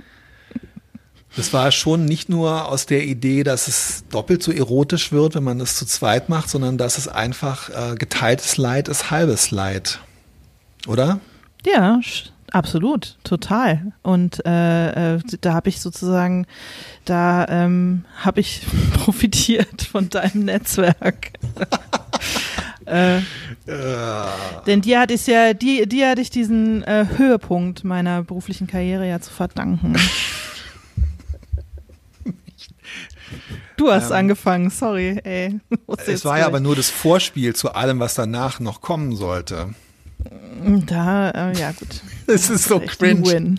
Das 1.38 1.52
war 1.52 1.70
schon 1.74 2.06
nicht 2.06 2.30
nur 2.30 2.70
aus 2.70 2.86
der 2.86 3.04
Idee, 3.04 3.44
dass 3.44 3.68
es 3.68 4.06
doppelt 4.10 4.41
so 4.41 4.54
erotisch 4.54 5.12
wird, 5.12 5.36
wenn 5.36 5.44
man 5.44 5.60
das 5.60 5.76
zu 5.76 5.86
zweit 5.86 6.30
macht, 6.30 6.50
sondern 6.50 6.78
dass 6.78 6.98
es 6.98 7.10
einfach 7.10 7.70
äh, 7.70 7.96
geteiltes 7.96 8.56
Leid 8.56 8.88
ist 8.88 9.12
halbes 9.12 9.52
Leid. 9.52 10.00
Oder? 10.88 11.20
Ja, 11.65 12.00
Absolut, 12.56 13.18
total. 13.26 13.91
Und 14.02 14.46
äh, 14.46 15.15
äh, 15.15 15.20
da 15.41 15.54
habe 15.54 15.68
ich 15.68 15.82
sozusagen, 15.82 16.48
da 17.04 17.46
ähm, 17.50 18.06
habe 18.15 18.39
ich 18.39 18.62
profitiert 18.94 19.82
von 19.82 20.08
deinem 20.08 20.46
Netzwerk. 20.46 21.34
äh. 22.86 23.20
Denn 24.65 24.80
dir 24.80 25.02
hatte 25.02 25.15
ich 25.15 25.28
ja, 25.28 25.54
die, 25.54 25.86
dir 25.86 26.12
hatte 26.12 26.22
ich 26.22 26.30
diesen 26.30 26.82
äh, 26.84 27.06
Höhepunkt 27.18 27.84
meiner 27.84 28.24
beruflichen 28.24 28.68
Karriere 28.68 29.06
ja 29.06 29.20
zu 29.20 29.34
verdanken. 29.34 29.98
Du 33.76 33.91
hast 33.91 34.12
ähm, 34.12 34.18
angefangen, 34.18 34.70
sorry, 34.70 35.20
ey. 35.26 35.60
Es 36.06 36.24
war 36.24 36.39
ja 36.39 36.46
aber 36.46 36.62
nur 36.62 36.78
das 36.78 36.89
Vorspiel 36.89 37.54
zu 37.54 37.74
allem, 37.74 38.00
was 38.00 38.15
danach 38.15 38.62
noch 38.62 38.80
kommen 38.80 39.18
sollte. 39.18 39.76
Da, 40.86 41.30
äh, 41.32 41.60
ja 41.60 41.72
gut. 41.72 42.02
Es 42.28 42.50
ist 42.50 42.66
so 42.66 42.80
cringe. 42.80 43.56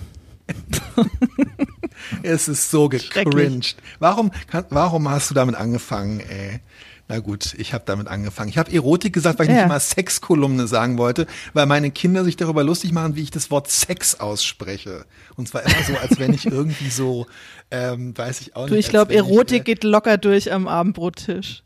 es 2.22 2.48
ist 2.48 2.70
so 2.70 2.88
gecringed. 2.88 3.76
Warum, 4.00 4.32
warum 4.70 5.08
hast 5.08 5.30
du 5.30 5.34
damit 5.34 5.54
angefangen, 5.54 6.20
ey? 6.20 6.60
Na 7.08 7.20
gut, 7.20 7.54
ich 7.56 7.72
habe 7.72 7.84
damit 7.86 8.08
angefangen. 8.08 8.48
Ich 8.48 8.58
habe 8.58 8.72
Erotik 8.72 9.12
gesagt, 9.12 9.38
weil 9.38 9.46
ich 9.46 9.52
ja. 9.52 9.60
nicht 9.62 9.68
mal 9.68 9.78
Sexkolumne 9.78 10.66
sagen 10.66 10.98
wollte, 10.98 11.26
weil 11.52 11.66
meine 11.66 11.92
Kinder 11.92 12.24
sich 12.24 12.36
darüber 12.36 12.64
lustig 12.64 12.90
machen, 12.90 13.14
wie 13.14 13.22
ich 13.22 13.30
das 13.30 13.50
Wort 13.52 13.70
Sex 13.70 14.16
ausspreche. 14.16 15.06
Und 15.36 15.48
zwar 15.48 15.62
immer 15.62 15.82
so, 15.84 15.96
als 15.96 16.18
wenn 16.18 16.34
ich 16.34 16.46
irgendwie 16.46 16.90
so, 16.90 17.26
ähm, 17.70 18.16
weiß 18.18 18.40
ich 18.40 18.56
auch 18.56 18.62
nicht. 18.62 18.72
Du, 18.72 18.78
ich 18.78 18.88
glaube, 18.88 19.14
Erotik 19.14 19.52
ich, 19.52 19.60
äh, 19.60 19.74
geht 19.74 19.84
locker 19.84 20.18
durch 20.18 20.52
am 20.52 20.66
Abendbrottisch. 20.66 21.62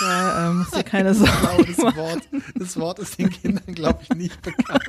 da 0.00 0.50
ähm, 0.50 0.58
musst 0.58 0.76
du 0.76 0.84
keine 0.84 1.12
Sorgen 1.14 1.32
genau, 1.42 1.62
das 1.64 1.96
Wort, 1.96 2.22
das 2.54 2.76
Wort 2.76 2.98
ist 3.00 3.18
den 3.18 3.30
Kindern, 3.30 3.74
glaube 3.74 3.98
ich, 4.02 4.10
nicht 4.16 4.40
bekannt. 4.42 4.84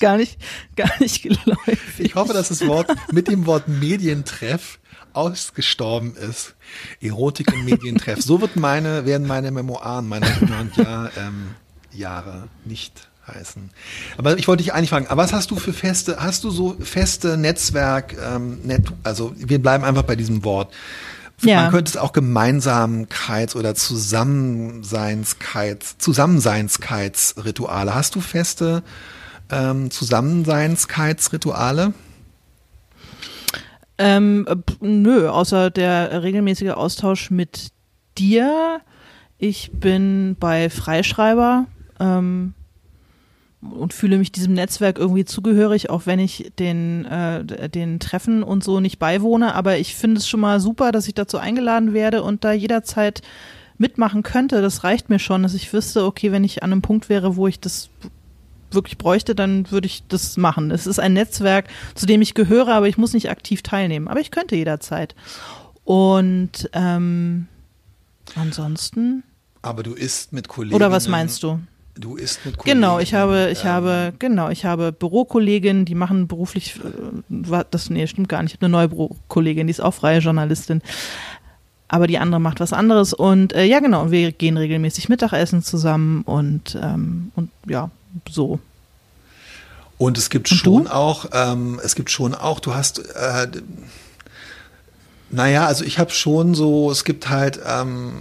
gar 0.00 0.16
nicht, 0.16 0.38
gar 0.74 0.90
nicht 1.00 1.22
geläufig. 1.22 2.00
Ich 2.00 2.14
hoffe, 2.14 2.32
dass 2.32 2.48
das 2.48 2.66
Wort 2.66 2.90
mit 3.12 3.28
dem 3.28 3.44
Wort 3.44 3.68
Medientreff 3.68 4.78
ausgestorben 5.14 6.16
ist. 6.16 6.54
Erotik 7.00 7.52
im 7.52 7.64
Medientreff. 7.64 8.22
So 8.22 8.40
wird 8.40 8.54
meine, 8.56 9.06
werden 9.06 9.26
meine 9.26 9.50
Memoiren, 9.50 10.08
meine 10.08 10.26
100 10.26 10.76
Jahr, 10.76 11.10
ähm, 11.16 11.54
Jahre 11.92 12.48
nicht 12.64 13.08
heißen. 13.26 13.70
Aber 14.18 14.38
ich 14.38 14.46
wollte 14.48 14.62
dich 14.62 14.74
eigentlich 14.74 14.90
fragen, 14.90 15.06
was 15.10 15.32
hast 15.32 15.50
du 15.50 15.56
für 15.56 15.72
feste, 15.72 16.18
hast 16.20 16.44
du 16.44 16.50
so 16.50 16.76
feste 16.78 17.38
Netzwerk, 17.38 18.14
ähm, 18.22 18.58
Net, 18.64 18.84
also 19.02 19.32
wir 19.36 19.60
bleiben 19.60 19.82
einfach 19.84 20.02
bei 20.02 20.16
diesem 20.16 20.44
Wort. 20.44 20.74
Ja. 21.40 21.62
Man 21.62 21.70
könnte 21.70 21.88
es 21.90 21.96
auch 21.96 22.12
Gemeinsamkeits- 22.12 23.56
oder 23.56 23.74
Zusammenseinskheits, 23.74 25.96
Zusammenseinskheitsrituale. 25.98 27.94
Hast 27.94 28.14
du 28.14 28.20
feste 28.20 28.82
ähm, 29.50 29.90
Zusammenseinskheitsrituale? 29.90 31.92
Ähm, 33.96 34.46
nö, 34.80 35.28
außer 35.28 35.70
der 35.70 36.22
regelmäßige 36.22 36.70
Austausch 36.70 37.30
mit 37.30 37.68
dir. 38.18 38.80
Ich 39.38 39.70
bin 39.72 40.36
bei 40.38 40.70
Freischreiber 40.70 41.66
ähm, 42.00 42.54
und 43.60 43.92
fühle 43.92 44.18
mich 44.18 44.32
diesem 44.32 44.54
Netzwerk 44.54 44.98
irgendwie 44.98 45.24
zugehörig, 45.24 45.90
auch 45.90 46.06
wenn 46.06 46.18
ich 46.18 46.52
den, 46.58 47.04
äh, 47.04 47.68
den 47.68 48.00
Treffen 48.00 48.42
und 48.42 48.64
so 48.64 48.80
nicht 48.80 48.98
beiwohne. 48.98 49.54
Aber 49.54 49.78
ich 49.78 49.94
finde 49.94 50.18
es 50.18 50.28
schon 50.28 50.40
mal 50.40 50.60
super, 50.60 50.92
dass 50.92 51.06
ich 51.06 51.14
dazu 51.14 51.38
eingeladen 51.38 51.92
werde 51.92 52.22
und 52.22 52.44
da 52.44 52.52
jederzeit 52.52 53.22
mitmachen 53.78 54.22
könnte. 54.22 54.62
Das 54.62 54.84
reicht 54.84 55.08
mir 55.08 55.18
schon, 55.18 55.42
dass 55.42 55.54
ich 55.54 55.72
wüsste, 55.72 56.04
okay, 56.04 56.32
wenn 56.32 56.44
ich 56.44 56.62
an 56.62 56.72
einem 56.72 56.82
Punkt 56.82 57.08
wäre, 57.08 57.36
wo 57.36 57.46
ich 57.46 57.60
das 57.60 57.90
wirklich 58.74 58.98
bräuchte, 58.98 59.34
dann 59.34 59.70
würde 59.70 59.86
ich 59.86 60.04
das 60.08 60.36
machen. 60.36 60.70
Es 60.70 60.86
ist 60.86 60.98
ein 60.98 61.12
Netzwerk, 61.12 61.68
zu 61.94 62.06
dem 62.06 62.22
ich 62.22 62.34
gehöre, 62.34 62.68
aber 62.68 62.88
ich 62.88 62.98
muss 62.98 63.12
nicht 63.12 63.30
aktiv 63.30 63.62
teilnehmen. 63.62 64.08
Aber 64.08 64.20
ich 64.20 64.30
könnte 64.30 64.56
jederzeit. 64.56 65.14
Und 65.84 66.68
ähm, 66.72 67.46
ansonsten. 68.34 69.22
Aber 69.62 69.82
du 69.82 69.94
isst 69.94 70.32
mit 70.32 70.48
Kollegen. 70.48 70.74
Oder 70.74 70.90
was 70.90 71.08
meinst 71.08 71.42
du? 71.42 71.60
Du 71.96 72.16
isst 72.16 72.44
mit 72.44 72.58
Kollegen. 72.58 72.80
Genau, 72.80 72.98
ich 72.98 73.14
habe, 73.14 73.50
ich 73.52 73.62
ähm, 73.62 73.70
habe, 73.70 74.12
genau, 74.18 74.48
ich 74.48 74.64
habe 74.64 74.90
Bürokolleginnen, 74.90 75.84
die 75.84 75.94
machen 75.94 76.26
beruflich, 76.26 76.80
äh, 76.80 77.64
das, 77.70 77.88
nee, 77.88 78.06
stimmt 78.06 78.28
gar 78.28 78.42
nicht. 78.42 78.52
Ich 78.52 78.58
habe 78.58 78.66
eine 78.66 78.72
neue 78.72 78.88
Bürokollegin, 78.88 79.68
die 79.68 79.70
ist 79.70 79.80
auch 79.80 79.94
freie 79.94 80.18
Journalistin. 80.18 80.82
Aber 81.86 82.06
die 82.08 82.18
andere 82.18 82.40
macht 82.40 82.58
was 82.58 82.72
anderes 82.72 83.12
und 83.12 83.52
äh, 83.52 83.64
ja, 83.64 83.78
genau, 83.78 84.10
wir 84.10 84.32
gehen 84.32 84.56
regelmäßig 84.56 85.08
Mittagessen 85.08 85.62
zusammen 85.62 86.22
und, 86.22 86.76
ähm, 86.82 87.30
und 87.36 87.50
ja, 87.68 87.90
so. 88.30 88.58
Und 89.98 90.18
es 90.18 90.30
gibt 90.30 90.50
Und 90.50 90.56
schon 90.56 90.84
du? 90.84 90.90
auch, 90.90 91.26
ähm, 91.32 91.80
es 91.82 91.94
gibt 91.94 92.10
schon 92.10 92.34
auch, 92.34 92.60
du 92.60 92.74
hast, 92.74 92.98
äh, 92.98 93.46
naja, 95.30 95.66
also 95.66 95.84
ich 95.84 95.98
habe 95.98 96.10
schon 96.10 96.54
so, 96.54 96.90
es 96.90 97.04
gibt 97.04 97.28
halt, 97.28 97.60
ähm, 97.66 98.12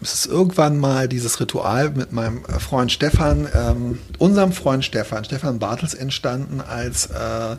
es 0.00 0.14
ist 0.14 0.26
irgendwann 0.26 0.78
mal 0.78 1.08
dieses 1.08 1.38
Ritual 1.38 1.90
mit 1.90 2.12
meinem 2.12 2.44
Freund 2.44 2.90
Stefan, 2.90 3.46
ähm, 3.54 3.98
unserem 4.18 4.52
Freund 4.52 4.84
Stefan, 4.84 5.24
Stefan 5.24 5.58
Bartels 5.58 5.94
entstanden, 5.94 6.60
als 6.60 7.06
äh, 7.06 7.56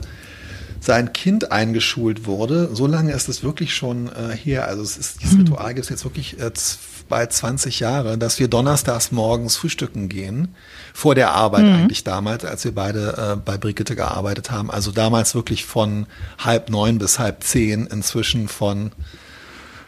sein 0.82 1.14
Kind 1.14 1.54
eingeschult 1.54 2.26
wurde. 2.26 2.70
So 2.74 2.86
lange 2.88 3.14
ist 3.14 3.30
es 3.30 3.44
wirklich 3.44 3.74
schon 3.74 4.08
äh, 4.08 4.36
her. 4.36 4.68
Also 4.68 4.84
es 4.84 4.98
ist, 4.98 5.22
dieses 5.22 5.40
Ritual 5.40 5.74
gibt 5.74 5.86
es 5.86 5.90
jetzt 5.90 6.04
wirklich 6.04 6.38
äh, 6.40 6.52
bald 7.08 7.34
20 7.34 7.80
Jahre, 7.80 8.18
dass 8.18 8.40
wir 8.40 8.48
donnerstags 8.48 9.12
morgens 9.12 9.56
frühstücken 9.56 10.10
gehen. 10.10 10.56
Vor 10.94 11.16
der 11.16 11.32
Arbeit 11.32 11.66
eigentlich 11.66 12.04
damals, 12.04 12.46
als 12.46 12.64
wir 12.64 12.74
beide 12.74 13.34
äh, 13.34 13.36
bei 13.36 13.58
Brigitte 13.58 13.96
gearbeitet 13.96 14.52
haben. 14.52 14.70
Also 14.72 14.92
damals 14.92 15.36
wirklich 15.36 15.66
von 15.66 16.08
halb 16.38 16.70
neun 16.70 16.98
bis 16.98 17.20
halb 17.20 17.44
zehn, 17.44 17.88
inzwischen 17.88 18.48
von 18.48 18.92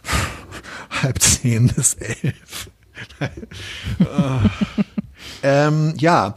halb 1.02 1.22
zehn 1.22 1.68
bis 1.68 1.96
elf. 1.96 2.70
Ah. 4.00 4.40
ähm, 5.44 5.96
ja, 5.98 6.34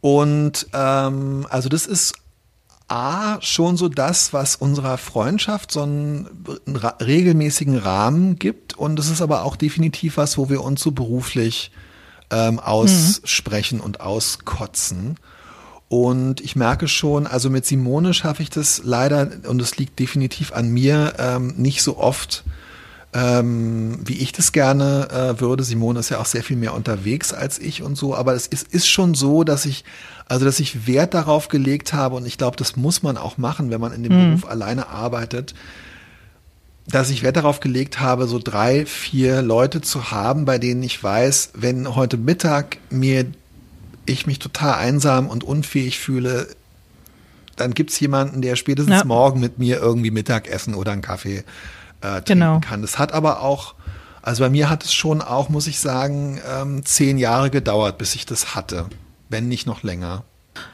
und 0.00 0.68
ähm, 0.72 1.46
also 1.50 1.68
das 1.68 1.86
ist 1.86 2.14
A, 2.88 3.38
schon 3.40 3.76
so 3.76 3.88
das, 3.88 4.32
was 4.32 4.54
unserer 4.56 4.96
Freundschaft 4.96 5.72
so 5.72 5.82
einen, 5.82 6.28
einen 6.66 6.76
regelmäßigen 6.76 7.78
Rahmen 7.78 8.38
gibt. 8.38 8.78
Und 8.78 8.98
es 8.98 9.10
ist 9.10 9.22
aber 9.22 9.42
auch 9.42 9.56
definitiv 9.56 10.16
was, 10.16 10.38
wo 10.38 10.48
wir 10.48 10.62
uns 10.62 10.82
so 10.82 10.92
beruflich 10.92 11.72
ähm, 12.30 12.60
aussprechen 12.60 13.80
und 13.80 14.00
auskotzen. 14.00 15.16
Und 15.88 16.40
ich 16.40 16.56
merke 16.56 16.88
schon, 16.88 17.26
also 17.26 17.50
mit 17.50 17.64
Simone 17.64 18.12
schaffe 18.14 18.42
ich 18.42 18.50
das 18.50 18.82
leider, 18.84 19.30
und 19.48 19.62
es 19.62 19.76
liegt 19.76 19.98
definitiv 19.98 20.52
an 20.52 20.68
mir, 20.68 21.14
ähm, 21.18 21.54
nicht 21.56 21.82
so 21.82 21.98
oft, 21.98 22.44
ähm, 23.16 23.98
wie 24.04 24.18
ich 24.18 24.32
das 24.32 24.52
gerne 24.52 25.08
äh, 25.10 25.40
würde. 25.40 25.64
Simone 25.64 26.00
ist 26.00 26.10
ja 26.10 26.18
auch 26.18 26.26
sehr 26.26 26.42
viel 26.42 26.56
mehr 26.58 26.74
unterwegs 26.74 27.32
als 27.32 27.58
ich 27.58 27.82
und 27.82 27.96
so, 27.96 28.14
aber 28.14 28.34
es 28.34 28.46
ist, 28.46 28.68
ist 28.74 28.88
schon 28.88 29.14
so, 29.14 29.42
dass 29.42 29.64
ich, 29.64 29.84
also 30.26 30.44
dass 30.44 30.60
ich 30.60 30.86
Wert 30.86 31.14
darauf 31.14 31.48
gelegt 31.48 31.94
habe 31.94 32.16
und 32.16 32.26
ich 32.26 32.36
glaube, 32.36 32.58
das 32.58 32.76
muss 32.76 33.02
man 33.02 33.16
auch 33.16 33.38
machen, 33.38 33.70
wenn 33.70 33.80
man 33.80 33.92
in 33.92 34.02
dem 34.02 34.12
Beruf 34.28 34.46
alleine 34.50 34.88
arbeitet, 34.88 35.54
dass 36.88 37.08
ich 37.08 37.22
Wert 37.22 37.36
darauf 37.36 37.60
gelegt 37.60 38.00
habe, 38.00 38.26
so 38.26 38.38
drei, 38.38 38.84
vier 38.84 39.40
Leute 39.40 39.80
zu 39.80 40.10
haben, 40.10 40.44
bei 40.44 40.58
denen 40.58 40.82
ich 40.82 41.02
weiß, 41.02 41.50
wenn 41.54 41.96
heute 41.96 42.18
Mittag 42.18 42.78
mir 42.90 43.24
ich 44.04 44.26
mich 44.26 44.38
total 44.38 44.74
einsam 44.74 45.28
und 45.28 45.42
unfähig 45.42 45.98
fühle, 45.98 46.48
dann 47.56 47.72
gibt's 47.72 47.98
jemanden, 47.98 48.42
der 48.42 48.54
spätestens 48.56 48.98
Ja. 48.98 49.04
morgen 49.04 49.40
mit 49.40 49.58
mir 49.58 49.78
irgendwie 49.78 50.10
Mittagessen 50.10 50.74
oder 50.74 50.92
einen 50.92 51.02
Kaffee 51.02 51.42
äh, 52.06 52.22
trinken 52.22 52.26
Genau. 52.26 52.60
kann. 52.60 52.82
Das 52.82 52.98
hat 52.98 53.12
aber 53.12 53.40
auch, 53.42 53.74
also 54.22 54.42
bei 54.44 54.50
mir 54.50 54.68
hat 54.70 54.84
es 54.84 54.92
schon 54.94 55.20
auch, 55.22 55.48
muss 55.48 55.66
ich 55.66 55.78
sagen, 55.80 56.40
ähm, 56.50 56.84
zehn 56.84 57.18
Jahre 57.18 57.50
gedauert, 57.50 57.98
bis 57.98 58.14
ich 58.14 58.26
das 58.26 58.54
hatte, 58.54 58.86
wenn 59.28 59.48
nicht 59.48 59.66
noch 59.66 59.82
länger. 59.82 60.24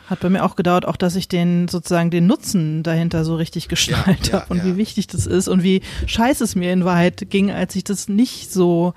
Hat 0.08 0.20
bei 0.20 0.28
mir 0.30 0.44
auch 0.44 0.54
gedauert, 0.54 0.86
auch 0.86 0.96
dass 0.96 1.16
ich 1.16 1.26
den 1.26 1.66
sozusagen 1.66 2.10
den 2.10 2.26
Nutzen 2.28 2.82
dahinter 2.84 3.24
so 3.24 3.34
richtig 3.34 3.68
geschnallt 3.68 4.28
Ja, 4.28 4.32
ja, 4.32 4.40
habe 4.40 4.46
und 4.52 4.58
ja. 4.58 4.64
wie 4.64 4.76
wichtig 4.76 5.08
das 5.08 5.26
ist 5.26 5.48
und 5.48 5.62
wie 5.64 5.82
scheiße 6.06 6.44
es 6.44 6.54
mir 6.54 6.72
in 6.72 6.84
Wahrheit 6.84 7.26
ging, 7.30 7.50
als 7.50 7.74
ich 7.74 7.82
das 7.82 8.08
nicht 8.08 8.52
so 8.52 8.94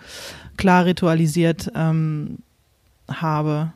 klar 0.58 0.86
ritualisiert 0.86 1.72
ähm, 1.76 2.38
habe. 3.12 3.72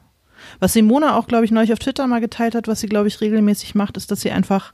Was 0.59 0.73
Simone 0.73 1.15
auch, 1.15 1.27
glaube 1.27 1.45
ich, 1.45 1.51
neulich 1.51 1.73
auf 1.73 1.79
Twitter 1.79 2.05
mal 2.07 2.21
geteilt 2.21 2.55
hat, 2.55 2.67
was 2.67 2.79
sie, 2.79 2.87
glaube 2.87 3.07
ich, 3.07 3.21
regelmäßig 3.21 3.75
macht, 3.75 3.97
ist, 3.97 4.11
dass 4.11 4.21
sie 4.21 4.31
einfach, 4.31 4.73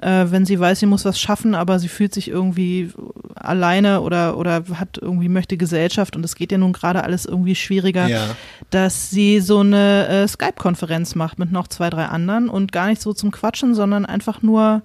äh, 0.00 0.26
wenn 0.30 0.46
sie 0.46 0.58
weiß, 0.58 0.80
sie 0.80 0.86
muss 0.86 1.04
was 1.04 1.20
schaffen, 1.20 1.54
aber 1.54 1.78
sie 1.78 1.88
fühlt 1.88 2.14
sich 2.14 2.28
irgendwie 2.28 2.90
alleine 3.34 4.00
oder, 4.00 4.36
oder 4.36 4.64
hat 4.74 4.98
irgendwie 5.00 5.28
möchte 5.28 5.56
Gesellschaft 5.56 6.16
und 6.16 6.24
es 6.24 6.34
geht 6.34 6.52
ja 6.52 6.58
nun 6.58 6.72
gerade 6.72 7.04
alles 7.04 7.26
irgendwie 7.26 7.54
schwieriger, 7.54 8.06
Ja. 8.08 8.36
dass 8.70 9.10
sie 9.10 9.40
so 9.40 9.60
eine 9.60 10.06
äh, 10.08 10.28
Skype-Konferenz 10.28 11.14
macht 11.14 11.38
mit 11.38 11.52
noch 11.52 11.68
zwei, 11.68 11.90
drei 11.90 12.06
anderen 12.06 12.48
und 12.48 12.72
gar 12.72 12.88
nicht 12.88 13.02
so 13.02 13.12
zum 13.12 13.30
Quatschen, 13.30 13.74
sondern 13.74 14.06
einfach 14.06 14.42
nur 14.42 14.82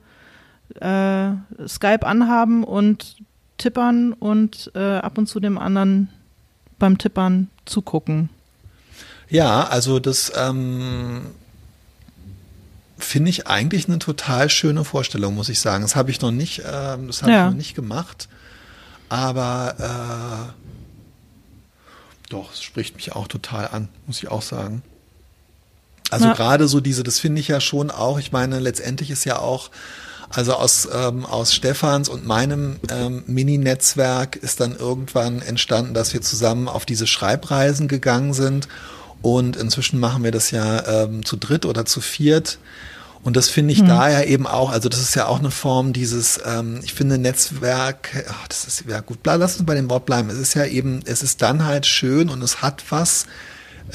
äh, 0.81 1.29
Skype 1.67 2.05
anhaben 2.05 2.63
und 2.63 3.17
tippern 3.57 4.13
und 4.13 4.71
äh, 4.75 4.97
ab 4.97 5.17
und 5.17 5.27
zu 5.27 5.39
dem 5.39 5.57
anderen 5.57 6.09
beim 6.77 6.97
Tippern 6.97 7.49
zugucken. 7.65 8.29
Ja, 9.29 9.63
also 9.67 9.99
das 9.99 10.31
ähm, 10.37 11.21
finde 12.97 13.29
ich 13.29 13.47
eigentlich 13.47 13.87
eine 13.87 13.99
total 13.99 14.49
schöne 14.49 14.83
Vorstellung, 14.85 15.35
muss 15.35 15.49
ich 15.49 15.59
sagen. 15.59 15.83
Das 15.83 15.95
habe 15.95 16.11
ich 16.11 16.21
noch 16.21 16.31
nicht, 16.31 16.61
ähm, 16.65 17.07
das 17.07 17.21
habe 17.21 17.31
Ja. 17.31 17.45
ich 17.45 17.51
noch 17.51 17.57
nicht 17.57 17.75
gemacht. 17.75 18.27
Aber 19.09 20.53
äh, 20.57 22.29
doch, 22.29 22.53
es 22.53 22.61
spricht 22.63 22.95
mich 22.95 23.13
auch 23.13 23.27
total 23.27 23.67
an, 23.71 23.89
muss 24.07 24.17
ich 24.17 24.29
auch 24.29 24.41
sagen. 24.41 24.81
Also 26.09 26.27
Ja. 26.27 26.33
gerade 26.33 26.67
so 26.67 26.79
diese, 26.79 27.03
das 27.03 27.19
finde 27.19 27.41
ich 27.41 27.47
ja 27.47 27.59
schon 27.59 27.91
auch, 27.91 28.19
ich 28.19 28.31
meine, 28.31 28.59
letztendlich 28.59 29.11
ist 29.11 29.25
ja 29.25 29.39
auch, 29.39 29.69
also 30.29 30.53
aus, 30.53 30.87
ähm, 30.91 31.25
aus 31.25 31.53
Stefans 31.53 32.09
und 32.09 32.25
meinem 32.25 32.79
ähm, 32.89 33.23
Mini-Netzwerk 33.27 34.35
ist 34.37 34.59
dann 34.59 34.75
irgendwann 34.75 35.41
entstanden, 35.41 35.93
dass 35.93 36.13
wir 36.13 36.21
zusammen 36.21 36.67
auf 36.67 36.85
diese 36.85 37.07
Schreibreisen 37.07 37.87
gegangen 37.87 38.33
sind. 38.33 38.67
Und 39.25 39.55
inzwischen 39.55 39.99
machen 39.99 40.23
wir 40.23 40.29
das 40.29 40.51
ja 40.51 40.85
ähm, 41.03 41.25
zu 41.25 41.35
dritt 41.35 41.65
oder 41.65 41.83
zu 41.83 41.99
viert. 41.99 42.59
Und 43.23 43.35
das 43.35 43.49
finde 43.49 43.73
ich 43.73 43.83
daher 43.83 44.27
eben 44.27 44.45
auch, 44.45 44.69
also 44.69 44.87
das 44.87 45.01
ist 45.01 45.15
ja 45.15 45.25
auch 45.25 45.39
eine 45.39 45.49
Form 45.49 45.93
dieses, 45.93 46.39
ähm, 46.45 46.81
ich 46.83 46.93
finde 46.93 47.17
Netzwerk, 47.17 48.23
ach, 48.29 48.47
das 48.47 48.67
ist 48.67 48.83
ja 48.87 48.99
gut, 48.99 49.17
lass 49.23 49.55
uns 49.57 49.65
bei 49.65 49.73
dem 49.73 49.89
Wort 49.89 50.05
bleiben. 50.05 50.29
Es 50.29 50.37
ist 50.37 50.53
ja 50.53 50.65
eben, 50.65 50.99
es 51.05 51.23
ist 51.23 51.41
dann 51.41 51.65
halt 51.65 51.87
schön 51.87 52.29
und 52.29 52.43
es 52.43 52.61
hat 52.61 52.83
was, 52.89 53.25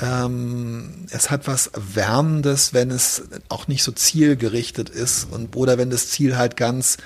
ähm, 0.02 1.06
es 1.10 1.30
hat 1.30 1.46
was 1.46 1.70
Wärmendes, 1.76 2.74
wenn 2.74 2.90
es 2.90 3.22
auch 3.48 3.68
nicht 3.68 3.84
so 3.84 3.92
zielgerichtet 3.92 4.88
ist 4.88 5.28
und 5.30 5.54
oder 5.54 5.78
wenn 5.78 5.90
das 5.90 6.08
Ziel 6.08 6.36
halt 6.36 6.56
ganz, 6.56 6.96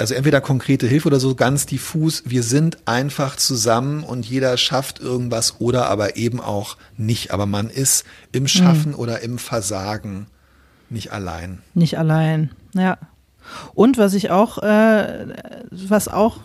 also 0.00 0.14
entweder 0.14 0.40
konkrete 0.40 0.86
Hilfe 0.86 1.08
oder 1.08 1.20
so 1.20 1.34
ganz 1.34 1.66
diffus, 1.66 2.22
wir 2.26 2.42
sind 2.42 2.78
einfach 2.86 3.36
zusammen 3.36 4.02
und 4.02 4.24
jeder 4.24 4.56
schafft 4.56 4.98
irgendwas 4.98 5.60
oder 5.60 5.88
aber 5.88 6.16
eben 6.16 6.40
auch 6.40 6.76
nicht. 6.96 7.32
Aber 7.32 7.46
man 7.46 7.68
ist 7.68 8.04
im 8.32 8.48
Schaffen 8.48 8.94
oder 8.94 9.20
im 9.20 9.38
Versagen 9.38 10.26
nicht 10.88 11.12
allein. 11.12 11.58
Nicht 11.74 11.98
allein, 11.98 12.50
ja. 12.72 12.96
Und 13.74 13.98
was 13.98 14.14
ich 14.14 14.30
auch, 14.30 14.58
äh, 14.62 15.26
was 15.70 16.08
auch 16.08 16.38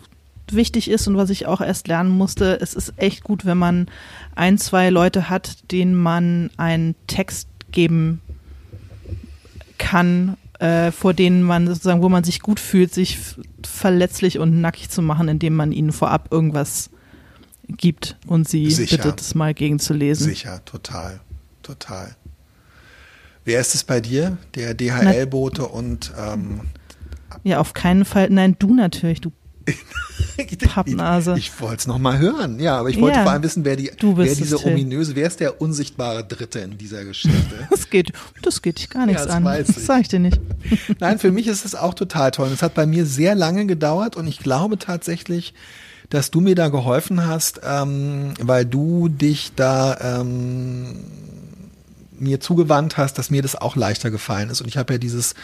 wichtig 0.50 0.90
ist 0.90 1.08
und 1.08 1.16
was 1.16 1.30
ich 1.30 1.46
auch 1.46 1.60
erst 1.60 1.88
lernen 1.88 2.10
musste, 2.10 2.60
es 2.60 2.74
ist 2.74 2.92
echt 2.96 3.24
gut, 3.24 3.46
wenn 3.46 3.58
man 3.58 3.86
ein, 4.34 4.58
zwei 4.58 4.90
Leute 4.90 5.30
hat, 5.30 5.72
denen 5.72 5.94
man 5.94 6.50
einen 6.56 6.94
Text 7.06 7.48
geben 7.72 8.20
kann, 9.78 10.36
äh, 10.58 10.90
vor 10.92 11.14
denen 11.14 11.42
man 11.42 11.66
sozusagen, 11.66 12.02
wo 12.02 12.08
man 12.08 12.24
sich 12.24 12.40
gut 12.40 12.60
fühlt, 12.60 12.92
sich 12.92 13.18
verletzlich 13.64 14.38
und 14.38 14.60
nackig 14.60 14.88
zu 14.90 15.02
machen, 15.02 15.28
indem 15.28 15.54
man 15.54 15.72
ihnen 15.72 15.92
vorab 15.92 16.28
irgendwas 16.30 16.90
gibt 17.68 18.16
und 18.26 18.48
sie 18.48 18.70
Sicher. 18.70 18.96
bittet, 18.96 19.20
es 19.20 19.34
mal 19.34 19.54
gegenzulesen. 19.54 20.26
Sicher, 20.26 20.64
total, 20.64 21.20
total. 21.62 22.14
Wer 23.44 23.60
ist 23.60 23.74
es 23.74 23.84
bei 23.84 24.00
dir? 24.00 24.38
Der 24.54 24.74
DHL-Bote 24.74 25.66
und 25.66 26.12
ähm, 26.18 26.62
Ja, 27.44 27.58
auf 27.60 27.74
keinen 27.74 28.04
Fall. 28.04 28.28
Nein, 28.30 28.56
du 28.58 28.74
natürlich, 28.74 29.20
du 29.20 29.30
Pappnase. 30.68 31.32
Ich, 31.38 31.48
ich 31.48 31.60
wollte 31.60 31.76
es 31.76 31.86
nochmal 31.86 32.18
hören, 32.18 32.60
ja, 32.60 32.78
aber 32.78 32.90
ich 32.90 33.00
wollte 33.00 33.16
Ja. 33.18 33.22
vor 33.22 33.32
allem 33.32 33.42
wissen, 33.42 33.64
wer, 33.64 33.76
die, 33.76 33.90
wer 34.00 34.34
diese 34.34 34.64
ominöse, 34.64 35.16
wer 35.16 35.26
ist 35.26 35.40
der 35.40 35.60
unsichtbare 35.60 36.24
Dritte 36.24 36.58
in 36.60 36.76
dieser 36.78 37.04
Geschichte? 37.04 37.36
Das 37.70 37.88
geht, 37.90 38.12
das 38.42 38.62
geht 38.62 38.78
dich 38.78 38.90
gar 38.90 39.06
nichts 39.06 39.24
das 39.24 39.32
an. 39.32 39.44
weiß 39.44 39.66
Das 39.68 39.76
ich. 39.78 39.84
sag 39.84 40.00
ich 40.02 40.08
dir 40.08 40.18
nicht. 40.18 40.40
Nein, 41.00 41.18
für 41.18 41.32
mich 41.32 41.46
ist 41.46 41.64
es 41.64 41.74
auch 41.74 41.94
total 41.94 42.30
toll. 42.30 42.48
Es 42.52 42.62
hat 42.62 42.74
bei 42.74 42.86
mir 42.86 43.06
sehr 43.06 43.34
lange 43.34 43.66
gedauert 43.66 44.16
und 44.16 44.26
ich 44.26 44.38
glaube 44.38 44.78
tatsächlich, 44.78 45.54
dass 46.10 46.30
du 46.30 46.40
mir 46.40 46.54
da 46.54 46.68
geholfen 46.68 47.26
hast, 47.26 47.60
ähm, 47.64 48.34
weil 48.40 48.64
du 48.64 49.08
dich 49.08 49.52
da 49.56 50.20
ähm, 50.20 50.96
mir 52.18 52.40
zugewandt 52.40 52.96
hast, 52.96 53.18
dass 53.18 53.30
mir 53.30 53.42
das 53.42 53.56
auch 53.56 53.76
leichter 53.76 54.10
gefallen 54.10 54.50
ist. 54.50 54.60
Und 54.60 54.68
ich 54.68 54.76
habe 54.76 54.94
ja 54.94 54.98
dieses 54.98 55.34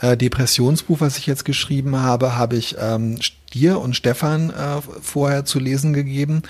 äh, 0.00 0.16
Depressionsbuch, 0.16 1.00
was 1.00 1.18
ich 1.18 1.26
jetzt 1.26 1.44
geschrieben 1.44 1.96
habe, 1.96 2.36
habe 2.36 2.56
ich 2.56 2.76
ähm, 2.80 3.18
dir 3.52 3.80
und 3.80 3.96
Stefan 3.96 4.50
äh, 4.50 4.80
vorher 5.00 5.44
zu 5.44 5.58
lesen 5.58 5.92
gegeben. 5.92 6.42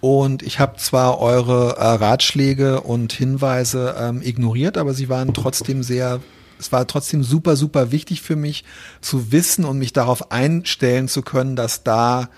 Und 0.00 0.42
ich 0.42 0.58
habe 0.58 0.78
zwar 0.78 1.20
eure 1.20 1.76
äh, 1.76 1.84
Ratschläge 1.84 2.80
und 2.80 3.12
Hinweise 3.12 3.94
ähm, 3.98 4.20
ignoriert, 4.20 4.76
aber 4.76 4.94
sie 4.94 5.08
waren 5.08 5.32
trotzdem 5.32 5.84
sehr, 5.84 6.20
es 6.58 6.72
war 6.72 6.88
trotzdem 6.88 7.22
super, 7.22 7.54
super 7.54 7.92
wichtig 7.92 8.20
für 8.20 8.34
mich 8.34 8.64
zu 9.00 9.30
wissen 9.30 9.64
und 9.64 9.78
mich 9.78 9.92
darauf 9.92 10.32
einstellen 10.32 11.06
zu 11.06 11.22
können, 11.22 11.54
dass 11.54 11.84
da 11.84 12.30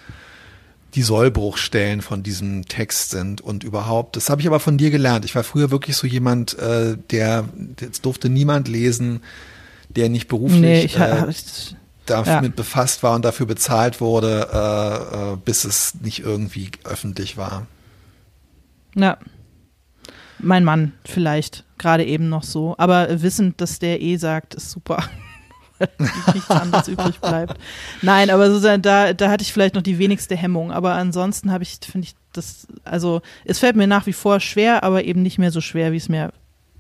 die 0.95 1.03
Sollbruchstellen 1.03 2.03
von 2.03 2.23
diesem 2.23 2.67
Text 2.67 3.11
sind 3.11 3.41
und 3.41 3.65
überhaupt. 3.65 4.17
Das 4.17 4.31
habe 4.31 4.41
ich 4.41 4.47
aber 4.47 4.61
von 4.61 4.79
dir 4.79 4.91
gelernt. 4.91 5.25
Ich 5.25 5.35
war 5.35 5.43
früher 5.45 5.71
wirklich 5.71 5.97
so 5.97 6.07
jemand, 6.07 6.57
äh, 6.59 6.97
der, 7.11 7.49
jetzt 7.81 8.05
durfte 8.05 8.29
niemand 8.29 8.69
lesen, 8.69 9.21
der 9.89 10.09
nicht 10.09 10.29
beruflich 10.29 10.61
Nee, 10.61 10.83
ich, 10.85 10.97
äh, 10.99 11.29
ich, 11.29 11.77
damit 12.07 12.29
Ja. 12.29 12.41
befasst 12.55 13.03
war 13.03 13.15
und 13.15 13.25
dafür 13.25 13.47
bezahlt 13.47 14.01
wurde, 14.01 14.49
äh, 14.53 15.33
äh, 15.33 15.37
bis 15.37 15.65
es 15.65 15.95
nicht 16.01 16.21
irgendwie 16.21 16.71
öffentlich 16.85 17.37
war. 17.37 17.67
ja. 18.95 19.19
Mein 20.41 20.65
Mann 20.65 20.93
vielleicht, 21.07 21.65
gerade 21.79 22.05
eben 22.05 22.29
noch 22.29 22.43
so. 22.43 22.75
Aber 22.77 23.23
wissend, 23.23 23.61
dass 23.61 23.79
der 23.79 24.03
eh 24.03 24.17
sagt, 24.17 24.55
ist 24.57 24.71
super. 24.73 25.03
Nichts 26.35 26.51
anderes 26.51 26.89
übrig 26.89 27.20
bleibt. 27.20 27.59
Nein, 28.03 28.30
aber 28.30 28.49
sozusagen, 28.49 28.82
da, 28.82 29.12
da 29.12 29.30
hatte 29.30 29.43
ich 29.43 29.53
vielleicht 29.53 29.74
noch 29.74 29.82
die 29.82 29.99
wenigste 29.99 30.37
Hemmung. 30.37 30.72
Aber 30.72 30.95
ansonsten 30.95 31.51
habe 31.51 31.62
ich, 31.64 31.78
finde 31.82 32.07
ich, 32.09 32.14
das, 32.32 32.66
also 32.85 33.22
es 33.45 33.59
fällt 33.59 33.76
mir 33.76 33.87
nach 33.87 34.07
wie 34.07 34.12
vor 34.12 34.41
schwer, 34.41 34.82
aber 34.82 35.05
eben 35.05 35.22
nicht 35.22 35.39
mehr 35.39 35.51
so 35.51 35.61
schwer, 35.61 35.93
wie 35.93 35.97
es 35.97 36.09
mir 36.09 36.32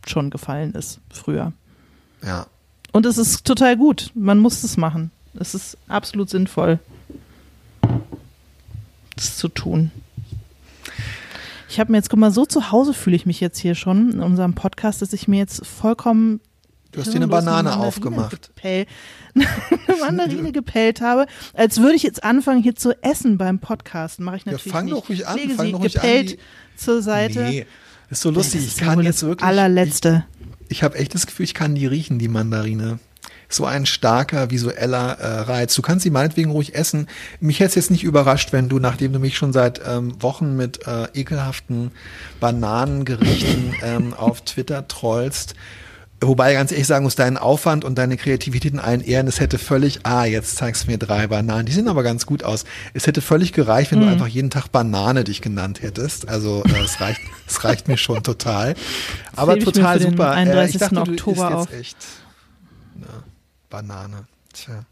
schon 0.06 0.30
gefallen 0.30 0.72
ist 0.74 1.00
früher. 1.10 1.52
Ja. 2.22 2.46
Und 2.92 3.06
es 3.06 3.18
ist 3.18 3.44
total 3.44 3.76
gut. 3.76 4.10
Man 4.14 4.38
muss 4.38 4.62
es 4.62 4.76
machen. 4.76 5.10
Es 5.38 5.54
ist 5.54 5.76
absolut 5.88 6.30
sinnvoll, 6.30 6.78
das 9.16 9.36
zu 9.36 9.48
tun. 9.48 9.90
Ich 11.68 11.80
habe 11.80 11.90
mir 11.90 11.98
jetzt, 11.98 12.08
guck 12.08 12.20
mal, 12.20 12.30
so 12.30 12.46
zu 12.46 12.70
Hause 12.70 12.94
fühle 12.94 13.16
ich 13.16 13.26
mich 13.26 13.40
jetzt 13.40 13.58
hier 13.58 13.74
schon 13.74 14.12
in 14.12 14.20
unserem 14.20 14.54
Podcast, 14.54 15.02
dass 15.02 15.12
ich 15.12 15.26
mir 15.26 15.38
jetzt 15.38 15.66
vollkommen 15.66 16.40
Du 16.94 17.00
hast 17.00 17.12
dir 17.12 17.16
eine 17.16 17.26
Banane 17.28 17.64
Mandarine 17.70 17.86
aufgemacht. 17.86 18.50
Gepell, 18.54 18.86
eine 19.34 19.98
Mandarine 20.00 20.52
gepellt 20.52 21.00
habe, 21.00 21.26
als 21.52 21.78
würde 21.78 21.94
ich 21.96 22.02
jetzt 22.04 22.22
anfangen, 22.22 22.62
hier 22.62 22.76
zu 22.76 22.92
essen 23.02 23.36
beim 23.36 23.58
Podcasten. 23.58 24.24
Mache 24.24 24.36
ich 24.36 24.44
Ja, 24.44 24.52
natürlich 24.52 24.72
fang 24.72 24.84
nicht. 24.86 24.96
doch 24.96 25.08
ruhig 25.08 25.26
an, 25.26 25.36
Ich 25.36 25.42
lege 25.44 25.54
fang 25.54 25.66
sie 25.66 25.72
doch 25.72 25.80
ruhig 25.80 25.96
an, 25.96 26.02
gepellt 26.02 26.30
die- 26.32 26.38
zur 26.76 27.02
Seite. 27.02 27.40
Nee, 27.42 27.66
ist 28.10 28.20
so 28.22 28.30
lustig. 28.30 28.60
Ich 28.60 28.66
ist 28.68 28.80
ja 28.80 28.86
kann 28.86 29.00
jetzt 29.02 29.22
wirklich. 29.22 29.46
allerletzte. 29.46 30.24
Ich, 30.68 30.78
ich 30.78 30.82
habe 30.82 30.96
echt 30.98 31.14
das 31.14 31.26
Gefühl, 31.26 31.44
ich 31.44 31.54
kann 31.54 31.74
die 31.74 31.86
riechen, 31.86 32.18
die 32.18 32.28
Mandarine. 32.28 32.98
So 33.48 33.66
ein 33.66 33.86
starker 33.86 34.50
visueller 34.50 35.18
äh, 35.18 35.40
Reiz. 35.42 35.74
Du 35.74 35.82
kannst 35.82 36.02
sie 36.02 36.10
meinetwegen 36.10 36.50
ruhig 36.50 36.74
essen. 36.74 37.06
Mich 37.40 37.60
hätte 37.60 37.68
es 37.70 37.74
jetzt 37.74 37.90
nicht 37.90 38.02
überrascht, 38.02 38.52
wenn 38.52 38.68
du, 38.68 38.78
nachdem 38.78 39.12
du 39.12 39.18
mich 39.18 39.36
schon 39.36 39.52
seit 39.52 39.80
ähm, 39.86 40.20
Wochen 40.22 40.56
mit 40.56 40.86
äh, 40.86 41.04
ekelhaften 41.14 41.92
Bananengerichten 42.40 43.74
ähm, 43.82 44.14
auf 44.14 44.40
Twitter 44.42 44.88
trollst, 44.88 45.54
Wobei 46.26 46.52
ganz 46.54 46.70
ehrlich 46.72 46.86
sagen 46.86 47.04
muss, 47.04 47.14
deinen 47.16 47.36
Aufwand 47.36 47.84
und 47.84 47.96
deine 47.96 48.16
Kreativität 48.16 48.72
in 48.72 48.78
allen 48.80 49.00
Ehren, 49.02 49.26
es 49.26 49.40
hätte 49.40 49.58
völlig, 49.58 50.00
ah, 50.04 50.24
jetzt 50.24 50.56
zeigst 50.56 50.84
du 50.84 50.90
mir 50.90 50.98
drei 50.98 51.26
Bananen, 51.26 51.66
die 51.66 51.72
sehen 51.72 51.88
aber 51.88 52.02
ganz 52.02 52.26
gut 52.26 52.42
aus. 52.42 52.64
Es 52.94 53.06
hätte 53.06 53.20
völlig 53.20 53.52
gereicht, 53.52 53.90
Mhm. 53.92 53.96
wenn 53.96 54.06
du 54.06 54.12
einfach 54.12 54.26
jeden 54.28 54.50
Tag 54.50 54.70
Banane 54.72 55.24
dich 55.24 55.40
genannt 55.42 55.82
hättest. 55.82 56.28
Also 56.28 56.62
äh, 56.64 56.78
es 56.84 57.00
reicht, 57.00 57.20
es 57.46 57.64
reicht 57.64 57.88
mir 57.88 57.96
schon 57.96 58.22
total. 58.22 58.74
Aber 59.36 59.56
ich 59.56 59.64
total 59.64 59.98
für 59.98 60.04
den 60.04 60.10
super. 60.12 60.30
31. 60.32 60.74
ich 60.74 60.80
dachte, 60.80 61.00
Oktober 61.00 61.48
du 61.50 61.54
auf. 61.56 61.70
jetzt 61.70 61.80
echt 61.80 61.96
eine 62.96 63.22
Banane. 63.70 64.24
Tja. 64.52 64.84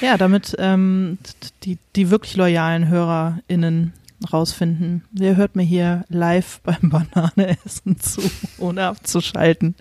Ja, 0.00 0.16
damit 0.18 0.54
ähm, 0.58 1.18
die, 1.64 1.78
die 1.96 2.10
wirklich 2.10 2.36
loyalen 2.36 2.88
HörerInnen 2.88 3.92
rausfinden. 4.32 5.04
Wer 5.10 5.36
hört 5.36 5.56
mir 5.56 5.64
hier 5.64 6.04
live 6.08 6.60
beim 6.62 6.90
Bananeessen 6.90 7.98
zu, 8.00 8.22
ohne 8.58 8.84
abzuschalten? 8.86 9.74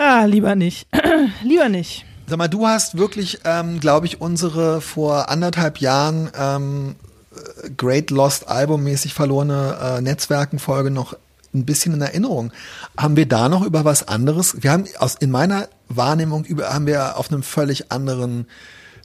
Ah, 0.00 0.26
lieber 0.26 0.54
nicht. 0.54 0.86
lieber 1.42 1.68
nicht. 1.68 2.04
Sag 2.28 2.38
mal, 2.38 2.46
du 2.46 2.68
hast 2.68 2.96
wirklich, 2.96 3.40
ähm, 3.44 3.80
glaube 3.80 4.06
ich, 4.06 4.20
unsere 4.20 4.80
vor 4.80 5.28
anderthalb 5.28 5.78
Jahren 5.78 6.30
ähm, 6.38 6.94
äh, 7.34 7.70
Great 7.70 8.12
Lost 8.12 8.46
Album 8.46 8.84
mäßig 8.84 9.12
verlorene 9.12 9.76
äh, 9.82 10.00
Netzwerkenfolge 10.00 10.92
noch 10.92 11.16
ein 11.52 11.64
bisschen 11.64 11.94
in 11.94 12.00
Erinnerung. 12.00 12.52
Haben 12.96 13.16
wir 13.16 13.26
da 13.26 13.48
noch 13.48 13.64
über 13.66 13.84
was 13.84 14.06
anderes? 14.06 14.62
Wir 14.62 14.70
haben 14.70 14.84
aus 14.98 15.16
in 15.16 15.32
meiner 15.32 15.68
Wahrnehmung 15.88 16.44
über 16.44 16.72
haben 16.72 16.86
wir 16.86 17.18
auf 17.18 17.32
einem 17.32 17.42
völlig 17.42 17.90
anderen 17.90 18.46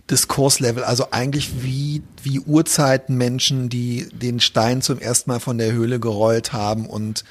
Diskurslevel, 0.10 0.84
also 0.84 1.08
eigentlich 1.12 1.64
wie 1.64 2.04
wie 2.22 2.40
Urzeitmenschen, 2.40 3.70
die 3.70 4.08
den 4.12 4.40
Stein 4.40 4.82
zum 4.82 5.00
ersten 5.00 5.30
Mal 5.30 5.40
von 5.40 5.58
der 5.58 5.72
Höhle 5.72 6.00
gerollt 6.00 6.52
haben 6.54 6.86
und 6.86 7.24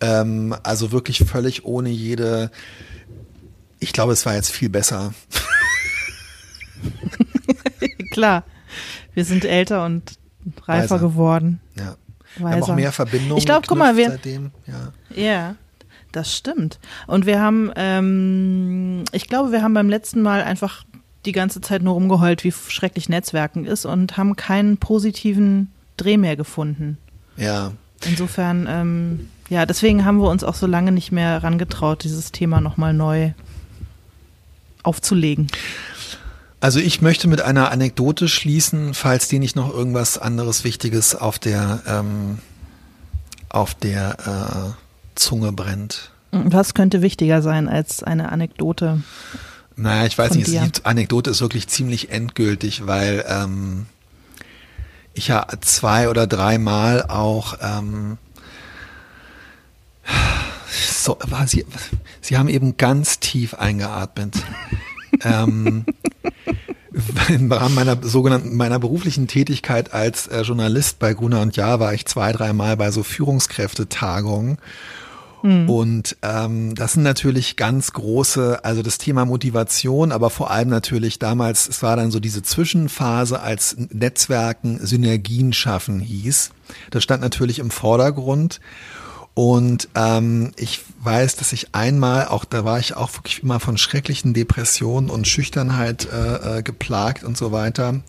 ähm, 0.00 0.54
also 0.62 0.92
wirklich 0.92 1.18
völlig 1.18 1.64
ohne 1.64 1.90
jede. 1.90 2.50
Ich 3.80 3.92
glaube, 3.92 4.12
es 4.12 4.24
war 4.24 4.34
jetzt 4.34 4.50
viel 4.50 4.68
besser. 4.68 5.14
Klar, 8.12 8.44
wir 9.14 9.24
sind 9.24 9.44
älter 9.44 9.84
und 9.84 10.12
reifer 10.64 10.94
Weiser. 10.94 10.98
geworden. 10.98 11.60
Ja. 11.76 11.96
Wir 12.36 12.46
haben 12.46 12.54
auch 12.54 12.68
Weiser. 12.68 12.74
mehr 12.74 12.92
Verbindungen. 12.92 13.38
Ich 13.38 13.46
glaube, 13.46 13.66
guck 13.66 13.78
mal, 13.78 13.96
wir, 13.96 14.10
seitdem. 14.10 14.52
Ja. 14.66 14.92
Ja, 15.14 15.56
das 16.12 16.34
stimmt. 16.36 16.78
Und 17.06 17.26
wir 17.26 17.40
haben, 17.40 17.72
ähm, 17.76 19.04
ich 19.12 19.28
glaube, 19.28 19.52
wir 19.52 19.62
haben 19.62 19.74
beim 19.74 19.88
letzten 19.90 20.22
Mal 20.22 20.42
einfach 20.42 20.84
die 21.24 21.32
ganze 21.32 21.60
Zeit 21.60 21.82
nur 21.82 21.94
rumgeheult, 21.94 22.44
wie 22.44 22.52
schrecklich 22.52 23.08
Netzwerken 23.08 23.64
ist 23.64 23.84
und 23.84 24.16
haben 24.16 24.36
keinen 24.36 24.78
positiven 24.78 25.70
Dreh 25.96 26.16
mehr 26.16 26.36
gefunden. 26.36 26.98
ja. 27.36 27.72
Insofern, 28.04 28.66
ähm, 28.68 29.28
ja, 29.48 29.64
deswegen 29.64 30.04
haben 30.04 30.20
wir 30.20 30.28
uns 30.28 30.42
auch 30.42 30.56
so 30.56 30.66
lange 30.66 30.90
nicht 30.90 31.12
mehr 31.12 31.44
rangetraut, 31.44 32.02
dieses 32.02 32.32
Thema 32.32 32.60
nochmal 32.60 32.92
neu 32.92 33.30
aufzulegen. 34.82 35.46
Also 36.58 36.80
ich 36.80 37.00
möchte 37.00 37.28
mit 37.28 37.42
einer 37.42 37.70
Anekdote 37.70 38.28
schließen, 38.28 38.94
falls 38.94 39.28
dir 39.28 39.38
nicht 39.38 39.54
noch 39.54 39.72
irgendwas 39.72 40.18
anderes 40.18 40.64
Wichtiges 40.64 41.14
auf 41.14 41.38
der 41.38 41.82
ähm, 41.86 42.38
auf 43.48 43.74
der 43.74 44.74
äh, 44.74 45.16
Zunge 45.16 45.52
brennt. 45.52 46.10
Was 46.30 46.72
könnte 46.72 47.02
wichtiger 47.02 47.42
sein 47.42 47.68
als 47.68 48.02
eine 48.02 48.32
Anekdote? 48.32 49.02
Naja, 49.76 50.06
ich 50.06 50.16
weiß 50.16 50.34
nicht, 50.34 50.48
dir. 50.48 50.62
die 50.62 50.84
Anekdote 50.84 51.30
ist 51.30 51.40
wirklich 51.40 51.68
ziemlich 51.68 52.10
endgültig, 52.10 52.86
weil 52.86 53.24
ähm, 53.28 53.86
ich 55.14 55.28
ja 55.28 55.46
zwei 55.60 56.08
oder 56.08 56.26
dreimal 56.26 57.04
auch 57.04 57.56
ähm, 57.60 58.18
so, 60.74 61.18
war 61.26 61.46
sie, 61.46 61.66
sie 62.20 62.36
haben 62.36 62.48
eben 62.48 62.76
ganz 62.76 63.18
tief 63.20 63.54
eingeatmet. 63.54 64.34
ähm, 65.24 65.84
im 67.28 67.50
Rahmen 67.50 67.74
meiner 67.74 67.96
sogenannten 68.02 68.56
meiner 68.56 68.78
beruflichen 68.78 69.26
Tätigkeit 69.26 69.94
als 69.94 70.26
äh, 70.26 70.42
Journalist 70.42 70.98
bei 70.98 71.14
Gruner 71.14 71.40
und 71.40 71.56
Jahr 71.56 71.80
war 71.80 71.94
ich 71.94 72.06
zwei, 72.06 72.32
dreimal 72.32 72.76
bei 72.76 72.90
so 72.90 73.02
Führungskräftetagungen. 73.02 74.58
Und 75.68 76.16
ähm, 76.22 76.74
das 76.74 76.92
sind 76.92 77.02
natürlich 77.02 77.56
ganz 77.56 77.92
große, 77.92 78.64
also 78.64 78.82
das 78.82 78.98
Thema 78.98 79.24
Motivation, 79.24 80.12
aber 80.12 80.30
vor 80.30 80.50
allem 80.50 80.68
natürlich 80.68 81.18
damals, 81.18 81.68
es 81.68 81.82
war 81.82 81.96
dann 81.96 82.10
so 82.10 82.20
diese 82.20 82.42
Zwischenphase, 82.42 83.40
als 83.40 83.76
Netzwerken 83.76 84.78
Synergien 84.84 85.52
schaffen 85.52 86.00
hieß. 86.00 86.50
Das 86.90 87.02
stand 87.02 87.22
natürlich 87.22 87.58
im 87.58 87.70
Vordergrund. 87.70 88.60
Und 89.34 89.88
ähm, 89.94 90.52
ich 90.56 90.82
weiß, 91.02 91.36
dass 91.36 91.52
ich 91.52 91.74
einmal, 91.74 92.28
auch 92.28 92.44
da 92.44 92.64
war 92.64 92.78
ich 92.78 92.96
auch 92.96 93.14
wirklich 93.14 93.42
immer 93.42 93.60
von 93.60 93.78
schrecklichen 93.78 94.34
Depressionen 94.34 95.08
und 95.08 95.26
Schüchternheit 95.26 96.06
äh, 96.12 96.58
äh, 96.58 96.62
geplagt 96.62 97.24
und 97.24 97.36
so 97.36 97.50
weiter. 97.50 98.00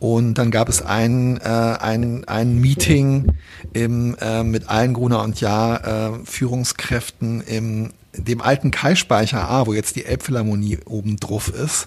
Und 0.00 0.34
dann 0.34 0.50
gab 0.50 0.68
es 0.68 0.82
ein, 0.82 1.38
äh, 1.38 1.48
ein, 1.48 2.26
ein 2.26 2.60
Meeting 2.60 3.32
im, 3.72 4.16
äh, 4.20 4.42
mit 4.42 4.68
allen 4.68 4.94
Gruner 4.94 5.22
und 5.22 5.40
Jahr 5.40 5.84
äh, 5.84 6.18
Führungskräften 6.24 7.40
im 7.42 7.92
dem 8.16 8.40
alten 8.40 8.72
Kai-Speicher 8.72 9.48
A, 9.48 9.66
wo 9.66 9.74
jetzt 9.74 9.94
die 9.94 10.04
Elbphilharmonie 10.04 10.78
oben 10.86 11.18
drauf 11.18 11.48
ist. 11.50 11.86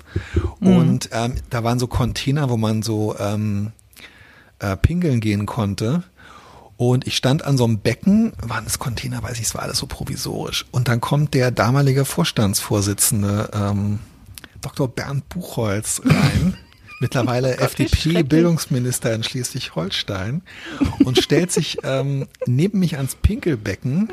Und 0.62 1.10
ähm, 1.12 1.34
da 1.50 1.64
waren 1.66 1.80
so 1.80 1.88
Container, 1.88 2.50
wo 2.50 2.56
man 2.56 2.84
so 2.84 3.16
ähm, 3.20 3.72
äh, 4.60 4.78
pingeln 4.78 5.20
gehen 5.20 5.46
konnte. 5.46 6.04
Und 6.82 7.06
ich 7.06 7.16
stand 7.16 7.46
an 7.46 7.60
so 7.60 7.66
einem 7.66 7.78
Becken, 7.78 8.34
waren 8.42 8.66
es 8.66 8.80
Container, 8.80 9.22
weiß 9.22 9.38
ich, 9.38 9.46
es 9.46 9.54
war 9.54 9.62
alles 9.62 9.78
so 9.78 9.86
provisorisch. 9.86 10.66
Und 10.72 10.88
dann 10.88 11.00
kommt 11.00 11.36
der 11.36 11.52
damalige 11.52 12.06
Vorstandsvorsitzende, 12.06 13.52
ähm, 13.54 14.00
Dr. 14.62 14.88
Bernd 14.88 15.30
Buchholz 15.30 16.02
rein, 16.04 16.58
mittlerweile 17.00 17.54
schrecklich. 17.54 17.94
FDP-Bildungsminister 17.94 19.14
in 19.14 19.22
Schleswig-Holstein 19.22 20.42
und 21.06 21.22
stellt 21.22 21.52
sich 21.52 21.78
ähm, 21.84 22.28
neben 22.48 22.80
mich 22.80 22.98
ans 22.98 23.14
Pinkelbecken. 23.14 24.10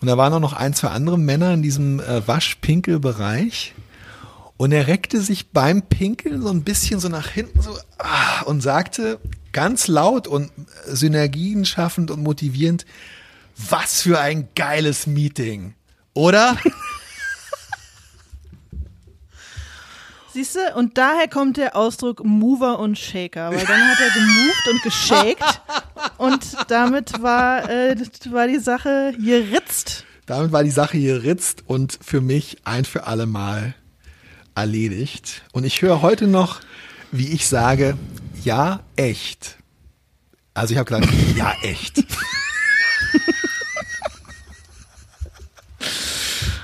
Und 0.00 0.08
da 0.08 0.18
waren 0.18 0.32
auch 0.32 0.40
noch 0.40 0.54
ein, 0.54 0.74
zwei 0.74 0.88
andere 0.88 1.20
Männer 1.20 1.54
in 1.54 1.62
diesem 1.62 2.00
äh, 2.00 2.26
Wasch-Pinkel-Bereich. 2.26 3.76
Und 4.56 4.72
er 4.72 4.88
reckte 4.88 5.20
sich 5.20 5.50
beim 5.52 5.82
Pinkeln 5.82 6.42
so 6.42 6.48
ein 6.48 6.64
bisschen 6.64 6.98
so 6.98 7.08
nach 7.08 7.28
hinten 7.28 7.62
so 7.62 7.78
ah, 7.98 8.42
und 8.46 8.60
sagte, 8.60 9.20
ganz 9.52 9.88
laut 9.88 10.26
und 10.26 10.50
Synergien 10.86 11.64
schaffend 11.64 12.10
und 12.10 12.22
motivierend. 12.22 12.86
Was 13.56 14.02
für 14.02 14.18
ein 14.20 14.48
geiles 14.54 15.06
Meeting, 15.06 15.74
oder? 16.14 16.56
Siehst 20.32 20.54
du, 20.54 20.60
und 20.76 20.96
daher 20.96 21.26
kommt 21.26 21.56
der 21.56 21.74
Ausdruck 21.74 22.24
Mover 22.24 22.78
und 22.78 22.96
Shaker, 22.96 23.50
weil 23.50 23.66
dann 23.66 23.88
hat 23.88 23.98
er 24.00 24.10
gemoved 24.10 24.68
und 24.70 24.82
geshaked 24.82 25.60
und 26.18 26.56
damit 26.68 27.20
war, 27.20 27.68
äh, 27.68 27.96
war 28.30 28.46
die 28.46 28.60
Sache 28.60 29.12
geritzt. 29.18 30.04
Damit 30.26 30.52
war 30.52 30.62
die 30.62 30.70
Sache 30.70 31.00
geritzt 31.00 31.64
und 31.66 31.98
für 32.00 32.20
mich 32.20 32.58
ein 32.62 32.84
für 32.84 33.08
alle 33.08 33.26
Mal 33.26 33.74
erledigt. 34.54 35.42
Und 35.50 35.64
ich 35.64 35.82
höre 35.82 36.00
heute 36.00 36.28
noch, 36.28 36.60
wie 37.10 37.28
ich 37.28 37.48
sage, 37.48 37.96
ja, 38.44 38.80
echt. 38.96 39.58
Also 40.54 40.72
ich 40.72 40.78
habe 40.78 40.88
gesagt, 40.88 41.08
ja, 41.36 41.54
echt. 41.62 42.04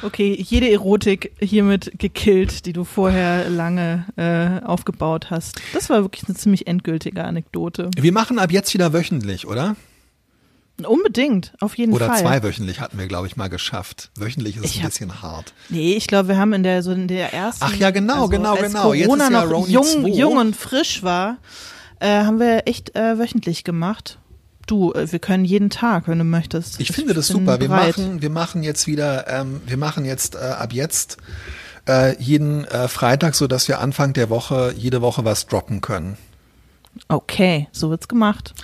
Okay, 0.03 0.39
jede 0.41 0.71
Erotik 0.71 1.33
hiermit 1.41 1.91
gekillt, 1.99 2.67
die 2.67 2.73
du 2.73 2.85
vorher 2.85 3.51
lange 3.51 4.07
äh, 4.17 4.65
aufgebaut 4.65 5.31
hast. 5.31 5.61
Das 5.73 5.91
war 5.91 6.03
wirklich 6.03 6.29
eine 6.29 6.37
ziemlich 6.37 6.69
endgültige 6.69 7.25
Anekdote. 7.25 7.91
Wir 7.97 8.13
machen 8.13 8.39
ab 8.39 8.53
jetzt 8.53 8.73
wieder 8.73 8.93
wöchentlich, 8.93 9.49
oder? 9.49 9.75
Unbedingt, 10.85 11.53
auf 11.61 11.79
jeden 11.79 11.93
Oder 11.95 12.07
Fall. 12.09 12.21
zweiwöchentlich 12.21 12.81
hatten 12.81 12.99
wir, 12.99 13.07
glaube 13.07 13.27
ich, 13.27 13.37
mal 13.37 13.49
geschafft. 13.49 14.11
Wöchentlich 14.17 14.57
ist 14.57 14.65
es 14.65 14.71
Ich 14.73 14.77
ein 14.79 14.83
hab- 14.85 14.91
bisschen 14.91 15.23
hart. 15.23 15.55
Nee, 15.71 15.95
ich 15.95 16.07
glaube, 16.07 16.29
wir 16.29 16.37
haben 16.37 16.53
in 16.53 16.63
der 16.63 16.83
so 16.83 16.93
in 16.93 17.09
der 17.09 17.33
ersten. 17.33 17.65
Ach 17.65 17.75
ja, 17.75 17.91
genau, 17.91 18.29
genau, 18.29 18.53
als 18.55 18.61
genau. 18.67 18.93
Jetzt 18.93 19.07
Corona 19.07 19.25
ist 19.27 19.33
ja 19.33 19.45
noch 19.45 19.51
Roni 19.53 19.73
jung, 19.73 19.85
2. 19.87 20.09
jung 20.11 20.37
und 20.37 20.55
frisch 20.57 21.03
war, 21.03 21.39
äh, 22.01 22.09
haben 22.25 22.39
wir 22.39 22.67
echt 22.69 22.95
äh, 22.95 23.19
wöchentlich 23.19 23.65
gemacht. 23.65 24.19
Du, 24.67 24.93
äh, 24.93 25.11
wir 25.11 25.19
können 25.19 25.45
jeden 25.47 25.71
Tag, 25.71 26.09
wenn 26.09 26.19
du 26.19 26.25
möchtest. 26.25 26.79
Ich 26.81 26.93
finde 26.93 27.15
das 27.15 27.29
super. 27.29 27.59
Wir 27.59 27.69
machen, 27.71 28.21
wir 28.21 28.31
machen 28.31 28.63
jetzt 28.63 28.87
wieder, 28.87 29.27
ähm, 29.29 29.63
wir 29.65 29.79
machen 29.79 30.05
jetzt 30.05 30.35
äh, 30.35 30.39
ab 30.39 30.75
jetzt 30.75 31.17
äh, 31.89 32.21
jeden 32.21 32.65
äh, 32.67 32.89
Freitag, 32.89 33.35
so 33.35 33.47
dass 33.47 33.67
wir 33.69 33.81
Anfang 33.81 34.13
der 34.13 34.29
Woche 34.29 34.75
jede 34.77 35.01
Woche 35.01 35.25
was 35.25 35.47
droppen 35.47 35.81
können. 35.81 36.19
Okay, 37.09 37.69
so 37.73 37.91
wird's 37.91 38.09
gemacht. 38.09 38.55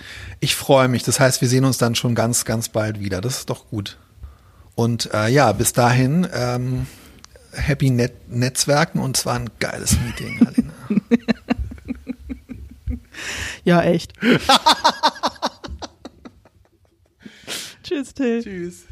Ich 0.42 0.56
freue 0.56 0.88
mich. 0.88 1.04
Das 1.04 1.20
heißt, 1.20 1.40
wir 1.40 1.48
sehen 1.48 1.64
uns 1.64 1.78
dann 1.78 1.94
schon 1.94 2.16
ganz, 2.16 2.44
ganz 2.44 2.68
bald 2.68 2.98
wieder. 2.98 3.20
Das 3.20 3.38
ist 3.38 3.48
doch 3.48 3.68
gut. 3.68 3.96
Und 4.74 5.08
äh, 5.14 5.28
ja, 5.28 5.52
bis 5.52 5.72
dahin 5.72 6.26
ähm, 6.34 6.88
Happy 7.52 7.90
Net 7.90 8.28
Netzwerken 8.28 8.98
und 8.98 9.16
zwar 9.16 9.36
ein 9.36 9.50
geiles 9.60 9.96
Meeting, 10.00 10.44
Alina. 10.44 10.72
Ja, 13.64 13.82
echt. 13.82 14.14
Tschüss, 17.84 18.12
Till. 18.12 18.42
Tschüss. 18.42 18.86